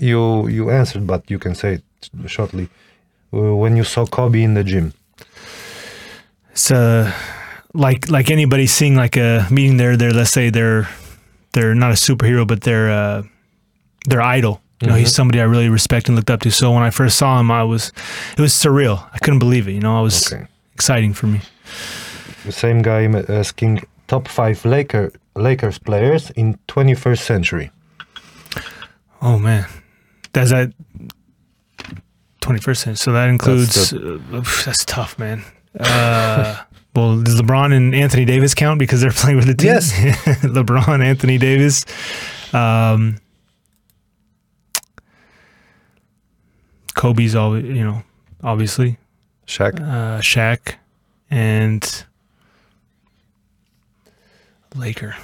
[0.00, 1.82] you, you answered, but you can say it
[2.26, 2.68] shortly.
[3.32, 4.92] Uh, When you saw Kobe in the gym.
[6.52, 7.10] It's uh,
[7.74, 10.88] like like anybody seeing like a meeting their their let's say they're
[11.52, 13.22] they're not a superhero, but they're uh,
[14.08, 14.60] their idol.
[14.82, 16.50] You know, he's somebody I really respect and looked up to.
[16.50, 17.92] So when I first saw him, I was
[18.36, 18.98] it was surreal.
[19.12, 19.72] I couldn't believe it.
[19.74, 20.46] You know, I was Okay.
[20.74, 21.40] exciting for me.
[22.44, 27.70] The same guy asking top five Laker, Lakers players in 21st century.
[29.22, 29.66] Oh man,
[30.32, 30.72] that's that
[32.40, 32.96] twenty first century.
[32.96, 35.44] So that includes the- uh, that's tough, man.
[35.78, 36.56] Uh,
[36.96, 39.68] well, does LeBron and Anthony Davis count because they're playing with the team?
[39.68, 39.92] Yes.
[40.42, 41.84] LeBron, Anthony Davis,
[42.54, 43.18] um,
[46.94, 48.02] Kobe's all you know,
[48.42, 48.96] obviously,
[49.46, 49.80] Shaq?
[49.80, 50.76] uh, Shaq,
[51.30, 52.04] and
[54.76, 55.14] Laker.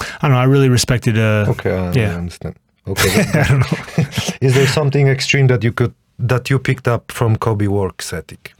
[0.00, 0.38] I don't know.
[0.38, 1.16] I really respected.
[1.18, 2.16] Uh, Okay, I Yeah.
[2.18, 2.54] understand.
[2.86, 3.10] Okay.
[3.34, 4.04] I don't know.
[4.40, 5.92] is there something extreme that you could
[6.28, 8.52] that you picked up from Kobe work ethic?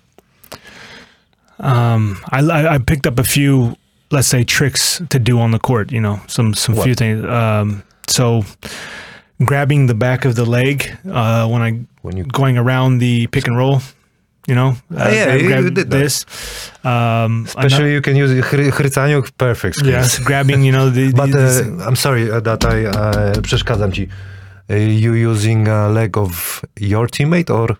[1.61, 3.75] Um, I, I I picked up a few,
[4.11, 5.91] let's say, tricks to do on the court.
[5.93, 6.85] You know, some some What?
[6.85, 7.25] few things.
[7.25, 8.43] Um, so
[9.45, 13.47] grabbing the back of the leg uh, when I When you going around the pick
[13.49, 13.81] and roll.
[14.49, 16.25] You know, uh, Ah, yeah, you- you did this.
[16.85, 19.77] Um, Especially you can use Chry- Chrycaniuk, perfect.
[19.85, 20.65] yes, grabbing.
[20.65, 24.09] You know, the, But uh, I'm sorry uh, that I uh, przeszkadzam ci.
[24.71, 27.77] Uh, you using a leg of your teammate or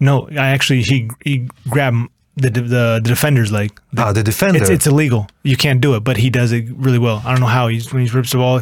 [0.00, 3.70] no, I actually he he grabbed the the, the defender's leg.
[3.94, 4.60] The- ah the defender?
[4.60, 5.26] It's, it's illegal.
[5.42, 7.22] You can't do it, but he does it really well.
[7.24, 8.60] I don't know how he's when he rips the ball.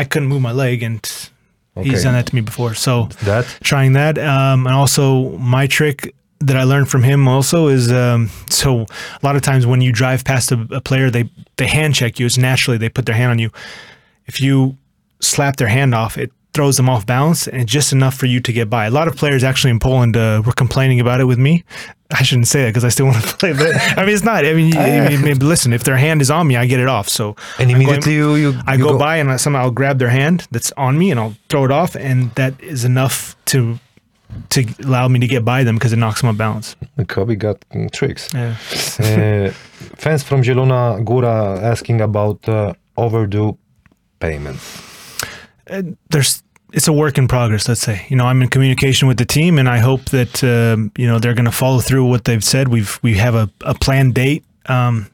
[0.00, 1.00] I couldn't move my leg, and
[1.76, 1.90] Okay.
[1.90, 2.74] he's done that to me before.
[2.74, 7.68] So that trying that, um, and also my trick that I learned from him also
[7.68, 8.86] is um, so a
[9.22, 12.26] lot of times when you drive past a, a player, they they hand check you.
[12.26, 13.50] It's naturally they put their hand on you.
[14.26, 14.76] If you
[15.20, 18.52] slap their hand off, it throws them off balance, and just enough for you to
[18.52, 18.86] get by.
[18.86, 21.64] A lot of players actually in Poland uh, were complaining about it with me.
[22.10, 24.44] I shouldn't say that because I still want to play, but I mean it's not.
[24.44, 27.08] I mean, I mean, listen, if their hand is on me, I get it off.
[27.08, 29.70] So and I'm immediately going- you you, I you go, by and I, somehow I'll
[29.70, 33.36] grab their hand that's on me and I'll throw it off, and that is enough
[33.46, 33.78] to
[34.50, 36.76] to allow me to get by them because it knocks them off balance.
[37.08, 38.28] Kobe got tricks.
[38.34, 38.50] Yeah.
[38.98, 39.50] uh,
[39.96, 43.56] fans from Zielona Góra asking about uh, overdue
[44.18, 44.82] payments.
[45.66, 46.42] And there's
[46.72, 47.68] it's a work in progress.
[47.68, 50.92] Let's say you know I'm in communication with the team, and I hope that um,
[50.96, 52.68] you know they're going to follow through what they've said.
[52.68, 54.44] We've we have a, a planned date.
[54.66, 55.08] Um,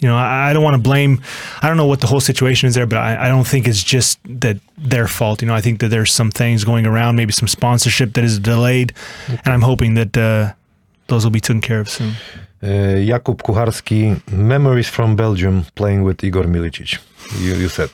[0.00, 1.20] you know, I, I don't want to blame.
[1.62, 3.84] I don't know what the whole situation is there, but I, I don't think it's
[3.84, 5.42] just that their fault.
[5.42, 8.38] You know, I think that there's some things going around, maybe some sponsorship that is
[8.38, 8.92] delayed,
[9.28, 10.52] and I'm hoping that uh,
[11.08, 12.14] those will be taken care of soon.
[12.62, 16.98] Uh, Jakub Kucharski, memories from Belgium playing with Igor Milicic.
[17.38, 17.90] You, you said.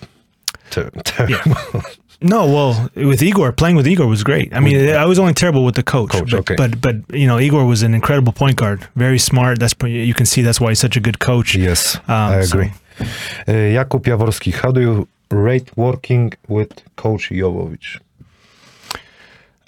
[0.70, 1.54] Ter- terrible.
[2.22, 4.52] No, well, with Igor, playing with Igor was great.
[4.54, 6.10] I mean, I was only terrible with the coach.
[6.12, 6.54] Coach, but, okay.
[6.56, 9.58] but but you know, Igor was an incredible point guard, very smart.
[9.60, 11.54] That's you can see that's why he's such a good coach.
[11.54, 12.72] Yes, Um, I so- agree.
[12.98, 17.98] Uh, Jakub Jaworski, how do you rate working with Coach Jovovich?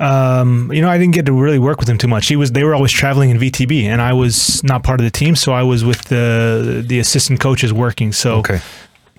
[0.00, 2.28] Um, you know, I didn't get to really work with him too much.
[2.28, 5.10] He was they were always traveling in VTB, and I was not part of the
[5.10, 8.12] team, so I was with the the assistant coaches working.
[8.12, 8.60] So Okay.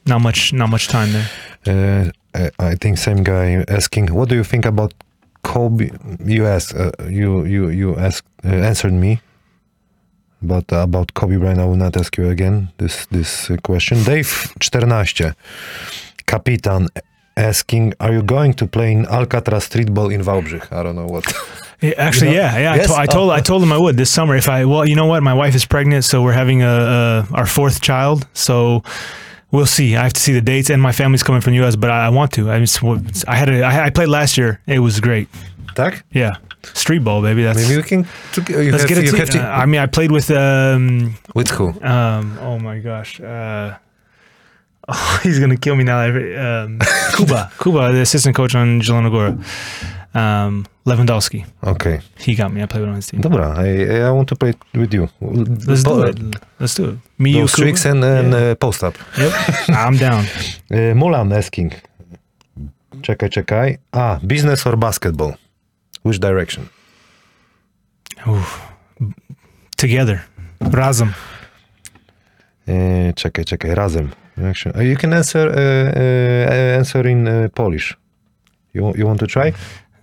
[0.06, 1.28] not much not much time there.
[1.68, 4.94] Uh, I I think same guy asking, what do you think about
[5.44, 5.90] Kobe?
[6.26, 9.20] You asked, uh, you you you asked, uh, answered me,
[10.42, 14.04] but about Kobe Bryant, I will not ask you again this this uh, question.
[14.04, 15.34] Dave 14,
[16.26, 16.88] kapitan
[17.36, 20.72] asking, are you going to play in Alcatraz streetball in Wałbrzych?
[20.72, 21.26] I don't know what.
[21.82, 22.42] Yeah, actually, know?
[22.42, 22.76] yeah, yeah.
[22.76, 22.92] Yes?
[22.92, 23.38] I, to- I told Oh.
[23.38, 24.66] I told him I would this summer if I.
[24.66, 25.24] Well, you know what?
[25.24, 28.28] My wife is pregnant, so we're having a, a our fourth child.
[28.34, 28.84] So
[29.52, 29.96] we'll see.
[29.96, 32.06] I have to see the dates, and my family's coming from the U.S., but I,
[32.08, 32.50] I want to.
[32.52, 32.82] I just,
[33.28, 34.60] I had a I, I played last year.
[34.68, 35.28] It was great.
[35.76, 36.04] tak?
[36.12, 36.32] Yeah,
[36.74, 37.44] street ball, baby.
[37.44, 38.00] That's Maybe we can.
[38.50, 39.26] You let's get team.
[39.26, 41.70] to, Uh, I mean, I played with um with who?
[41.84, 42.38] um.
[42.42, 43.20] Oh my gosh.
[43.22, 43.78] Uh,
[44.90, 46.00] oh, he's gonna kill me now.
[46.06, 46.80] Um,
[47.16, 49.38] Cuba, Kuba, the assistant coach on Zielona Góra.
[50.16, 51.46] Um, Lewandowski.
[51.62, 52.00] Okay.
[52.26, 52.62] He got me.
[52.64, 53.22] I played on his team.
[53.22, 55.08] Dobra, I, I want to play with you.
[55.68, 56.18] Let's Po- do it.
[56.60, 56.96] Let's do it.
[57.18, 57.66] Me, you, Those Kuba?
[57.66, 58.52] tricks and, and Yeah.
[58.52, 58.96] uh, post up.
[59.18, 59.32] Yep.
[59.70, 60.26] I'm down.
[60.72, 61.72] Uh, Mulan asking.
[63.02, 63.78] Czekaj, czekaj.
[63.92, 65.34] Ah, business or basketball?
[66.04, 66.70] Which direction?
[68.28, 68.60] Oof.
[69.78, 70.20] Together.
[70.60, 71.14] Razem.
[72.68, 74.10] Uh, czekaj, czekaj, razem.
[74.38, 77.98] Uh, you can answer uh, uh, answer in uh, Polish.
[78.74, 79.54] You, you want to try?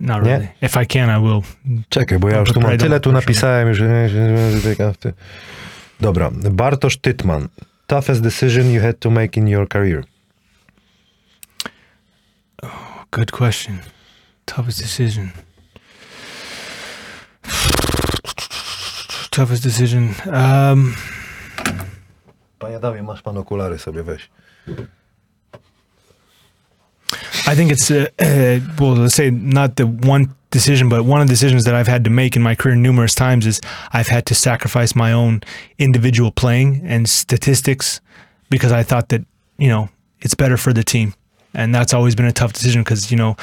[0.01, 0.31] Not Nie?
[0.31, 0.49] really.
[0.63, 1.41] If I can, I will.
[1.89, 4.09] Czekaj, bo ja już tu mam tyle tu napisałem, że...
[4.09, 4.95] że-
[6.01, 7.49] Dobra, Bartosz Tytman.
[7.87, 10.05] Toughest decision you had to make in your career?
[12.63, 13.79] Oh, Good question.
[14.45, 15.31] Toughest decision.
[19.31, 20.15] Toughest decision.
[20.27, 20.95] Um,
[22.59, 24.31] Panie Dawie, masz pan okulary sobie weź.
[27.49, 31.29] I think it's uh, uh, well, let's say not the one decision, but one of
[31.29, 33.61] the decisions that I've had to make in my career numerous times is
[33.93, 35.43] I've had to sacrifice my own
[35.79, 38.01] individual playing and statistics
[38.51, 39.25] because I thought that
[39.59, 39.91] you know
[40.21, 41.15] it's better for the team,
[41.55, 43.37] and that's always been a tough decision because you know,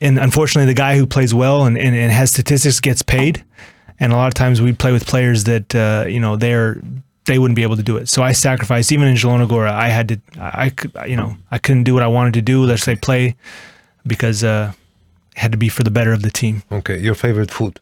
[0.00, 3.44] and unfortunately, the guy who plays well and, and, and has statistics gets paid,
[4.00, 6.80] and a lot of times we play with players that uh, you know they're
[7.26, 8.08] they wouldn't be able to do it.
[8.08, 9.70] So I sacrificed even in Zielona Góra.
[9.70, 12.64] I had to, I, could, you know, I couldn't do what I wanted to do.
[12.64, 13.36] Let's say play,
[14.06, 14.72] because uh,
[15.32, 16.62] it had to be for the better of the team.
[16.70, 17.80] Okay, your favorite food?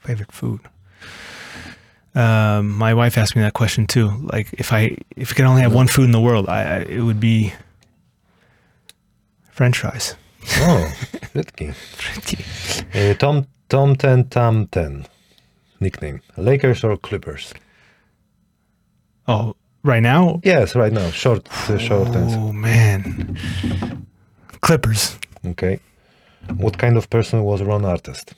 [0.00, 0.60] Favorite food.
[2.14, 4.10] Um, my wife asked me that question too.
[4.32, 6.78] Like if I if I could only have one food in the world, I, I
[6.80, 7.54] it would be
[9.50, 10.14] French fries.
[10.58, 10.92] O,
[11.32, 11.72] frytki.
[12.94, 15.06] Uh, Tom, Tom Ten Tam Ten.
[15.80, 16.20] Nickname.
[16.36, 17.54] Lakers or Clippers?
[19.32, 20.40] Oh, right now.
[20.44, 21.10] Yes, right now.
[21.10, 22.38] Short, uh, short answer.
[22.38, 23.36] Oh man,
[24.60, 25.18] Clippers.
[25.46, 25.80] Okay.
[26.56, 28.34] What kind of person was Ron Artest?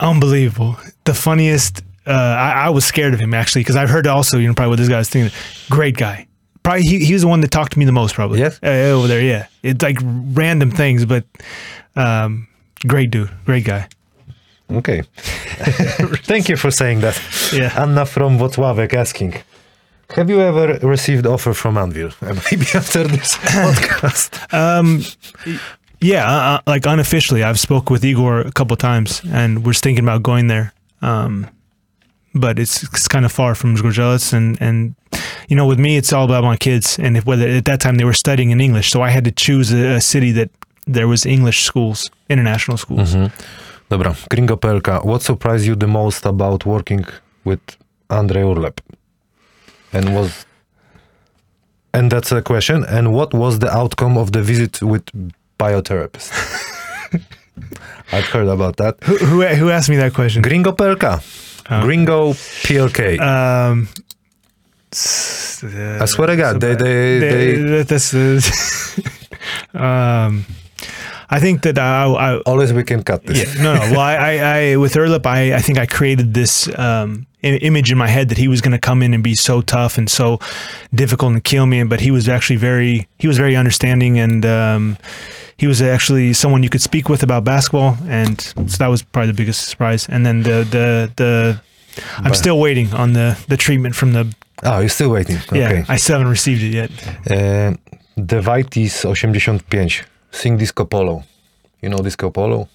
[0.00, 0.76] unbelievable.
[1.04, 1.82] The funniest.
[2.06, 4.70] Uh, I, I was scared of him actually because I've heard also, you know, probably
[4.70, 5.36] what this guy's thinking.
[5.68, 6.26] Great guy.
[6.62, 8.14] Probably he, he was the one that talked to me the most.
[8.14, 8.38] Probably.
[8.38, 8.58] Yes?
[8.62, 9.46] Uh, over there, yeah.
[9.62, 11.24] It's like random things, but
[11.96, 12.48] um,
[12.86, 13.88] great dude, great guy.
[14.70, 15.02] Okay.
[16.24, 17.20] Thank you for saying that.
[17.52, 17.72] Yeah.
[17.82, 19.34] Anna from Włocławek asking.
[20.16, 22.12] Have you ever received offer from Anwil?
[22.50, 24.52] Maybe after this podcast.
[24.52, 25.02] Um,
[26.00, 30.22] yeah, uh, like unofficially, I've spoke with Igor a couple times, and we're thinking about
[30.22, 30.72] going there.
[31.02, 31.46] Um,
[32.34, 34.94] but it's, it's kind of far from Zgorzelec, and and
[35.48, 37.96] you know, with me, it's all about my kids, and if, whether at that time
[37.96, 40.50] they were studying in English, so I had to choose a, a city that
[40.86, 43.14] there was English schools, international schools.
[43.90, 45.04] Dobra, Gringo PLK.
[45.04, 47.04] What surprised you the most about working
[47.44, 47.60] with
[48.10, 48.78] Andrej Urlep?
[49.92, 50.44] And was
[51.94, 52.84] and that's a question.
[52.84, 55.04] And what was the outcome of the visit with
[55.58, 56.30] biotherapist?
[58.12, 58.96] I've heard about that.
[59.04, 60.42] Who, who who asked me that question?
[60.42, 61.04] Gringo PLK.
[61.70, 61.82] Oh.
[61.82, 62.32] Gringo
[62.64, 63.18] PLK.
[63.20, 63.88] Um,
[66.00, 68.40] I swear to God, they they, they that- that's the.
[69.74, 70.44] um,
[71.30, 73.36] I think that I, I always we can cut this.
[73.56, 73.80] Yeah, no, no.
[73.92, 74.32] Well, I, I,
[74.72, 78.38] I with Urlep, I, I think I created this um, image in my head that
[78.38, 80.38] he was going to come in and be so tough and so
[80.94, 81.82] difficult and kill me.
[81.84, 84.96] But he was actually very, he was very understanding, and um,
[85.58, 87.96] he was actually someone you could speak with about basketball.
[88.08, 90.08] And so that was probably the biggest surprise.
[90.08, 91.60] And then the the the,
[92.16, 94.34] I'm But- still waiting on the the treatment from the
[94.64, 95.36] Oh, you're still waiting.
[95.52, 95.84] Yeah, Okay.
[95.88, 96.90] I still haven't received it yet.
[97.30, 97.76] Uh,
[98.16, 100.06] the Devitis 85.
[100.38, 101.22] Sing Disco Polo.
[101.82, 102.68] You know Disco Polo?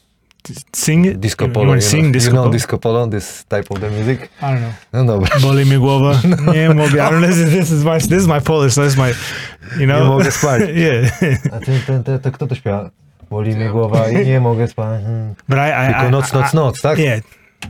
[0.73, 1.19] Sing it.
[1.19, 1.68] Disco Polo.
[1.69, 2.30] want you to sing know, disco?
[2.30, 2.52] You know polo?
[2.53, 4.30] Disco Polo, this type of the music?
[4.41, 4.73] I don't know.
[4.94, 5.40] No dobra.
[5.41, 6.19] Boli mi głowa.
[6.53, 6.94] Nie mogę.
[6.94, 7.27] I don't know.
[7.30, 8.73] This is, this is my this is my Polish.
[8.73, 9.14] So this is my,
[9.80, 9.99] you know.
[10.03, 10.61] Nie mogę spać.
[10.76, 11.11] yeah.
[11.53, 12.90] A ten, ten, ten, to kto to śpiewa?
[13.30, 15.02] Boli mnie głowa i nie mogę spać.
[15.03, 15.35] Hmm.
[15.49, 16.99] But I, I Tylko I- noc, noc, I- noc, tak?
[16.99, 17.22] Yeah.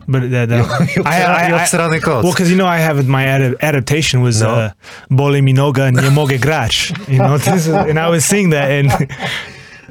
[0.08, 0.66] But that, that
[1.06, 2.24] I, I, I, I, I, obsrany koc.
[2.24, 4.48] well, because you know, I have my ad- adaptation was No.
[4.50, 4.70] uh,
[5.10, 8.72] "Boli mi noga, nie mogę grać." You know, this is, and I was sing that,
[8.72, 8.92] and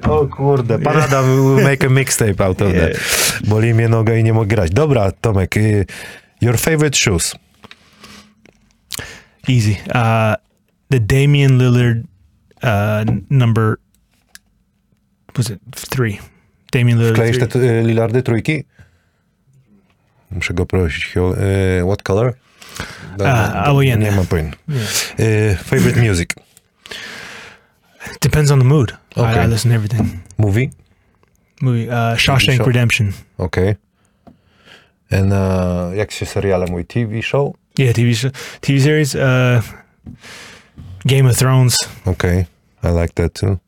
[0.08, 2.92] O kurde, pan Adam will make a mixtape out of that.
[3.48, 4.70] Boli mnie noga i nie mogę grać.
[4.70, 5.86] Dobra, Tomek, y,
[6.40, 7.34] your favorite shoes?
[9.48, 9.78] easy.
[9.94, 10.36] Uh,
[10.90, 12.06] the Damian Lillard
[12.62, 13.78] uh, number
[15.36, 16.20] was it three?
[16.70, 17.14] Damian Lillard.
[17.16, 17.68] Kleisz te three.
[17.68, 18.64] y, Lillardy trójki?
[20.30, 21.16] Muszę go prosić.
[21.16, 22.34] o, y, what color?
[23.24, 24.10] A, obojętnie.
[24.10, 24.56] Nie mam pojęcia.
[24.68, 25.20] Yeah.
[25.20, 26.30] Y, favorite music?
[28.20, 28.92] Depends on the mood.
[29.16, 29.44] I, Okay.
[29.44, 30.20] I listen to everything.
[30.38, 30.70] Movie?
[31.62, 32.64] Movie uh, Shawshank show.
[32.66, 33.12] Redemption.
[33.38, 33.76] Okej.
[35.10, 37.54] And uh, jak się seriale mój TV show?
[37.78, 38.30] Yeah, TV show,
[38.60, 39.14] TV series.
[39.14, 39.62] Uh,
[41.04, 41.76] Game of Thrones.
[42.06, 42.46] Okej,
[42.84, 43.58] I like that too.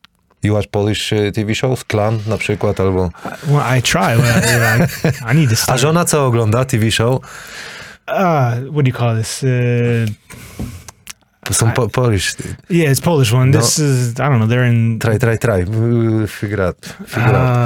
[0.43, 1.83] You watch Polish y, TV shows?
[1.83, 3.09] Klan na przykład, albo...
[3.47, 4.15] Well, I try.
[4.17, 5.79] Well, I, I need to A start.
[5.81, 7.15] żona co ogląda TV show?
[8.07, 9.43] Uh, what do you call this?
[9.43, 9.49] Uh,
[11.45, 12.35] To są po, Polish.
[12.69, 13.51] yeah, it's Polish one.
[13.51, 13.59] No.
[13.61, 14.47] This is I don't know.
[14.47, 14.99] They're in.
[14.99, 15.65] Try, try, try.
[16.27, 16.85] Figure out.
[17.07, 17.57] Figure out.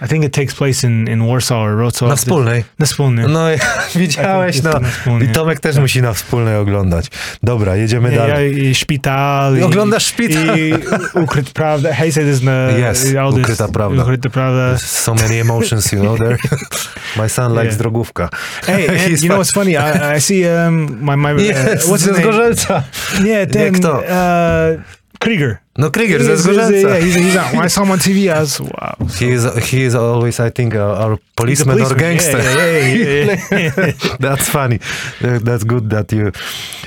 [0.00, 2.10] Uh, I think it takes place in, in Warsaw or Wrocław.
[2.10, 2.64] Na wspólnej.
[2.78, 3.26] Na wspólnej.
[3.28, 3.44] No
[3.96, 4.80] widziałeś, no.
[5.20, 7.06] I Tomek też musi na wspólnej oglądać.
[7.42, 8.64] Dobra, jedziemy Ja, dalej.
[8.64, 9.56] i szpital.
[9.56, 10.58] I i- oglądasz szpital?
[10.58, 10.74] I
[11.14, 11.92] ukryta prawda.
[11.92, 12.68] Hej, say this na...
[12.70, 14.02] Yes, ukryta prawda.
[14.02, 14.78] Ukryta prawda.
[14.78, 16.36] So many emotions, you know, there.
[17.22, 17.78] My son likes Yeah.
[17.78, 18.28] drogówka.
[18.66, 19.76] Hey, and you know what's funny?
[19.76, 22.84] I, I see um my my Yes, uh, what's his name?
[23.22, 24.82] Yeah, ten, uh,
[25.20, 25.60] Krieger.
[25.76, 26.88] No Krieger ze he's- Zgorzelca.
[26.88, 27.64] Yeah, he's, he's on.
[27.64, 28.96] I saw him on TV, as wow.
[29.18, 31.98] He is, he is always, I think, uh, our a policeman, or policeman.
[31.98, 32.38] gangster.
[32.42, 33.92] Yeah, yeah.
[34.20, 34.78] That's funny.
[35.20, 36.32] That's good that you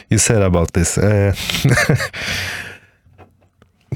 [0.09, 0.97] you said about this.
[0.97, 1.33] Uh,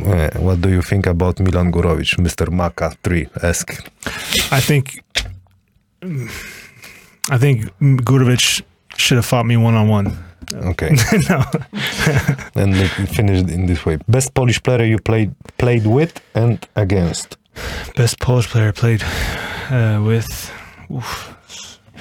[0.06, 2.50] uh, what do you think about Milan Gurovic, Mr.
[2.52, 3.74] Maka 3 esque?
[4.52, 5.04] I think
[7.30, 8.62] I think Gurovic
[8.98, 10.18] should have fought me one on one.
[10.54, 10.90] Okay,
[11.30, 11.44] No,
[12.56, 13.98] and let me finish in this way.
[14.08, 17.38] Best Polish player you played played with and against?
[17.96, 19.04] best Polish player played
[19.70, 20.52] uh, with.
[20.92, 21.38] Oof.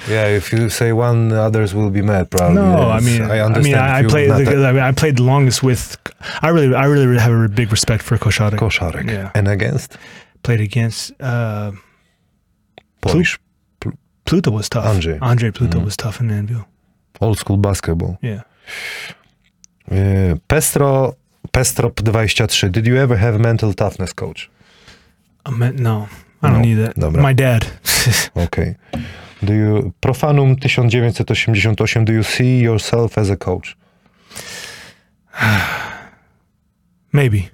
[0.09, 2.31] Yeah, if you say one, others will be mad.
[2.31, 2.55] Probably.
[2.55, 3.63] No, I mean, I I, understand.
[3.63, 4.29] mean, I, I played.
[4.31, 5.95] The, I, mean, I played the longest with.
[6.41, 8.57] I really, I really have a big respect for Koshadek.
[8.57, 9.07] Koszarek.
[9.09, 9.31] Yeah.
[9.35, 9.97] And against
[10.43, 11.71] Played against uh,
[13.01, 13.37] Polish
[14.25, 14.85] Pluta was tough.
[14.85, 15.19] Andrzej.
[15.21, 15.85] Andre Pluta Mhm.
[15.85, 16.65] was tough in Anwil.
[17.21, 18.17] Old school basketball.
[18.21, 18.41] Yeah.
[19.91, 21.15] Uh, Pestro
[21.53, 22.69] Pestrop 23.
[22.69, 24.49] Did you ever have mental toughness coach?
[25.45, 26.07] I meant, no,
[26.41, 26.95] I don't No, need that.
[26.95, 27.21] dobra.
[27.21, 27.65] My dad.
[28.35, 28.75] Okay.
[29.43, 33.75] Do you Profanum 1988 do you see yourself as a coach?
[37.13, 37.49] Maybe.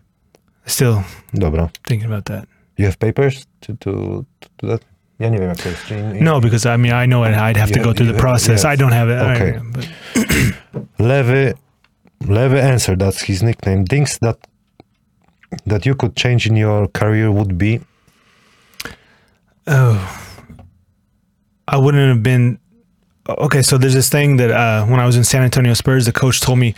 [0.66, 1.04] Still
[1.34, 1.70] Dobra.
[1.88, 2.48] thinking about that.
[2.78, 4.82] You have papers to to, to do that?
[5.20, 5.86] Ja nie wiem jak to jest.
[5.86, 7.36] Czy in- No, because I mean, I know it.
[7.36, 8.64] I'd have to go through the process.
[8.64, 8.66] yes.
[8.66, 9.22] I don't have it.
[9.22, 9.60] I- Okay.
[9.74, 9.88] but
[11.00, 11.54] Lewy
[12.22, 13.86] Lewy answer, that's his nickname.
[13.86, 14.38] Things that
[15.68, 17.80] that you could change in your career would be
[19.68, 19.98] Oh,
[21.68, 22.60] I wouldn't have been.
[23.28, 26.12] Okay, so there's this thing that uh, when I was in San Antonio Spurs, the
[26.12, 26.74] coach told me.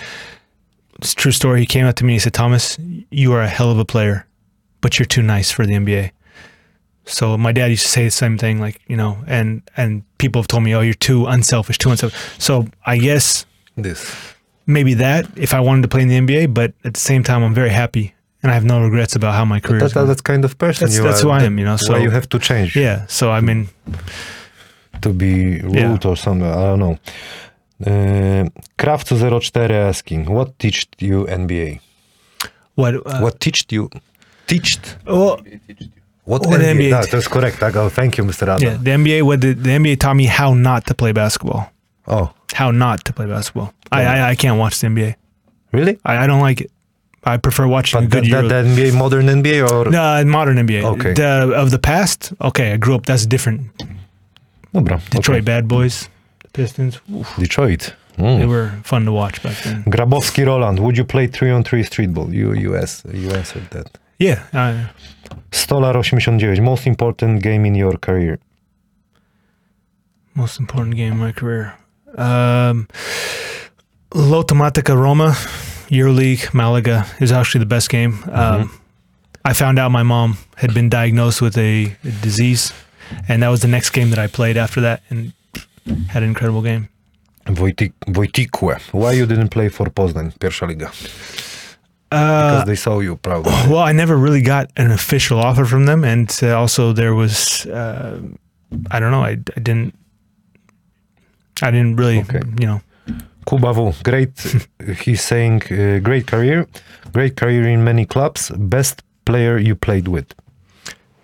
[1.01, 1.59] It's a true story.
[1.61, 2.13] He came up to me.
[2.13, 2.77] He said, "Thomas,
[3.09, 4.25] you are a hell of a player,
[4.81, 6.11] but you're too nice for the NBA."
[7.09, 10.41] So my dad used to say the same thing, like you know, and and people
[10.41, 13.45] have told me, "Oh, you're too unselfish, too unselfish." So I guess
[13.75, 14.01] this.
[14.65, 17.43] maybe that if I wanted to play in the NBA, but at the same time,
[17.43, 18.13] I'm very happy
[18.43, 19.93] and I have no regrets about how my career That, is.
[19.93, 21.25] that, that's kind of person That's- you that's are.
[21.25, 23.05] who I am, you know, so- you have to change Yeah.
[23.07, 23.67] So I mean,
[25.01, 26.09] to be rude Yeah.
[26.11, 26.47] or something.
[26.47, 26.97] I don't know.
[27.85, 31.79] Uh, Krawcu 04 asking, what teached you NBA?
[32.75, 32.93] what?
[32.95, 33.89] Uh, What teached you?
[34.47, 34.97] Teached?
[35.05, 35.39] Well,
[36.25, 36.89] What, What NBA?
[36.91, 37.09] NBA?
[37.09, 37.75] To jest korekt, tak?
[37.75, 38.47] Oh, thank you, Mr.
[38.47, 38.61] Adam.
[38.61, 39.21] yeah, the NBA.
[39.23, 41.63] What the, the NBA taught me how not to play basketball.
[42.07, 43.71] Oh, How not to play basketball.
[43.91, 45.15] I I, I can't watch the NBA.
[45.73, 45.97] really?
[46.05, 46.71] I, I don't like it.
[47.23, 49.89] I prefer watching But good that, that, NBA, modern NBA or...
[49.91, 50.83] No, modern NBA.
[50.83, 51.13] Okay.
[51.13, 53.05] The, of the past, okay, I grew up.
[53.05, 53.61] That's different.
[54.73, 55.39] Dobra, Detroit okay.
[55.41, 56.09] Bad Boys,
[56.43, 57.01] the Pistons.
[57.37, 57.93] Detroit.
[58.17, 58.47] They Mm.
[58.49, 59.83] were fun to watch back then.
[59.85, 62.33] Grabowski Roland, would you play 3 on 3 streetball?
[62.33, 63.87] You, you, asked, you answered that.
[64.19, 64.89] Yeah, I,
[65.51, 68.39] Stolar 89, most important game in your career?
[70.39, 71.73] most important game in my career.
[72.17, 72.87] Um,
[74.11, 75.35] Lottomatica Roma,
[75.89, 78.13] EuroLeague, Malaga is actually the best game.
[78.31, 78.71] Um,
[79.43, 82.73] I found out my mom had been diagnosed with a, a disease,
[83.27, 85.33] and that was the next game that I played after that, and
[86.07, 86.87] had an incredible game.
[87.45, 88.79] Wojtik, Wojtikłe.
[88.91, 90.91] Why you didn't play for Poznań, pierwsza liga?
[92.09, 93.51] Because Uh, they saw you, probably.
[93.69, 97.65] well, I never really got an official offer from them, and uh, also there was,
[97.67, 98.19] uh,
[98.91, 99.93] I don't know, I, I didn't,
[101.61, 102.41] I didn't really, Okay.
[102.59, 102.81] you know,
[103.47, 103.93] Kuba W.
[104.03, 104.31] Great,
[105.03, 106.67] he's saying, uh, great career.
[107.13, 108.51] Great career in many clubs.
[108.57, 110.33] Best player you played with.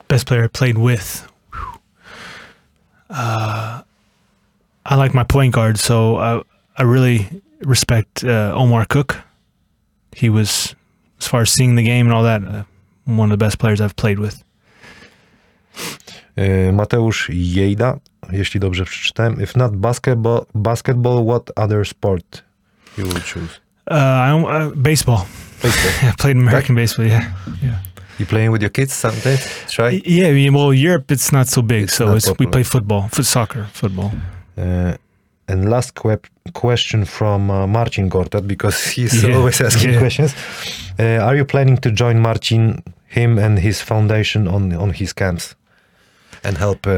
[0.07, 1.27] best player I played with.
[3.09, 3.81] Uh,
[4.85, 6.41] I like my point guard, so I,
[6.77, 7.27] I really
[7.61, 9.17] respect uh, Omar Cook.
[10.15, 10.75] He was,
[11.19, 12.63] as far as seeing the game and all that, uh,
[13.05, 14.43] one of the best players I've played with.
[16.73, 17.99] Mateusz Jejda,
[18.31, 19.41] jeśli dobrze przeczytałem.
[19.41, 22.43] If not basketball, basketball, what other sport
[22.97, 23.59] you would choose?
[23.91, 25.25] Uh, I, uh, baseball.
[25.63, 26.09] Baseball.
[26.11, 27.07] I played American baseball.
[27.07, 27.31] Yeah,
[27.63, 27.79] yeah.
[28.19, 29.39] You playing with your kids sometimes?
[29.69, 30.01] Try.
[30.05, 33.67] Yeah, well, Europe it's not so big, It's so it's, we play football, foot soccer,
[33.73, 34.11] football.
[34.57, 34.93] Uh,
[35.47, 36.19] and last que-
[36.53, 39.99] question from uh, Marcin Gortat, because he's Yeah, always asking yeah.
[39.99, 40.33] questions.
[40.99, 45.55] Uh, are you planning to join Marcin, him and his foundation on, on his camps
[46.43, 46.91] and help uh,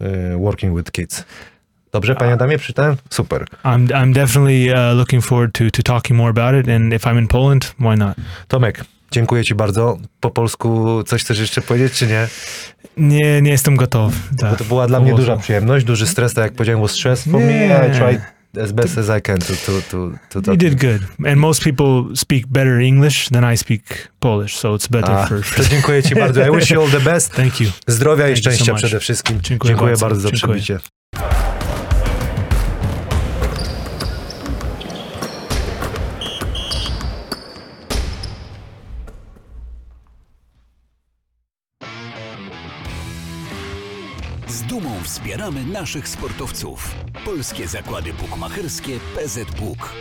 [0.00, 1.24] uh, working with kids?
[1.92, 2.96] Dobrze, panie Adamie, przeczytałem?
[3.10, 3.44] Super.
[3.64, 7.18] I'm I'm definitely uh, looking forward to to talking more about it, and if I'm
[7.18, 8.16] in Poland, why not?
[8.48, 8.84] Tomek,
[9.14, 9.98] dziękuję ci bardzo.
[10.20, 12.28] Po polsku coś chcesz jeszcze powiedzieć, czy nie?
[12.96, 14.16] Nie, nie jestem gotowy.
[14.32, 14.58] Bo Tak.
[14.58, 17.40] to była dla mnie Po duża przyjemność, duży stres, tak jak powiedziałem, was stress for
[17.40, 17.88] me.
[17.88, 18.20] I tried
[18.62, 19.72] as best as I can to, to,
[20.30, 24.56] to, to You did good, and most people speak better English than I speak Polish,
[24.56, 25.42] so it's better A, for.
[25.44, 26.46] for to dziękuję ci bardzo.
[26.46, 27.32] I wish you all the best.
[27.42, 27.70] Thank you.
[27.86, 28.80] Zdrowia i Thank so szczęścia much.
[28.82, 29.40] przede wszystkim.
[29.42, 30.06] Dziękuję Dziękuję bardzo.
[30.06, 30.78] bardzo za przybycie.
[45.34, 46.94] Wspieramy naszych sportowców.
[47.24, 49.92] Polskie zakłady bukmacherskie PZBuk.